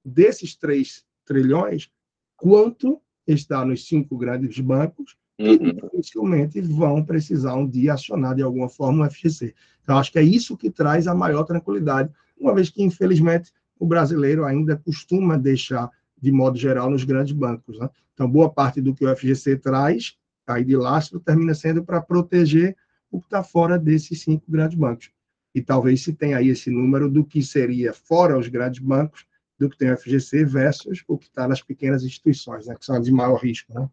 desses 0.08 0.54
3 0.56 1.04
trilhões, 1.24 1.90
quanto 2.36 3.00
está 3.26 3.64
nos 3.64 3.86
cinco 3.86 4.16
grandes 4.16 4.58
bancos 4.60 5.16
que 5.36 5.48
uhum. 5.48 5.72
dificilmente 5.72 6.60
vão 6.60 7.04
precisar 7.04 7.54
um 7.54 7.68
dia 7.68 7.94
acionar 7.94 8.34
de 8.34 8.42
alguma 8.42 8.68
forma 8.68 9.06
o 9.06 9.10
FGC. 9.10 9.54
Então, 9.82 9.98
acho 9.98 10.10
que 10.10 10.18
é 10.18 10.22
isso 10.22 10.56
que 10.56 10.70
traz 10.70 11.06
a 11.06 11.14
maior 11.14 11.44
tranquilidade, 11.44 12.10
uma 12.38 12.54
vez 12.54 12.70
que, 12.70 12.82
infelizmente, 12.82 13.52
o 13.78 13.86
brasileiro 13.86 14.44
ainda 14.44 14.76
costuma 14.76 15.36
deixar 15.36 15.90
de 16.20 16.32
modo 16.32 16.58
geral, 16.58 16.90
nos 16.90 17.04
grandes 17.04 17.32
bancos. 17.32 17.78
Né? 17.78 17.88
Então, 18.12 18.28
boa 18.28 18.50
parte 18.50 18.80
do 18.80 18.94
que 18.94 19.04
o 19.04 19.16
FGC 19.16 19.56
traz, 19.56 20.16
aí 20.46 20.64
de 20.64 20.76
lastro, 20.76 21.20
termina 21.20 21.54
sendo 21.54 21.84
para 21.84 22.00
proteger 22.00 22.76
o 23.10 23.20
que 23.20 23.26
está 23.26 23.42
fora 23.42 23.78
desses 23.78 24.22
cinco 24.22 24.44
grandes 24.48 24.76
bancos. 24.76 25.10
E 25.54 25.62
talvez 25.62 26.02
se 26.02 26.12
tenha 26.12 26.38
aí 26.38 26.48
esse 26.48 26.70
número 26.70 27.10
do 27.10 27.24
que 27.24 27.42
seria 27.42 27.92
fora 27.92 28.38
os 28.38 28.48
grandes 28.48 28.80
bancos, 28.80 29.24
do 29.58 29.68
que 29.68 29.76
tem 29.76 29.92
o 29.92 29.96
FGC 29.96 30.44
versus 30.44 31.02
o 31.08 31.18
que 31.18 31.26
está 31.26 31.48
nas 31.48 31.62
pequenas 31.62 32.04
instituições, 32.04 32.66
né, 32.66 32.76
que 32.78 32.84
são 32.84 33.00
de 33.00 33.12
maior 33.12 33.36
risco. 33.36 33.72
Né? 33.72 33.88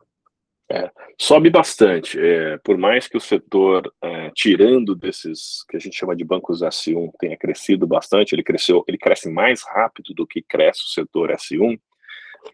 É, 0.70 0.90
sobe 1.20 1.50
bastante. 1.50 2.20
É, 2.20 2.58
por 2.60 2.78
mais 2.78 3.08
que 3.08 3.18
o 3.18 3.22
setor, 3.22 3.92
é, 4.02 4.32
tirando 4.34 4.96
desses 4.96 5.64
que 5.70 5.78
a 5.78 5.80
gente 5.80 5.96
chama 5.96 6.16
de 6.16 6.24
bancos 6.24 6.62
S1, 6.62 7.12
tenha 7.20 7.38
crescido 7.38 7.86
bastante, 7.86 8.34
ele 8.34 8.44
cresceu, 8.44 8.84
ele 8.88 8.98
cresce 8.98 9.30
mais 9.30 9.64
rápido 9.64 10.14
do 10.14 10.26
que 10.26 10.42
cresce 10.42 10.82
o 10.82 10.90
setor 10.90 11.30
S1. 11.32 11.80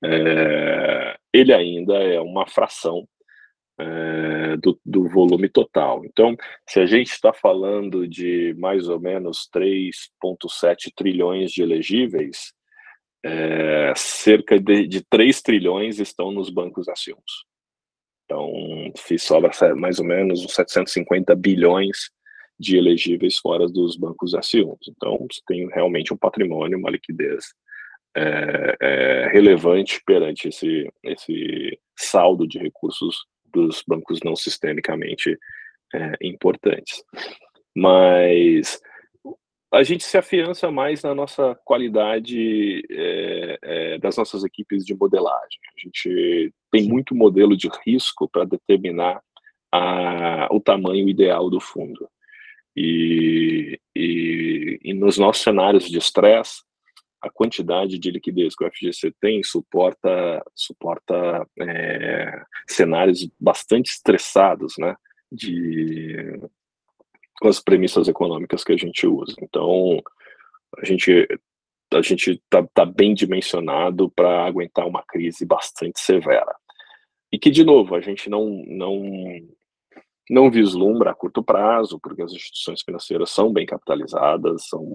É, 0.03 1.18
ele 1.34 1.53
ainda 1.53 1.95
é 1.95 2.20
uma 2.20 2.47
fração 2.47 3.07
é, 3.80 4.57
do, 4.57 4.80
do, 4.86 5.07
volume 5.07 5.49
total. 5.49 6.03
Então, 6.05 6.36
se 6.68 6.80
a 6.80 6.86
gente 6.86 7.12
está 7.12 7.34
falando 7.34 8.07
de 8.07 8.53
mais 8.57 8.88
ou 8.88 8.99
menos 8.99 9.49
3,7 9.53 10.91
trilhões 10.95 11.51
de 11.51 11.64
elegíveis, 11.64 12.53
é, 13.24 13.93
cerca 13.95 14.59
de, 14.59 14.88
de 14.88 15.03
3 15.09 15.41
trilhões 15.41 15.99
estão 15.99 16.32
nos 16.32 16.49
bancos 16.49 16.88
acionos. 16.88 17.45
Então, 18.26 18.51
sobra 19.19 19.51
mais 19.76 19.99
ou 19.99 20.05
menos 20.05 20.43
uns 20.43 20.53
750 20.53 21.36
bilhões 21.36 22.09
de 22.57 22.78
elegíveis 22.78 23.38
fora 23.38 23.67
dos 23.67 23.97
bancos 23.97 24.34
S1. 24.34 24.78
Então, 24.88 25.28
você 25.30 25.41
tem 25.45 25.67
realmente 25.69 26.13
um 26.13 26.17
patrimônio, 26.17 26.78
uma 26.78 26.89
liquidez 26.89 27.53
é, 28.15 28.78
é, 28.80 29.28
relevante 29.32 30.01
perante 30.05 30.47
esse, 30.47 30.89
esse 31.03 31.80
saldo 31.97 32.47
de 32.47 32.59
recursos 32.59 33.26
dos 33.45 33.84
bancos 33.86 34.19
não 34.24 34.36
sistemicamente 34.36 35.38
é, 35.93 36.13
importantes. 36.22 37.03
Mas 37.76 38.80
a 39.72 39.84
gente 39.84 40.03
se 40.03 40.17
afiança 40.17 40.69
mais 40.69 41.01
na 41.01 41.15
nossa 41.15 41.55
qualidade 41.63 42.86
é, 42.89 43.59
é, 43.61 43.97
das 43.99 44.17
nossas 44.17 44.43
equipes 44.43 44.86
de 44.86 44.93
modelagem. 44.93 45.59
A 45.76 45.80
gente 45.80 46.53
tem 46.69 46.88
muito 46.88 47.15
modelo 47.15 47.55
de 47.55 47.69
risco 47.86 48.28
para 48.28 48.43
determinar 48.43 49.22
a, 49.72 50.49
o 50.51 50.59
tamanho 50.59 51.07
ideal 51.07 51.49
do 51.49 51.61
fundo. 51.61 52.09
E, 52.76 53.80
e, 53.95 54.80
e 54.84 54.93
nos 54.93 55.17
nossos 55.17 55.41
cenários 55.41 55.89
de 55.89 55.97
estresse, 55.97 56.63
a 57.22 57.30
quantidade 57.30 57.97
de 57.97 58.11
liquidez 58.11 58.55
que 58.55 58.65
o 58.65 58.72
FGC 58.72 59.13
tem 59.22 59.41
suporta, 59.43 60.43
suporta 60.53 61.47
é, 61.59 62.43
cenários 62.67 63.30
bastante 63.39 63.91
estressados, 63.91 64.74
né? 64.78 64.95
De, 65.32 66.39
com 67.42 67.48
as 67.48 67.60
premissas 67.60 68.08
econômicas 68.08 68.64
que 68.64 68.72
a 68.72 68.78
gente 68.78 69.08
usa. 69.08 69.34
Então, 69.42 70.00
a 70.78 70.86
gente 70.86 71.28
a 71.94 72.02
gente 72.02 72.32
está 72.32 72.64
tá 72.74 72.86
bem 72.86 73.14
dimensionado 73.14 74.10
para 74.12 74.46
aguentar 74.46 74.88
uma 74.88 75.04
crise 75.04 75.46
bastante 75.46 76.00
severa. 76.00 76.56
E 77.30 77.38
que, 77.38 77.50
de 77.50 77.66
novo, 77.66 77.96
a 77.96 78.00
gente 78.00 78.30
não, 78.30 78.64
não, 78.66 79.02
não 80.30 80.50
vislumbra 80.50 81.12
a 81.12 81.14
curto 81.14 81.44
prazo, 81.44 82.00
porque 82.02 82.22
as 82.22 82.32
instituições 82.32 82.82
financeiras 82.82 83.32
são 83.32 83.52
bem 83.52 83.66
capitalizadas, 83.66 84.70
são, 84.70 84.94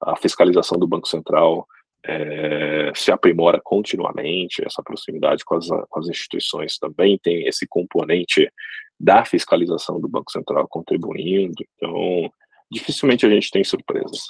a 0.00 0.16
fiscalização 0.16 0.76
do 0.76 0.88
Banco 0.88 1.06
Central 1.06 1.68
é, 2.04 2.90
se 2.96 3.12
aprimora 3.12 3.60
continuamente, 3.62 4.64
essa 4.66 4.82
proximidade 4.82 5.44
com 5.44 5.54
as, 5.54 5.68
com 5.68 6.00
as 6.00 6.08
instituições 6.08 6.78
também 6.78 7.16
tem 7.18 7.46
esse 7.46 7.66
componente 7.66 8.50
da 8.98 9.24
fiscalização 9.24 10.00
do 10.00 10.08
Banco 10.08 10.30
Central 10.30 10.66
contribuindo. 10.68 11.54
Então, 11.76 12.32
dificilmente 12.70 13.24
a 13.24 13.30
gente 13.30 13.50
tem 13.50 13.62
surpresas. 13.62 14.22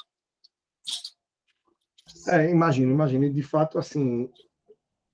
É, 2.27 2.49
imagino, 2.49 2.91
imagino. 2.91 3.29
De 3.29 3.41
fato, 3.41 3.79
assim, 3.79 4.29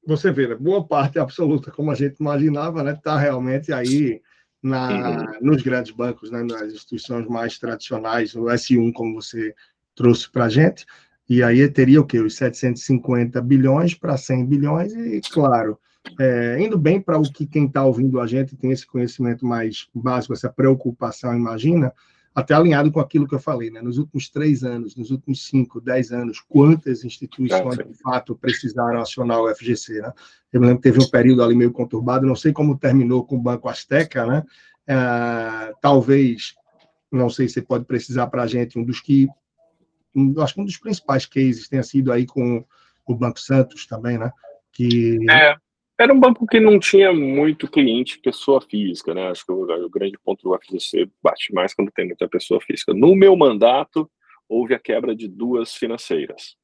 você 0.05 0.31
vê, 0.31 0.47
né, 0.47 0.55
boa 0.55 0.85
parte 0.85 1.19
absoluta, 1.19 1.71
como 1.71 1.91
a 1.91 1.95
gente 1.95 2.17
imaginava, 2.19 2.83
né, 2.83 2.93
está 2.93 3.17
realmente 3.17 3.71
aí 3.71 4.21
na, 4.61 4.89
uhum. 4.89 5.25
nos 5.41 5.61
grandes 5.61 5.91
bancos, 5.91 6.31
né, 6.31 6.43
nas 6.43 6.73
instituições 6.73 7.27
mais 7.27 7.57
tradicionais, 7.57 8.35
o 8.35 8.45
S1, 8.45 8.91
como 8.93 9.21
você 9.21 9.53
trouxe 9.95 10.29
para 10.29 10.45
a 10.45 10.49
gente, 10.49 10.85
e 11.29 11.41
aí 11.41 11.67
teria 11.69 12.01
o 12.01 12.05
quê? 12.05 12.19
Os 12.19 12.35
750 12.35 13.41
bilhões 13.41 13.93
para 13.93 14.17
100 14.17 14.45
bilhões, 14.45 14.93
e 14.93 15.21
claro, 15.21 15.79
é, 16.19 16.59
indo 16.59 16.77
bem 16.77 17.01
para 17.01 17.17
o 17.17 17.23
que 17.23 17.45
quem 17.45 17.65
está 17.65 17.83
ouvindo 17.83 18.19
a 18.19 18.27
gente 18.27 18.55
tem 18.55 18.71
esse 18.71 18.85
conhecimento 18.85 19.45
mais 19.45 19.87
básico, 19.93 20.33
essa 20.33 20.49
preocupação, 20.49 21.35
imagina, 21.35 21.93
até 22.33 22.53
alinhado 22.53 22.91
com 22.91 22.99
aquilo 22.99 23.27
que 23.27 23.33
eu 23.33 23.39
falei, 23.39 23.71
né? 23.71 23.81
Nos 23.81 23.97
últimos 23.97 24.29
três 24.29 24.63
anos, 24.63 24.95
nos 24.95 25.09
últimos 25.09 25.47
cinco, 25.47 25.79
dez 25.79 26.11
anos, 26.11 26.41
quantas 26.41 27.05
instituições 27.05 27.77
de 27.77 27.93
fato 27.93 28.35
precisaram 28.35 28.99
acionar 28.99 29.39
o 29.39 29.55
FGC, 29.55 30.01
né? 30.01 30.11
Eu 30.51 30.59
me 30.59 30.67
lembro 30.67 30.81
que 30.81 30.89
teve 30.89 31.01
um 31.01 31.09
período 31.09 31.41
ali 31.41 31.55
meio 31.55 31.71
conturbado, 31.71 32.27
não 32.27 32.35
sei 32.35 32.51
como 32.51 32.77
terminou 32.77 33.25
com 33.25 33.37
o 33.37 33.41
Banco 33.41 33.69
Azteca, 33.69 34.25
né? 34.25 34.43
É, 34.85 35.73
talvez, 35.81 36.55
não 37.09 37.29
sei 37.29 37.47
se 37.47 37.61
pode 37.61 37.85
precisar 37.85 38.27
para 38.27 38.43
a 38.43 38.47
gente, 38.47 38.77
um 38.77 38.83
dos 38.83 38.99
que, 38.99 39.29
um, 40.13 40.41
acho 40.41 40.55
que 40.55 40.61
um 40.61 40.65
dos 40.65 40.77
principais 40.77 41.25
cases 41.25 41.69
tenha 41.69 41.83
sido 41.83 42.11
aí 42.11 42.25
com 42.25 42.65
o 43.05 43.15
Banco 43.15 43.39
Santos 43.39 43.87
também, 43.87 44.17
né? 44.17 44.29
Que 44.73 45.19
é. 45.29 45.55
Era 45.97 46.13
um 46.13 46.19
banco 46.19 46.45
que 46.45 46.59
não 46.59 46.77
tinha 46.77 47.13
muito 47.13 47.69
cliente 47.69 48.19
pessoa 48.19 48.59
física, 48.61 49.13
né? 49.13 49.29
Acho 49.29 49.45
que 49.45 49.51
o, 49.51 49.63
o 49.63 49.89
grande 49.89 50.17
ponto 50.23 50.43
do 50.43 50.57
FGC 50.59 51.09
bate 51.23 51.53
mais 51.53 51.73
quando 51.73 51.91
tem 51.91 52.05
muita 52.05 52.27
pessoa 52.27 52.59
física. 52.59 52.93
No 52.93 53.15
meu 53.15 53.35
mandato, 53.37 54.09
houve 54.47 54.73
a 54.73 54.79
quebra 54.79 55.15
de 55.15 55.27
duas 55.27 55.73
financeiras. 55.73 56.57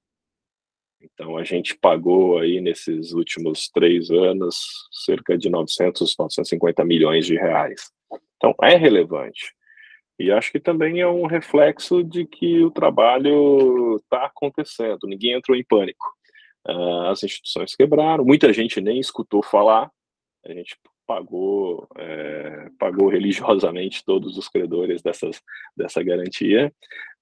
Então, 1.01 1.37
a 1.37 1.43
gente 1.43 1.75
pagou 1.77 2.37
aí 2.37 2.61
nesses 2.61 3.13
últimos 3.13 3.69
três 3.69 4.11
anos 4.11 4.55
cerca 4.91 5.37
de 5.37 5.49
900, 5.49 6.15
950 6.17 6.85
milhões 6.85 7.25
de 7.25 7.35
reais. 7.35 7.89
Então, 8.35 8.53
é 8.61 8.75
relevante. 8.75 9.53
E 10.19 10.31
acho 10.31 10.51
que 10.51 10.59
também 10.59 10.99
é 10.99 11.07
um 11.07 11.25
reflexo 11.25 12.03
de 12.03 12.27
que 12.27 12.63
o 12.63 12.69
trabalho 12.69 13.95
está 13.95 14.25
acontecendo, 14.25 15.07
ninguém 15.07 15.33
entrou 15.33 15.57
em 15.57 15.63
pânico. 15.63 16.05
Uh, 16.67 17.07
as 17.07 17.23
instituições 17.23 17.75
quebraram, 17.75 18.23
muita 18.23 18.53
gente 18.53 18.79
nem 18.79 18.99
escutou 18.99 19.41
falar, 19.43 19.91
a 20.45 20.53
gente 20.53 20.75
pagou, 21.05 21.87
é, 21.97 22.69
pagou 22.79 23.09
religiosamente 23.09 24.03
todos 24.05 24.37
os 24.37 24.47
credores 24.47 25.01
dessas, 25.01 25.41
dessa 25.75 26.01
garantia. 26.01 26.73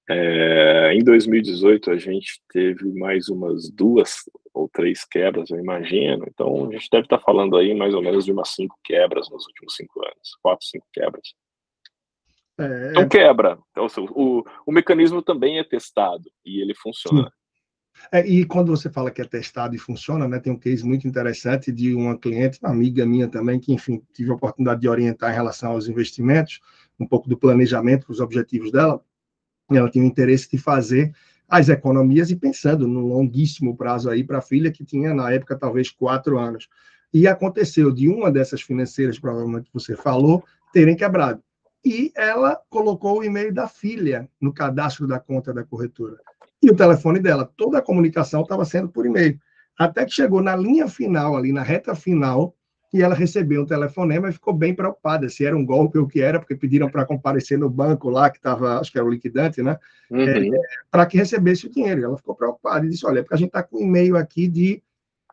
É, 0.08 0.92
em 0.94 1.04
2018, 1.04 1.90
a 1.90 1.96
gente 1.96 2.40
teve 2.52 2.92
mais 2.92 3.28
umas 3.28 3.70
duas 3.70 4.22
ou 4.54 4.68
três 4.68 5.04
quebras, 5.04 5.50
eu 5.50 5.58
imagino. 5.58 6.24
Então, 6.28 6.68
a 6.68 6.72
gente 6.72 6.88
deve 6.90 7.04
estar 7.04 7.18
falando 7.18 7.56
aí 7.56 7.74
mais 7.74 7.94
ou 7.94 8.02
menos 8.02 8.24
de 8.24 8.32
umas 8.32 8.50
cinco 8.50 8.78
quebras 8.84 9.28
nos 9.30 9.46
últimos 9.46 9.74
cinco 9.74 10.00
anos 10.04 10.36
quatro, 10.42 10.66
cinco 10.66 10.86
quebras. 10.92 11.34
É, 12.58 12.90
então, 12.90 13.08
quebra. 13.08 13.58
Então, 13.70 13.86
o, 14.10 14.44
o 14.66 14.72
mecanismo 14.72 15.22
também 15.22 15.58
é 15.58 15.64
testado 15.64 16.30
e 16.44 16.60
ele 16.60 16.74
funciona. 16.74 17.32
É, 18.12 18.26
e 18.26 18.44
quando 18.44 18.68
você 18.68 18.88
fala 18.88 19.10
que 19.10 19.20
é 19.20 19.24
testado 19.24 19.74
e 19.74 19.78
funciona, 19.78 20.26
né, 20.26 20.38
tem 20.38 20.52
um 20.52 20.58
case 20.58 20.84
muito 20.84 21.06
interessante 21.06 21.70
de 21.70 21.94
uma 21.94 22.16
cliente, 22.16 22.58
uma 22.62 22.70
amiga 22.70 23.04
minha 23.06 23.28
também, 23.28 23.60
que, 23.60 23.72
enfim, 23.72 24.02
tive 24.12 24.30
a 24.30 24.34
oportunidade 24.34 24.80
de 24.80 24.88
orientar 24.88 25.30
em 25.30 25.34
relação 25.34 25.72
aos 25.72 25.88
investimentos, 25.88 26.60
um 26.98 27.06
pouco 27.06 27.28
do 27.28 27.36
planejamento, 27.36 28.10
os 28.10 28.20
objetivos 28.20 28.72
dela, 28.72 29.00
e 29.70 29.76
ela 29.76 29.90
tinha 29.90 30.04
o 30.04 30.06
interesse 30.06 30.50
de 30.50 30.58
fazer 30.58 31.14
as 31.48 31.68
economias 31.68 32.30
e 32.30 32.36
pensando 32.36 32.86
no 32.86 33.06
longuíssimo 33.06 33.76
prazo 33.76 34.08
aí 34.08 34.24
para 34.24 34.38
a 34.38 34.42
filha, 34.42 34.70
que 34.70 34.84
tinha, 34.84 35.12
na 35.14 35.32
época, 35.32 35.56
talvez 35.56 35.90
quatro 35.90 36.38
anos. 36.38 36.68
E 37.12 37.26
aconteceu 37.26 37.90
de 37.92 38.08
uma 38.08 38.30
dessas 38.30 38.62
financeiras, 38.62 39.18
provavelmente 39.18 39.68
você 39.72 39.96
falou, 39.96 40.44
terem 40.72 40.96
quebrado. 40.96 41.42
E 41.84 42.12
ela 42.14 42.60
colocou 42.68 43.18
o 43.18 43.24
e-mail 43.24 43.52
da 43.52 43.66
filha 43.66 44.28
no 44.40 44.52
cadastro 44.52 45.08
da 45.08 45.18
conta 45.18 45.52
da 45.52 45.64
corretora 45.64 46.18
e 46.62 46.70
o 46.70 46.76
telefone 46.76 47.18
dela. 47.18 47.50
Toda 47.56 47.78
a 47.78 47.82
comunicação 47.82 48.42
estava 48.42 48.64
sendo 48.64 48.88
por 48.88 49.06
e-mail. 49.06 49.38
Até 49.78 50.04
que 50.04 50.12
chegou 50.12 50.42
na 50.42 50.54
linha 50.54 50.88
final, 50.88 51.36
ali 51.36 51.52
na 51.52 51.62
reta 51.62 51.94
final, 51.94 52.54
e 52.92 53.02
ela 53.02 53.14
recebeu 53.14 53.62
um 53.62 53.66
telefonema 53.66 54.28
e 54.28 54.32
ficou 54.32 54.52
bem 54.52 54.74
preocupada 54.74 55.28
se 55.28 55.44
era 55.44 55.56
um 55.56 55.64
golpe 55.64 55.96
ou 55.96 56.04
o 56.04 56.08
que 56.08 56.20
era, 56.20 56.40
porque 56.40 56.56
pediram 56.56 56.90
para 56.90 57.06
comparecer 57.06 57.56
no 57.56 57.70
banco 57.70 58.10
lá, 58.10 58.28
que 58.28 58.38
estava, 58.38 58.80
acho 58.80 58.90
que 58.90 58.98
era 58.98 59.06
o 59.06 59.10
liquidante, 59.10 59.62
né? 59.62 59.78
Uhum. 60.10 60.20
É, 60.20 60.50
para 60.90 61.06
que 61.06 61.16
recebesse 61.16 61.66
o 61.66 61.70
dinheiro. 61.70 62.04
Ela 62.04 62.16
ficou 62.16 62.34
preocupada 62.34 62.84
e 62.84 62.88
disse: 62.88 63.06
Olha, 63.06 63.20
é 63.20 63.22
porque 63.22 63.34
a 63.34 63.38
gente 63.38 63.48
está 63.48 63.62
com 63.62 63.78
um 63.78 63.82
e-mail 63.82 64.16
aqui 64.16 64.48
de 64.48 64.82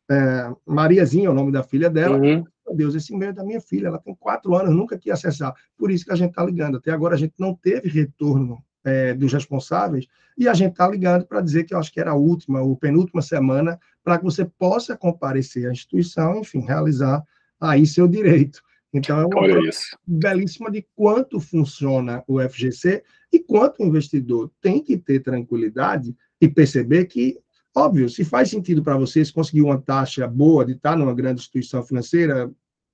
é, 0.10 0.52
Mariazinha, 0.66 1.32
o 1.32 1.34
nome 1.34 1.52
da 1.52 1.64
filha 1.64 1.90
dela. 1.90 2.18
Uhum. 2.18 2.46
Meu 2.68 2.76
Deus, 2.76 2.96
esse 2.96 3.14
e-mail 3.14 3.32
é 3.32 3.34
da 3.34 3.44
minha 3.44 3.62
filha, 3.62 3.88
ela 3.88 4.00
tem 4.00 4.14
quatro 4.16 4.56
anos, 4.56 4.76
nunca 4.76 4.98
quis 4.98 5.12
acessar. 5.12 5.54
Por 5.78 5.90
isso 5.90 6.06
que 6.06 6.12
a 6.12 6.16
gente 6.16 6.30
está 6.30 6.44
ligando. 6.44 6.78
Até 6.78 6.92
agora 6.92 7.16
a 7.16 7.18
gente 7.18 7.34
não 7.40 7.56
teve 7.56 7.90
retorno 7.90 8.64
é, 8.88 9.14
dos 9.14 9.34
responsáveis, 9.34 10.08
e 10.38 10.48
a 10.48 10.54
gente 10.54 10.72
está 10.72 10.88
ligando 10.88 11.26
para 11.26 11.42
dizer 11.42 11.66
que 11.66 11.74
eu 11.74 11.80
acho 11.80 11.92
que 11.92 12.00
era 12.00 12.12
a 12.12 12.16
última 12.16 12.62
ou 12.62 12.76
penúltima 12.76 13.22
semana, 13.22 13.78
para 14.02 14.18
que 14.18 14.24
você 14.24 14.46
possa 14.46 14.96
comparecer 14.96 15.68
à 15.68 15.72
instituição, 15.72 16.40
enfim, 16.40 16.60
realizar 16.60 17.22
aí 17.60 17.86
seu 17.86 18.08
direito. 18.08 18.62
Então, 18.94 19.20
é 19.20 19.26
uma 19.26 19.72
belíssima 20.08 20.72
de 20.72 20.88
quanto 20.96 21.40
funciona 21.42 22.24
o 22.28 22.40
FGC 22.40 23.04
e 23.34 23.40
quanto 23.40 23.84
o 23.84 23.86
investidor 23.86 24.50
tem 24.62 24.82
que 24.82 24.96
ter 24.98 25.20
tranquilidade 25.20 26.16
e 26.40 26.48
perceber 26.48 27.06
que, 27.06 27.38
óbvio, 27.76 28.10
se 28.10 28.24
faz 28.24 28.50
sentido 28.50 28.82
para 28.82 28.96
vocês 28.96 29.30
conseguir 29.30 29.64
uma 29.64 29.82
taxa 29.82 30.26
boa 30.26 30.64
de 30.64 30.74
estar 30.74 30.96
numa 30.96 31.14
grande 31.14 31.42
instituição 31.42 31.84
financeira, 31.84 32.50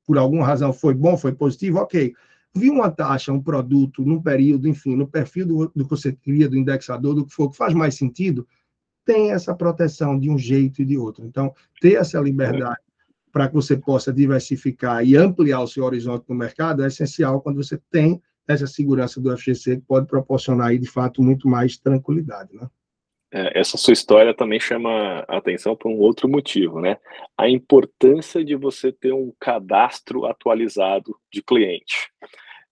por 0.07 0.17
alguma 0.17 0.45
razão 0.45 0.73
foi 0.73 0.95
bom, 0.95 1.15
foi 1.15 1.33
positivo, 1.33 1.77
ok. 1.77 2.13
Vi 2.55 2.69
uma 2.69 2.91
taxa, 2.91 3.33
um 3.33 3.41
produto, 3.41 4.03
num 4.03 4.21
período, 4.21 4.67
enfim, 4.67 4.95
no 4.95 5.07
perfil 5.07 5.47
do, 5.47 5.71
do 5.75 5.83
que 5.83 5.89
você 5.89 6.13
cria, 6.13 6.47
do 6.47 6.57
indexador, 6.57 7.15
do 7.15 7.25
que 7.25 7.33
for, 7.33 7.49
que 7.49 7.57
faz 7.57 7.73
mais 7.73 7.95
sentido, 7.95 8.47
tem 9.05 9.31
essa 9.31 9.55
proteção 9.55 10.19
de 10.19 10.29
um 10.29 10.37
jeito 10.37 10.81
e 10.81 10.85
de 10.85 10.97
outro. 10.97 11.25
Então, 11.25 11.53
ter 11.81 11.93
essa 11.93 12.19
liberdade 12.19 12.79
para 13.31 13.47
que 13.47 13.55
você 13.55 13.75
possa 13.75 14.13
diversificar 14.13 15.03
e 15.03 15.17
ampliar 15.17 15.61
o 15.61 15.67
seu 15.67 15.83
horizonte 15.83 16.25
no 16.29 16.35
mercado 16.35 16.83
é 16.83 16.87
essencial 16.87 17.41
quando 17.41 17.57
você 17.57 17.81
tem 17.89 18.21
essa 18.47 18.67
segurança 18.67 19.19
do 19.19 19.35
FGC 19.35 19.77
que 19.77 19.85
pode 19.87 20.05
proporcionar 20.05 20.67
aí, 20.67 20.77
de 20.77 20.87
fato, 20.87 21.23
muito 21.23 21.47
mais 21.47 21.77
tranquilidade, 21.77 22.53
né? 22.53 22.69
É, 23.33 23.59
essa 23.59 23.77
sua 23.77 23.93
história 23.93 24.33
também 24.33 24.59
chama 24.59 25.25
a 25.27 25.37
atenção 25.37 25.75
por 25.75 25.89
um 25.89 25.97
outro 25.97 26.29
motivo, 26.29 26.79
né? 26.79 26.97
A 27.37 27.49
importância 27.49 28.45
de 28.45 28.55
você 28.55 28.91
ter 28.91 29.11
um 29.11 29.33
cadastro 29.39 30.25
atualizado 30.25 31.17
de 31.31 31.41
cliente. 31.41 32.11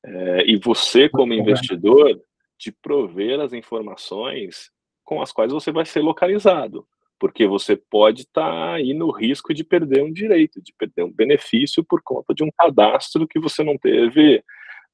É, 0.05 0.43
e 0.45 0.57
você, 0.57 1.09
como 1.09 1.33
investidor, 1.33 2.19
de 2.59 2.71
prover 2.71 3.39
as 3.39 3.53
informações 3.53 4.69
com 5.03 5.21
as 5.21 5.31
quais 5.31 5.51
você 5.51 5.71
vai 5.71 5.85
ser 5.85 6.01
localizado 6.01 6.85
porque 7.21 7.45
você 7.45 7.75
pode 7.75 8.21
estar 8.23 8.49
tá 8.49 8.73
aí 8.73 8.95
no 8.95 9.11
risco 9.11 9.53
de 9.53 9.63
perder 9.63 10.01
um 10.03 10.11
direito, 10.11 10.59
de 10.59 10.73
perder 10.73 11.03
um 11.03 11.11
benefício 11.13 11.83
por 11.83 12.01
conta 12.03 12.33
de 12.33 12.43
um 12.43 12.49
cadastro 12.57 13.27
que 13.27 13.39
você 13.39 13.63
não 13.63 13.77
teve, 13.77 14.43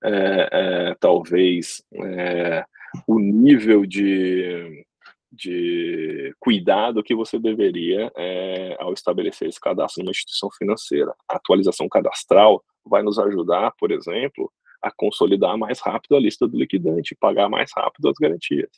é, 0.03 0.49
é, 0.51 0.95
talvez, 0.99 1.82
é, 1.95 2.65
o 3.07 3.18
nível 3.18 3.86
de, 3.86 4.86
de 5.32 6.34
cuidado 6.39 7.03
que 7.03 7.15
você 7.15 7.38
deveria 7.38 8.11
é, 8.15 8.78
ao 8.80 8.93
estabelecer 8.93 9.49
esse 9.49 9.59
cadastro 9.59 10.03
numa 10.03 10.11
instituição 10.11 10.49
financeira. 10.51 11.13
A 11.30 11.36
atualização 11.36 11.88
cadastral 11.89 12.63
vai 12.86 13.03
nos 13.03 13.19
ajudar, 13.19 13.73
por 13.78 13.91
exemplo, 13.91 14.51
a 14.82 14.91
consolidar 14.91 15.57
mais 15.57 15.80
rápido 15.80 16.15
a 16.15 16.19
lista 16.19 16.47
do 16.47 16.57
liquidante, 16.57 17.15
pagar 17.19 17.49
mais 17.49 17.71
rápido 17.75 18.09
as 18.09 18.15
garantias. 18.19 18.69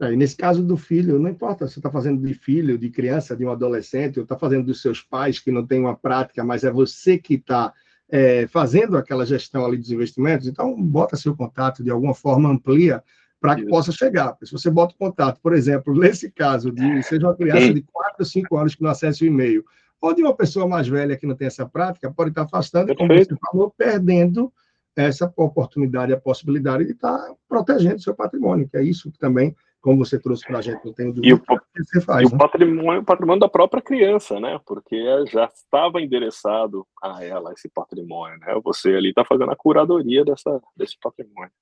É, 0.00 0.12
e 0.12 0.16
nesse 0.16 0.36
caso 0.36 0.62
do 0.62 0.76
filho, 0.76 1.18
não 1.18 1.30
importa 1.30 1.66
se 1.66 1.74
você 1.74 1.78
está 1.78 1.90
fazendo 1.90 2.26
de 2.26 2.34
filho, 2.34 2.78
de 2.78 2.90
criança, 2.90 3.36
de 3.36 3.44
um 3.44 3.50
adolescente, 3.50 4.18
ou 4.18 4.24
está 4.24 4.38
fazendo 4.38 4.66
dos 4.66 4.82
seus 4.82 5.02
pais 5.02 5.38
que 5.38 5.50
não 5.50 5.66
têm 5.66 5.80
uma 5.80 5.96
prática, 5.96 6.44
mas 6.44 6.64
é 6.64 6.70
você 6.70 7.18
que 7.18 7.34
está 7.34 7.72
é, 8.08 8.46
fazendo 8.46 8.96
aquela 8.96 9.24
gestão 9.24 9.64
ali 9.64 9.78
dos 9.78 9.90
investimentos, 9.90 10.46
então 10.46 10.80
bota 10.80 11.16
seu 11.16 11.34
contato, 11.34 11.82
de 11.82 11.90
alguma 11.90 12.14
forma 12.14 12.48
amplia 12.48 13.02
para 13.46 13.56
que 13.56 13.66
possa 13.66 13.92
chegar. 13.92 14.36
Se 14.42 14.50
você 14.50 14.68
bota 14.68 14.94
o 14.94 14.98
contato, 14.98 15.40
por 15.40 15.54
exemplo, 15.54 15.94
nesse 15.98 16.30
caso, 16.30 16.72
de 16.72 17.02
seja 17.04 17.26
uma 17.28 17.36
criança 17.36 17.72
de 17.72 17.82
4 17.82 18.16
ou 18.18 18.24
5 18.24 18.56
anos 18.56 18.74
que 18.74 18.82
não 18.82 18.90
acesse 18.90 19.24
o 19.24 19.26
e-mail, 19.26 19.64
ou 20.00 20.12
de 20.12 20.22
uma 20.22 20.34
pessoa 20.34 20.66
mais 20.66 20.88
velha 20.88 21.16
que 21.16 21.26
não 21.26 21.36
tem 21.36 21.46
essa 21.46 21.66
prática, 21.66 22.10
pode 22.10 22.30
estar 22.30 22.42
afastando, 22.42 22.94
como 22.96 23.14
você 23.14 23.36
falou, 23.50 23.72
perdendo 23.76 24.52
essa 24.96 25.32
oportunidade, 25.36 26.12
a 26.12 26.20
possibilidade 26.20 26.86
de 26.86 26.92
estar 26.92 27.32
protegendo 27.48 28.00
seu 28.00 28.14
patrimônio, 28.14 28.68
que 28.68 28.76
é 28.76 28.82
isso 28.82 29.12
que 29.12 29.18
também 29.18 29.54
como 29.86 30.04
você 30.04 30.18
trouxe 30.18 30.44
para 30.44 30.58
a 30.58 30.62
gente, 30.62 30.84
não 30.84 30.92
tenho 30.92 31.12
dúvida. 31.12 31.28
E 31.28 31.32
o, 31.32 31.38
que 31.38 31.84
você 31.84 32.00
faz, 32.00 32.28
e 32.28 32.32
né? 32.32 32.34
o 32.34 32.38
patrimônio, 32.38 33.02
o 33.02 33.04
patrimônio 33.04 33.38
da 33.38 33.48
própria 33.48 33.80
criança, 33.80 34.40
né? 34.40 34.58
Porque 34.66 34.96
já 35.26 35.44
estava 35.44 36.02
endereçado 36.02 36.84
a 37.00 37.22
ela 37.22 37.52
esse 37.52 37.68
patrimônio, 37.68 38.36
né? 38.40 38.60
Você 38.64 38.88
ali 38.88 39.10
está 39.10 39.24
fazendo 39.24 39.52
a 39.52 39.56
curadoria 39.56 40.24
dessa, 40.24 40.60
desse 40.76 40.98
patrimônio. 41.00 41.52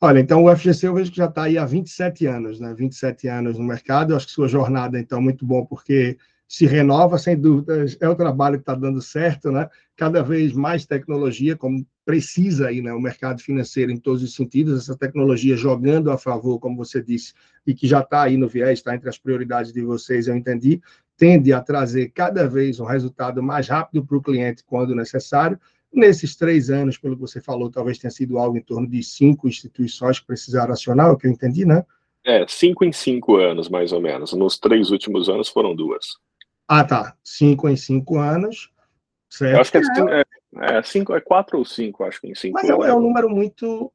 Olha, 0.00 0.20
então 0.20 0.44
o 0.44 0.56
FGC 0.56 0.86
eu 0.86 0.94
vejo 0.94 1.10
que 1.10 1.16
já 1.16 1.26
está 1.26 1.44
aí 1.44 1.56
há 1.56 1.64
27 1.64 2.26
anos, 2.26 2.60
né? 2.60 2.74
27 2.74 3.28
anos 3.28 3.58
no 3.58 3.64
mercado. 3.64 4.12
Eu 4.12 4.16
acho 4.16 4.26
que 4.26 4.32
sua 4.32 4.48
jornada, 4.48 4.98
então, 4.98 5.18
é 5.18 5.22
muito 5.22 5.46
bom, 5.46 5.64
porque 5.64 6.18
se 6.46 6.66
renova, 6.66 7.18
sem 7.18 7.36
dúvidas, 7.36 7.96
é 8.00 8.08
o 8.08 8.14
trabalho 8.14 8.56
que 8.56 8.62
está 8.62 8.74
dando 8.74 9.00
certo, 9.00 9.50
né? 9.50 9.68
Cada 9.96 10.22
vez 10.22 10.52
mais 10.52 10.86
tecnologia, 10.86 11.56
como 11.56 11.86
precisa 12.04 12.68
aí, 12.68 12.82
né? 12.82 12.92
O 12.92 13.00
mercado 13.00 13.40
financeiro 13.40 13.90
em 13.90 13.96
todos 13.96 14.22
os 14.22 14.34
sentidos, 14.34 14.82
essa 14.82 14.96
tecnologia 14.96 15.56
jogando 15.56 16.10
a 16.10 16.18
favor, 16.18 16.58
como 16.58 16.76
você 16.76 17.02
disse, 17.02 17.32
e 17.66 17.74
que 17.74 17.86
já 17.86 18.00
está 18.00 18.22
aí 18.22 18.36
no 18.36 18.46
viés, 18.46 18.78
está 18.78 18.94
entre 18.94 19.08
as 19.08 19.18
prioridades 19.18 19.72
de 19.72 19.82
vocês, 19.82 20.28
eu 20.28 20.36
entendi, 20.36 20.80
tende 21.16 21.52
a 21.52 21.60
trazer 21.60 22.10
cada 22.10 22.46
vez 22.46 22.78
um 22.78 22.84
resultado 22.84 23.42
mais 23.42 23.68
rápido 23.68 24.04
para 24.04 24.16
o 24.16 24.22
cliente 24.22 24.62
quando 24.64 24.94
necessário. 24.94 25.58
Nesses 25.94 26.34
três 26.34 26.70
anos, 26.70 26.98
pelo 26.98 27.14
que 27.14 27.20
você 27.20 27.40
falou, 27.40 27.70
talvez 27.70 27.98
tenha 27.98 28.10
sido 28.10 28.38
algo 28.38 28.58
em 28.58 28.62
torno 28.62 28.88
de 28.88 29.02
cinco 29.02 29.46
instituições 29.46 30.18
que 30.18 30.26
precisaram 30.26 30.72
acionar, 30.72 31.12
o 31.12 31.16
que 31.16 31.26
eu 31.26 31.30
entendi, 31.30 31.64
né? 31.64 31.84
É, 32.24 32.44
cinco 32.48 32.84
em 32.84 32.92
cinco 32.92 33.36
anos, 33.36 33.68
mais 33.68 33.92
ou 33.92 34.00
menos. 34.00 34.32
Nos 34.32 34.58
três 34.58 34.90
últimos 34.90 35.28
anos 35.28 35.48
foram 35.48 35.74
duas. 35.74 36.16
Ah, 36.66 36.82
tá. 36.82 37.14
Cinco 37.22 37.68
em 37.68 37.76
cinco 37.76 38.18
anos. 38.18 38.70
Certo. 39.28 39.54
Eu 39.54 39.60
acho 39.60 39.72
que 39.72 39.78
é, 39.78 40.20
é, 40.20 40.78
é, 40.78 40.82
cinco, 40.82 41.14
é 41.14 41.20
quatro 41.20 41.58
ou 41.58 41.64
cinco, 41.64 42.04
acho 42.04 42.20
que 42.20 42.28
em 42.28 42.34
cinco 42.34 42.54
Mas 42.54 42.70
anos. 42.70 42.86
é 42.86 42.94
um 42.94 43.00
número 43.00 43.28
muito 43.28 43.92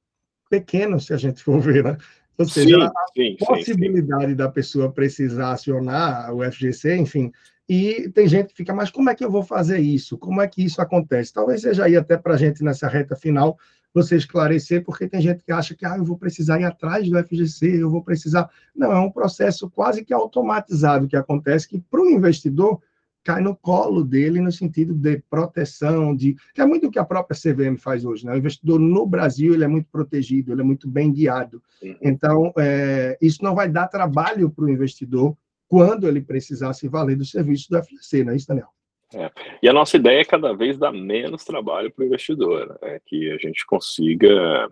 pequeno, 0.50 1.00
se 1.00 1.14
a 1.14 1.18
gente 1.18 1.44
for 1.44 1.60
ver, 1.60 1.84
né? 1.84 1.98
Ou 2.40 2.48
seja, 2.48 2.78
sim, 2.78 2.84
a 2.84 2.92
sim, 3.14 3.36
possibilidade 3.38 4.28
sim, 4.28 4.36
da 4.36 4.50
pessoa 4.50 4.92
precisar 4.92 5.52
acionar 5.52 6.34
o 6.34 6.42
FGC, 6.50 6.96
enfim, 6.96 7.32
e 7.68 8.10
tem 8.10 8.28
gente 8.28 8.48
que 8.48 8.56
fica, 8.56 8.74
mas 8.74 8.90
como 8.90 9.10
é 9.12 9.16
que 9.16 9.24
eu 9.24 9.30
vou 9.30 9.44
fazer 9.44 9.78
isso? 9.78 10.18
Como 10.18 10.42
é 10.42 10.48
que 10.48 10.64
isso 10.64 10.82
acontece? 10.82 11.32
Talvez 11.32 11.62
seja 11.62 11.84
aí 11.84 11.96
até 11.96 12.18
para 12.18 12.34
a 12.34 12.38
gente 12.38 12.64
nessa 12.64 12.88
reta 12.88 13.16
final 13.16 13.60
você 13.94 14.16
esclarecer, 14.16 14.84
porque 14.84 15.08
tem 15.08 15.22
gente 15.22 15.44
que 15.44 15.52
acha 15.52 15.76
que 15.76 15.86
ah, 15.86 15.98
eu 15.98 16.04
vou 16.06 16.18
precisar 16.18 16.60
ir 16.60 16.64
atrás 16.64 17.08
do 17.08 17.18
FGC, 17.24 17.82
eu 17.82 17.90
vou 17.90 18.04
precisar. 18.04 18.50
Não, 18.76 18.92
é 18.92 19.00
um 19.00 19.12
processo 19.12 19.70
quase 19.70 20.04
que 20.04 20.14
automatizado 20.14 21.08
que 21.08 21.16
acontece, 21.16 21.68
que 21.68 21.80
para 21.80 22.02
o 22.02 22.10
investidor 22.10 22.82
cai 23.24 23.42
no 23.42 23.56
colo 23.56 24.04
dele 24.04 24.40
no 24.40 24.52
sentido 24.52 24.94
de 24.94 25.22
proteção, 25.30 26.16
de 26.16 26.36
que 26.54 26.62
é 26.62 26.66
muito 26.66 26.88
o 26.88 26.92
que 26.92 27.00
a 27.00 27.06
própria 27.06 27.38
CVM 27.38 27.78
faz 27.78 28.06
hoje. 28.06 28.26
Né? 28.26 28.34
O 28.34 28.38
investidor 28.38 28.80
no 28.80 29.06
Brasil 29.06 29.54
ele 29.54 29.64
é 29.64 29.68
muito 29.68 29.90
protegido, 29.92 30.52
ele 30.52 30.62
é 30.62 30.64
muito 30.64 30.88
bem 30.88 31.12
guiado. 31.12 31.62
Então, 32.02 32.54
é, 32.58 33.18
isso 33.22 33.44
não 33.44 33.56
vai 33.56 33.70
dar 33.70 33.88
trabalho 33.88 34.50
para 34.50 34.66
o 34.66 34.70
investidor 34.70 35.36
quando 35.68 36.08
ele 36.08 36.22
precisar 36.22 36.74
se 36.74 36.88
valer 36.88 37.16
do 37.16 37.26
serviço 37.26 37.70
do 37.70 37.82
FGC, 37.84 38.24
não 38.24 38.34
é 38.34 38.36
isso, 38.36 38.48
Daniel? 38.48 38.70
É. 39.14 39.32
E 39.62 39.70
a 39.70 39.74
nossa 39.74 39.98
ideia 39.98 40.22
é 40.22 40.26
cada 40.26 40.54
vez 40.54 40.78
dar 40.78 40.92
menos 40.92 41.44
trabalho 41.44 41.92
para 41.92 42.04
o 42.04 42.06
investidor, 42.06 42.78
é 42.82 43.00
que 43.06 43.32
a 43.32 43.38
gente 43.38 43.66
consiga 43.66 44.70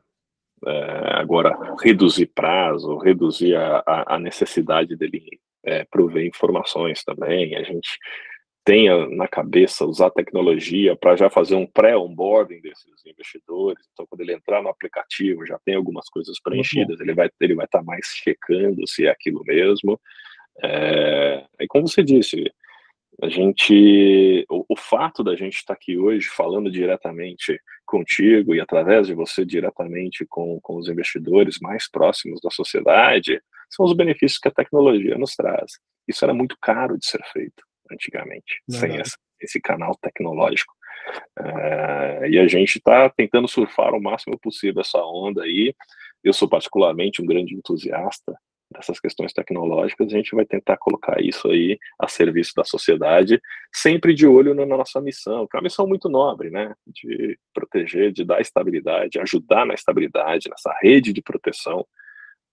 é, 0.65 1.19
agora 1.19 1.57
reduzir 1.81 2.27
prazo, 2.27 2.97
reduzir 2.97 3.55
a, 3.55 3.83
a 4.07 4.19
necessidade 4.19 4.95
dele 4.95 5.39
é, 5.63 5.85
prover 5.85 6.25
informações 6.25 7.03
também. 7.03 7.55
A 7.55 7.63
gente 7.63 7.89
tenha 8.67 9.07
na 9.07 9.29
cabeça 9.29 9.85
usar 9.85 10.09
tecnologia 10.09 10.93
para 10.93 11.15
já 11.15 11.29
fazer 11.29 11.55
um 11.55 11.65
pré-onboarding 11.65 12.59
desses 12.59 13.05
investidores. 13.05 13.81
Então, 13.93 14.05
quando 14.05 14.19
ele 14.19 14.33
entrar 14.33 14.61
no 14.61 14.67
aplicativo, 14.67 15.45
já 15.45 15.57
tem 15.63 15.75
algumas 15.75 16.09
coisas 16.09 16.37
preenchidas, 16.41 16.99
ele 16.99 17.13
vai 17.13 17.29
ele 17.39 17.55
vai 17.55 17.63
estar 17.63 17.79
tá 17.79 17.85
mais 17.85 18.05
checando 18.07 18.85
se 18.85 19.05
é 19.05 19.09
aquilo 19.09 19.41
mesmo. 19.45 19.97
É, 20.61 21.45
e 21.61 21.67
como 21.67 21.87
você 21.87 22.03
disse, 22.03 22.51
a 23.21 23.29
gente, 23.29 24.45
o, 24.49 24.65
o 24.67 24.75
fato 24.75 25.23
da 25.23 25.33
gente 25.33 25.55
estar 25.55 25.73
aqui 25.73 25.97
hoje 25.97 26.27
falando 26.27 26.69
diretamente 26.69 27.57
contigo 27.85 28.53
e 28.53 28.59
através 28.59 29.07
de 29.07 29.13
você 29.13 29.45
diretamente 29.45 30.25
com, 30.27 30.59
com 30.61 30.75
os 30.75 30.89
investidores 30.89 31.57
mais 31.61 31.89
próximos 31.89 32.41
da 32.41 32.49
sociedade, 32.51 33.41
são 33.69 33.85
os 33.85 33.93
benefícios 33.93 34.39
que 34.39 34.49
a 34.49 34.53
tecnologia 34.53 35.17
nos 35.17 35.35
traz. 35.35 35.71
Isso 36.05 36.25
era 36.25 36.33
muito 36.33 36.57
caro 36.59 36.97
de 36.97 37.05
ser 37.05 37.23
feito 37.31 37.66
antigamente, 37.91 38.61
sem 38.69 38.97
essa, 38.97 39.17
esse 39.41 39.59
canal 39.59 39.95
tecnológico. 40.01 40.73
É, 41.39 42.29
e 42.29 42.39
a 42.39 42.47
gente 42.47 42.77
está 42.77 43.09
tentando 43.09 43.47
surfar 43.47 43.93
o 43.93 44.01
máximo 44.01 44.37
possível 44.37 44.81
essa 44.81 44.99
onda 44.99 45.43
aí. 45.43 45.73
Eu 46.23 46.33
sou 46.33 46.49
particularmente 46.49 47.21
um 47.21 47.25
grande 47.25 47.55
entusiasta 47.55 48.37
dessas 48.69 48.99
questões 48.99 49.31
tecnológicas, 49.31 50.07
a 50.07 50.15
gente 50.17 50.35
vai 50.35 50.45
tentar 50.45 50.77
colocar 50.77 51.21
isso 51.21 51.49
aí 51.49 51.79
a 51.97 52.07
serviço 52.07 52.51
da 52.55 52.65
sociedade, 52.65 53.41
sempre 53.73 54.13
de 54.13 54.27
olho 54.27 54.53
na 54.53 54.65
nossa 54.65 54.99
missão, 54.99 55.47
que 55.47 55.55
é 55.55 55.59
uma 55.59 55.63
missão 55.63 55.87
muito 55.87 56.09
nobre, 56.09 56.49
né? 56.49 56.75
De 56.85 57.39
proteger, 57.53 58.11
de 58.11 58.25
dar 58.25 58.41
estabilidade, 58.41 59.19
ajudar 59.19 59.65
na 59.65 59.73
estabilidade, 59.73 60.49
nessa 60.49 60.75
rede 60.81 61.13
de 61.13 61.21
proteção 61.21 61.85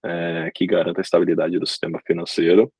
é, 0.04 0.50
que 0.54 0.66
garanta 0.66 1.00
a 1.00 1.02
estabilidade 1.02 1.58
do 1.58 1.66
sistema 1.66 2.00
financeiro, 2.06 2.72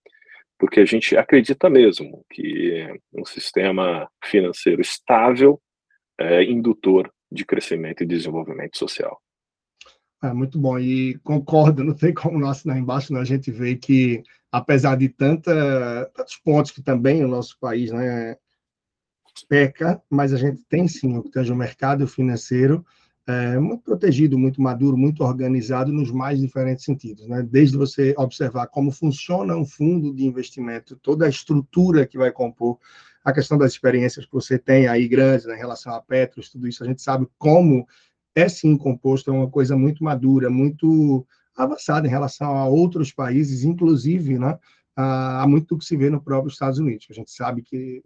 porque 0.59 0.81
a 0.81 0.85
gente 0.85 1.17
acredita 1.17 1.69
mesmo 1.69 2.25
que 2.31 2.87
um 3.13 3.25
sistema 3.25 4.09
financeiro 4.25 4.81
estável 4.81 5.61
é 6.19 6.45
indutor 6.45 7.13
de 7.31 7.45
crescimento 7.45 8.03
e 8.03 8.07
desenvolvimento 8.07 8.79
social. 8.79 9.21
É, 10.23 10.33
muito 10.33 10.59
bom, 10.59 10.79
e 10.79 11.19
concordo, 11.19 11.85
não 11.85 11.95
tem 11.95 12.15
como 12.15 12.39
não 12.39 12.49
assinar 12.49 12.79
embaixo, 12.79 13.13
né? 13.13 13.21
a 13.21 13.25
gente 13.25 13.51
vê 13.51 13.77
que, 13.77 14.23
apesar 14.51 14.97
de 14.97 15.09
tanta, 15.09 16.11
tantos 16.15 16.37
pontos 16.39 16.71
que 16.71 16.83
também 16.83 17.23
o 17.25 17.29
nosso 17.29 17.59
país 17.61 17.91
né, 17.91 18.37
peca, 19.49 20.01
mas 20.09 20.33
a 20.33 20.37
gente 20.37 20.65
tem 20.69 20.87
sim 20.87 21.17
o 21.17 21.23
que 21.23 21.31
tange 21.31 21.53
o 21.53 21.57
mercado 21.57 22.07
financeiro 22.07 22.85
é, 23.27 23.59
muito 23.59 23.83
protegido, 23.83 24.39
muito 24.39 24.61
maduro, 24.61 24.97
muito 24.97 25.25
organizado 25.25 25.91
nos 25.91 26.11
mais 26.11 26.39
diferentes 26.39 26.85
sentidos, 26.85 27.27
né? 27.27 27.43
Desde 27.43 27.77
você 27.77 28.15
observar 28.19 28.67
como 28.67 28.91
funciona 28.91 29.57
um 29.57 29.65
fundo 29.65 30.15
de 30.15 30.27
investimento, 30.27 30.97
toda 30.97 31.25
a 31.25 31.29
estrutura 31.29 32.07
que 32.07 32.19
vai 32.19 32.31
compor, 32.31 32.79
a 33.25 33.33
questão 33.33 33.57
das 33.57 33.73
experiências 33.73 34.27
que 34.27 34.33
você 34.33 34.59
tem 34.59 34.87
aí 34.87 35.09
grandes 35.09 35.47
né, 35.47 35.55
em 35.55 35.59
relação 35.59 35.95
a 35.95 36.03
Petros, 36.03 36.51
tudo 36.51 36.69
isso 36.69 36.85
a 36.85 36.87
gente 36.87 37.01
sabe 37.01 37.27
como 37.39 37.87
é 38.35 38.49
sim 38.49 38.77
composto, 38.77 39.31
é 39.31 39.33
uma 39.33 39.49
coisa 39.49 39.75
muito 39.77 40.05
madura, 40.05 40.51
muito 40.51 41.27
avançada 41.57 42.07
em 42.07 42.11
relação 42.11 42.59
a 42.59 42.67
outros 42.67 43.13
países, 43.13 43.65
inclusive, 43.65 44.39
né, 44.39 44.59
há 44.95 45.47
muito 45.49 45.69
do 45.69 45.79
que 45.79 45.85
se 45.85 45.97
vê 45.97 46.11
no 46.11 46.21
próprio 46.21 46.51
Estados 46.51 46.79
Unidos. 46.79 47.07
A 47.11 47.15
gente 47.15 47.31
sabe 47.31 47.63
que 47.63 48.03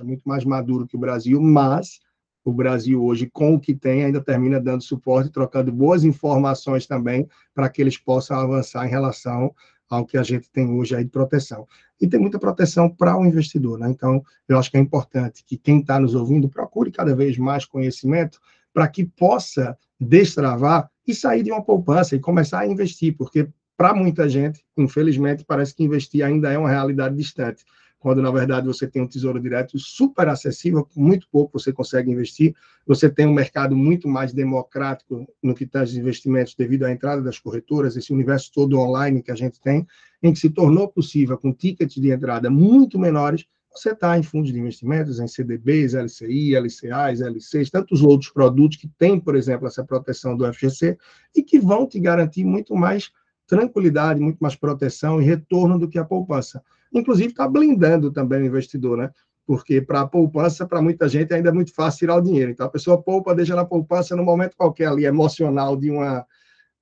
é 0.00 0.04
muito 0.04 0.22
mais 0.24 0.44
maduro 0.44 0.86
que 0.86 0.96
o 0.96 1.00
Brasil, 1.00 1.40
mas 1.40 1.98
o 2.44 2.52
Brasil 2.52 3.02
hoje, 3.02 3.28
com 3.32 3.54
o 3.54 3.60
que 3.60 3.74
tem, 3.74 4.04
ainda 4.04 4.20
termina 4.20 4.60
dando 4.60 4.82
suporte, 4.82 5.30
trocando 5.30 5.72
boas 5.72 6.04
informações 6.04 6.86
também, 6.86 7.26
para 7.54 7.68
que 7.68 7.80
eles 7.80 7.96
possam 7.96 8.38
avançar 8.38 8.86
em 8.86 8.90
relação 8.90 9.54
ao 9.88 10.04
que 10.04 10.18
a 10.18 10.22
gente 10.22 10.50
tem 10.50 10.68
hoje 10.70 10.94
aí 10.94 11.04
de 11.04 11.10
proteção. 11.10 11.66
E 12.00 12.06
tem 12.06 12.20
muita 12.20 12.38
proteção 12.38 12.88
para 12.88 13.16
o 13.16 13.24
investidor, 13.24 13.78
né? 13.78 13.88
Então, 13.88 14.22
eu 14.48 14.58
acho 14.58 14.70
que 14.70 14.76
é 14.76 14.80
importante 14.80 15.44
que 15.46 15.56
quem 15.56 15.80
está 15.80 15.98
nos 15.98 16.14
ouvindo 16.14 16.48
procure 16.48 16.90
cada 16.90 17.14
vez 17.14 17.38
mais 17.38 17.64
conhecimento 17.64 18.38
para 18.72 18.88
que 18.88 19.04
possa 19.04 19.76
destravar 20.00 20.90
e 21.06 21.14
sair 21.14 21.42
de 21.42 21.52
uma 21.52 21.62
poupança 21.62 22.16
e 22.16 22.20
começar 22.20 22.60
a 22.60 22.66
investir, 22.66 23.16
porque 23.16 23.48
para 23.76 23.94
muita 23.94 24.28
gente, 24.28 24.64
infelizmente, 24.76 25.44
parece 25.44 25.74
que 25.74 25.84
investir 25.84 26.24
ainda 26.24 26.50
é 26.50 26.58
uma 26.58 26.70
realidade 26.70 27.16
distante, 27.16 27.64
quando 28.04 28.20
na 28.20 28.30
verdade 28.30 28.66
você 28.66 28.86
tem 28.86 29.00
um 29.00 29.06
tesouro 29.06 29.40
direto 29.40 29.78
super 29.78 30.28
acessível, 30.28 30.84
com 30.84 31.00
muito 31.00 31.26
pouco 31.32 31.58
você 31.58 31.72
consegue 31.72 32.10
investir, 32.10 32.54
você 32.86 33.08
tem 33.08 33.26
um 33.26 33.32
mercado 33.32 33.74
muito 33.74 34.06
mais 34.06 34.34
democrático 34.34 35.26
no 35.42 35.54
que 35.54 35.64
tange 35.64 35.98
investimentos 35.98 36.54
devido 36.54 36.84
à 36.84 36.92
entrada 36.92 37.22
das 37.22 37.38
corretoras, 37.38 37.96
esse 37.96 38.12
universo 38.12 38.50
todo 38.52 38.78
online 38.78 39.22
que 39.22 39.30
a 39.30 39.34
gente 39.34 39.58
tem, 39.58 39.86
em 40.22 40.34
que 40.34 40.38
se 40.38 40.50
tornou 40.50 40.86
possível 40.86 41.38
com 41.38 41.50
tickets 41.50 41.98
de 41.98 42.10
entrada 42.10 42.50
muito 42.50 42.98
menores 42.98 43.46
você 43.74 43.92
está 43.92 44.18
em 44.18 44.22
fundos 44.22 44.52
de 44.52 44.60
investimentos, 44.60 45.18
em 45.18 45.26
CDBs, 45.26 45.94
LCI, 45.94 46.54
LCAs, 46.54 47.20
LCs, 47.22 47.70
tantos 47.70 48.02
outros 48.02 48.30
produtos 48.30 48.76
que 48.76 48.86
têm, 48.86 49.18
por 49.18 49.34
exemplo, 49.34 49.66
essa 49.66 49.82
proteção 49.82 50.36
do 50.36 50.44
FGC 50.52 50.96
e 51.34 51.42
que 51.42 51.58
vão 51.58 51.84
te 51.84 51.98
garantir 51.98 52.44
muito 52.44 52.76
mais 52.76 53.10
tranquilidade, 53.46 54.20
muito 54.20 54.38
mais 54.38 54.54
proteção 54.54 55.20
e 55.20 55.24
retorno 55.24 55.78
do 55.78 55.88
que 55.88 55.98
a 55.98 56.04
poupança. 56.04 56.62
Inclusive, 56.94 57.30
está 57.30 57.48
blindando 57.48 58.12
também 58.12 58.42
o 58.42 58.46
investidor, 58.46 58.96
né? 58.96 59.10
Porque 59.46 59.82
para 59.82 60.02
a 60.02 60.06
poupança, 60.06 60.66
para 60.66 60.80
muita 60.80 61.08
gente, 61.08 61.34
ainda 61.34 61.50
é 61.50 61.52
muito 61.52 61.74
fácil 61.74 61.98
tirar 61.98 62.16
o 62.16 62.20
dinheiro. 62.22 62.52
Então, 62.52 62.66
a 62.66 62.70
pessoa 62.70 63.02
poupa, 63.02 63.34
deixa 63.34 63.54
na 63.54 63.64
poupança 63.64 64.16
no 64.16 64.24
momento 64.24 64.56
qualquer 64.56 64.86
ali, 64.86 65.04
emocional, 65.04 65.76
de 65.76 65.90
uma 65.90 66.24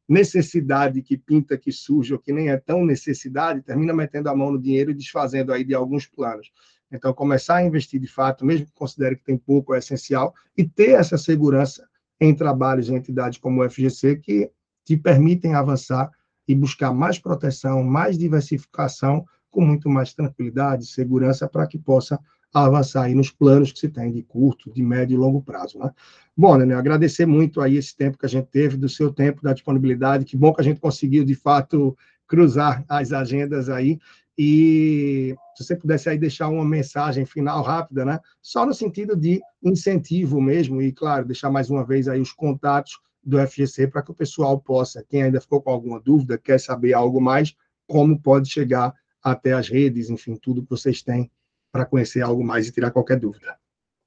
necessidade 0.08 1.00
que 1.02 1.16
pinta 1.16 1.56
que 1.56 1.72
surge, 1.72 2.12
ou 2.12 2.18
que 2.18 2.32
nem 2.32 2.50
é 2.50 2.56
tão 2.56 2.84
necessidade, 2.84 3.62
termina 3.62 3.94
metendo 3.94 4.28
a 4.28 4.36
mão 4.36 4.52
no 4.52 4.60
dinheiro 4.60 4.90
e 4.90 4.94
desfazendo 4.94 5.52
aí 5.52 5.64
de 5.64 5.74
alguns 5.74 6.06
planos. 6.06 6.52
Então, 6.90 7.14
começar 7.14 7.56
a 7.56 7.64
investir 7.64 7.98
de 7.98 8.06
fato, 8.06 8.44
mesmo 8.44 8.66
que 8.66 8.72
considere 8.74 9.16
que 9.16 9.24
tem 9.24 9.38
pouco, 9.38 9.74
é 9.74 9.78
essencial, 9.78 10.34
e 10.56 10.62
ter 10.62 10.90
essa 10.90 11.16
segurança 11.16 11.88
em 12.20 12.34
trabalhos 12.34 12.90
em 12.90 12.96
entidades 12.96 13.38
como 13.38 13.62
o 13.62 13.70
FGC, 13.70 14.16
que 14.16 14.50
te 14.84 14.96
permitem 14.96 15.54
avançar 15.54 16.10
e 16.46 16.54
buscar 16.54 16.92
mais 16.92 17.18
proteção, 17.18 17.82
mais 17.82 18.18
diversificação, 18.18 19.24
com 19.53 19.61
muito 19.61 19.88
mais 19.88 20.12
tranquilidade, 20.12 20.86
segurança, 20.86 21.46
para 21.46 21.66
que 21.68 21.78
possa 21.78 22.18
avançar 22.53 23.05
aí 23.05 23.14
nos 23.14 23.30
planos 23.30 23.72
que 23.72 23.78
se 23.78 23.88
tem 23.88 24.11
de 24.11 24.22
curto, 24.22 24.70
de 24.72 24.82
médio 24.82 25.14
e 25.14 25.18
longo 25.18 25.40
prazo, 25.40 25.78
né? 25.78 25.90
Bom, 26.36 26.57
né, 26.57 26.74
agradecer 26.74 27.26
muito 27.26 27.61
aí 27.61 27.76
esse 27.76 27.96
tempo 27.96 28.18
que 28.18 28.26
a 28.26 28.28
gente 28.28 28.46
teve, 28.46 28.76
do 28.76 28.88
seu 28.88 29.12
tempo, 29.12 29.42
da 29.42 29.53
disponibilidade, 29.53 30.24
que 30.24 30.36
bom 30.36 30.53
que 30.53 30.61
a 30.61 30.64
gente 30.64 30.80
conseguiu, 30.80 31.24
de 31.24 31.34
fato, 31.34 31.96
cruzar 32.26 32.84
as 32.88 33.12
agendas 33.12 33.68
aí, 33.68 33.98
e 34.36 35.34
se 35.55 35.64
você 35.64 35.76
pudesse 35.76 36.09
aí 36.09 36.18
deixar 36.18 36.48
uma 36.48 36.64
mensagem 36.64 37.26
final 37.26 37.62
rápida, 37.62 38.05
né? 38.05 38.18
Só 38.40 38.64
no 38.64 38.72
sentido 38.72 39.14
de 39.14 39.40
incentivo 39.62 40.40
mesmo, 40.40 40.80
e 40.80 40.90
claro, 40.92 41.26
deixar 41.26 41.50
mais 41.50 41.70
uma 41.70 41.84
vez 41.84 42.09
aí 42.09 42.20
os 42.20 42.32
contatos 42.32 42.98
do 43.22 43.38
FGC 43.38 43.86
para 43.86 44.03
que 44.03 44.11
o 44.11 44.14
pessoal 44.14 44.59
possa, 44.59 45.05
quem 45.09 45.22
ainda 45.22 45.40
ficou 45.40 45.61
com 45.61 45.70
alguma 45.70 46.00
dúvida, 46.00 46.38
quer 46.38 46.59
saber 46.59 46.94
algo 46.94 47.20
mais, 47.20 47.55
como 47.86 48.18
pode 48.18 48.48
chegar 48.48 48.94
até 49.22 49.52
as 49.52 49.68
redes, 49.68 50.10
enfim, 50.10 50.36
tudo 50.36 50.62
que 50.62 50.70
vocês 50.70 51.02
têm 51.02 51.30
para 51.70 51.86
conhecer 51.86 52.22
algo 52.22 52.44
mais 52.44 52.68
e 52.68 52.72
tirar 52.72 52.90
qualquer 52.90 53.18
dúvida. 53.18 53.56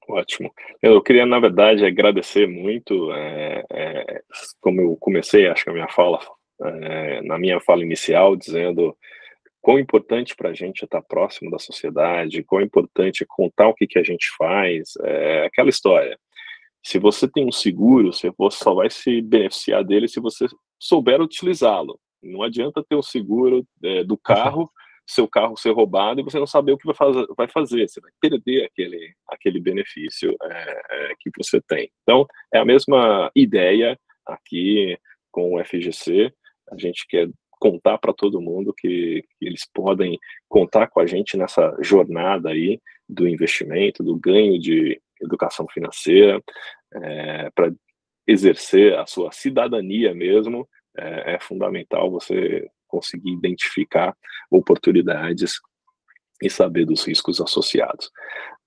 Ótimo. 0.08 0.54
Eu 0.82 1.02
queria, 1.02 1.26
na 1.26 1.40
verdade, 1.40 1.86
agradecer 1.86 2.48
muito, 2.48 3.12
é, 3.12 3.66
é, 3.72 4.22
como 4.62 4.82
eu 4.82 4.96
comecei, 4.98 5.48
acho 5.48 5.64
que 5.64 5.70
a 5.72 5.74
minha 5.74 5.90
fala, 5.90 6.20
é, 6.62 7.22
na 7.22 7.40
minha 7.40 7.60
fala 7.60 7.84
inicial, 7.84 8.36
dizendo 8.36 8.96
quão 9.62 9.80
importante 9.80 10.36
para 10.36 10.50
a 10.50 10.54
gente 10.54 10.84
estar 10.84 11.02
próximo 11.02 11.50
da 11.50 11.58
sociedade, 11.58 12.44
quão 12.44 12.62
importante 12.62 13.26
contar 13.28 13.68
o 13.68 13.74
que, 13.74 13.88
que 13.88 13.98
a 13.98 14.04
gente 14.04 14.28
faz, 14.38 14.94
é 15.04 15.46
aquela 15.46 15.70
história. 15.70 16.20
Se 16.84 17.00
você 17.00 17.28
tem 17.28 17.48
um 17.48 17.52
seguro, 17.52 18.14
você 18.14 18.32
só 18.52 18.76
vai 18.76 18.92
se 18.92 19.20
beneficiar 19.24 19.84
dele 19.84 20.08
se 20.08 20.20
você 20.20 20.46
souber 20.80 21.20
utilizá-lo. 21.20 22.00
Não 22.22 22.44
adianta 22.44 22.86
ter 22.88 22.96
um 22.96 23.02
seguro 23.02 23.66
é, 23.84 24.04
do 24.04 24.16
carro, 24.22 24.72
seu 25.08 25.28
carro 25.28 25.58
ser 25.58 25.72
roubado 25.72 26.20
e 26.20 26.24
você 26.24 26.40
não 26.40 26.48
saber 26.48 26.72
o 26.72 26.78
que 26.78 26.86
vai 26.86 26.96
fazer. 26.96 27.26
Vai 27.38 27.48
fazer. 27.48 27.88
Você 27.88 28.02
vai 28.02 28.12
perder 28.20 28.66
aquele, 28.66 29.14
aquele 29.30 29.60
benefício 29.60 30.36
é, 30.42 31.12
é, 31.12 31.14
que 31.20 31.30
você 31.38 31.62
tem. 31.62 31.90
Então, 32.04 32.26
é 32.54 32.58
a 32.58 32.66
mesma 32.66 33.32
ideia 33.36 33.98
aqui 34.26 34.98
com 35.32 35.56
o 35.56 35.64
FGC. 35.64 36.34
A 36.72 36.78
gente 36.78 37.06
quer 37.08 37.30
contar 37.60 37.98
para 37.98 38.14
todo 38.14 38.42
mundo 38.42 38.74
que, 38.74 39.24
que, 39.40 39.46
eles 39.46 39.68
podem 39.74 40.20
contar 40.48 40.88
com 40.88 41.00
a 41.00 41.06
gente 41.06 41.38
nessa 41.38 41.76
jornada 41.82 42.50
aí 42.50 42.80
do 43.08 43.28
investimento, 43.28 44.04
do 44.04 44.16
ganho 44.18 44.60
de 44.60 45.00
educação 45.22 45.66
financeira, 45.68 46.44
é, 46.94 47.50
para 47.52 47.72
exercer 48.28 48.98
a 48.98 49.06
sua 49.06 49.32
cidadania 49.32 50.14
mesmo, 50.14 50.68
é, 50.98 51.36
é 51.36 51.40
fundamental 51.40 52.10
você 52.10 52.68
conseguir 52.96 53.32
identificar 53.32 54.16
oportunidades 54.50 55.60
e 56.42 56.50
saber 56.50 56.86
dos 56.86 57.06
riscos 57.06 57.42
associados. 57.42 58.10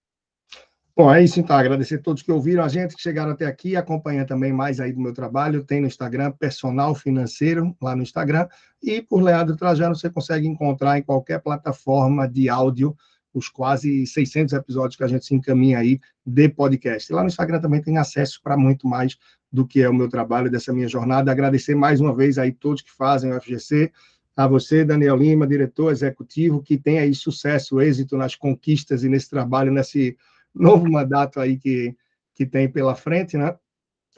Bom, 0.96 1.12
é 1.12 1.24
isso 1.24 1.40
então. 1.40 1.56
Agradecer 1.56 1.96
a 1.96 1.98
todos 2.02 2.22
que 2.22 2.30
ouviram 2.30 2.62
a 2.62 2.68
gente, 2.68 2.94
que 2.94 3.02
chegaram 3.02 3.32
até 3.32 3.46
aqui, 3.46 3.74
acompanha 3.74 4.24
também 4.24 4.52
mais 4.52 4.78
aí 4.78 4.92
do 4.92 5.00
meu 5.00 5.12
trabalho. 5.12 5.64
Tem 5.64 5.80
no 5.80 5.88
Instagram, 5.88 6.30
Personal 6.30 6.94
Financeiro, 6.94 7.76
lá 7.82 7.96
no 7.96 8.02
Instagram. 8.02 8.46
E 8.80 9.02
por 9.02 9.20
Leandro 9.20 9.56
Trajano, 9.56 9.96
você 9.96 10.08
consegue 10.08 10.46
encontrar 10.46 10.96
em 10.96 11.02
qualquer 11.02 11.40
plataforma 11.40 12.28
de 12.28 12.48
áudio 12.48 12.96
os 13.34 13.48
quase 13.48 14.06
600 14.06 14.54
episódios 14.54 14.96
que 14.96 15.02
a 15.02 15.08
gente 15.08 15.26
se 15.26 15.34
encaminha 15.34 15.78
aí 15.78 15.98
de 16.24 16.48
podcast. 16.48 17.12
Lá 17.12 17.22
no 17.22 17.26
Instagram 17.26 17.60
também 17.60 17.82
tem 17.82 17.98
acesso 17.98 18.40
para 18.40 18.56
muito 18.56 18.86
mais 18.86 19.18
do 19.50 19.66
que 19.66 19.82
é 19.82 19.88
o 19.88 19.94
meu 19.94 20.08
trabalho, 20.08 20.48
dessa 20.48 20.72
minha 20.72 20.86
jornada. 20.86 21.32
Agradecer 21.32 21.74
mais 21.74 22.00
uma 22.00 22.14
vez 22.14 22.38
aí 22.38 22.52
todos 22.52 22.82
que 22.82 22.92
fazem 22.92 23.32
o 23.32 23.40
FGC, 23.40 23.90
a 24.36 24.46
você, 24.46 24.84
Daniel 24.84 25.16
Lima, 25.16 25.46
diretor 25.46 25.90
executivo, 25.90 26.62
que 26.62 26.78
tem 26.78 27.00
aí 27.00 27.12
sucesso, 27.14 27.80
êxito 27.80 28.16
nas 28.16 28.36
conquistas 28.36 29.02
e 29.02 29.08
nesse 29.08 29.28
trabalho, 29.28 29.72
nesse 29.72 30.16
novo 30.54 30.90
mandato 30.90 31.40
aí 31.40 31.58
que, 31.58 31.94
que 32.34 32.46
tem 32.46 32.68
pela 32.68 32.94
frente, 32.94 33.36
né? 33.36 33.56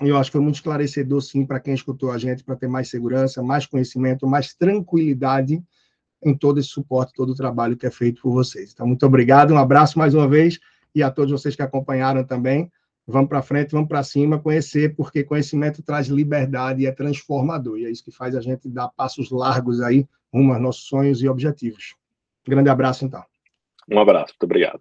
Eu 0.00 0.18
acho 0.18 0.30
que 0.30 0.36
foi 0.36 0.42
muito 0.42 0.56
esclarecedor, 0.56 1.22
sim, 1.22 1.46
para 1.46 1.58
quem 1.58 1.72
escutou 1.72 2.10
a 2.10 2.18
gente, 2.18 2.44
para 2.44 2.54
ter 2.54 2.68
mais 2.68 2.90
segurança, 2.90 3.42
mais 3.42 3.64
conhecimento, 3.64 4.26
mais 4.26 4.54
tranquilidade 4.54 5.62
em 6.22 6.36
todo 6.36 6.60
esse 6.60 6.68
suporte, 6.68 7.14
todo 7.14 7.30
o 7.30 7.34
trabalho 7.34 7.76
que 7.76 7.86
é 7.86 7.90
feito 7.90 8.20
por 8.20 8.32
vocês. 8.32 8.72
Então, 8.72 8.86
muito 8.86 9.06
obrigado, 9.06 9.54
um 9.54 9.58
abraço 9.58 9.98
mais 9.98 10.14
uma 10.14 10.28
vez 10.28 10.58
e 10.94 11.02
a 11.02 11.10
todos 11.10 11.32
vocês 11.32 11.56
que 11.56 11.62
acompanharam 11.62 12.24
também. 12.24 12.70
Vamos 13.06 13.28
para 13.28 13.40
frente, 13.40 13.70
vamos 13.70 13.88
para 13.88 14.02
cima, 14.02 14.38
conhecer, 14.38 14.94
porque 14.96 15.22
conhecimento 15.22 15.82
traz 15.82 16.08
liberdade 16.08 16.82
e 16.82 16.86
é 16.86 16.92
transformador. 16.92 17.78
E 17.78 17.86
é 17.86 17.90
isso 17.90 18.04
que 18.04 18.10
faz 18.10 18.34
a 18.34 18.40
gente 18.40 18.68
dar 18.68 18.88
passos 18.88 19.30
largos 19.30 19.80
aí 19.80 20.06
rumo 20.32 20.52
aos 20.52 20.60
nossos 20.60 20.84
sonhos 20.86 21.22
e 21.22 21.28
objetivos. 21.28 21.94
grande 22.46 22.68
abraço, 22.68 23.04
então. 23.04 23.22
Um 23.88 24.00
abraço, 24.00 24.32
muito 24.32 24.44
obrigado. 24.44 24.80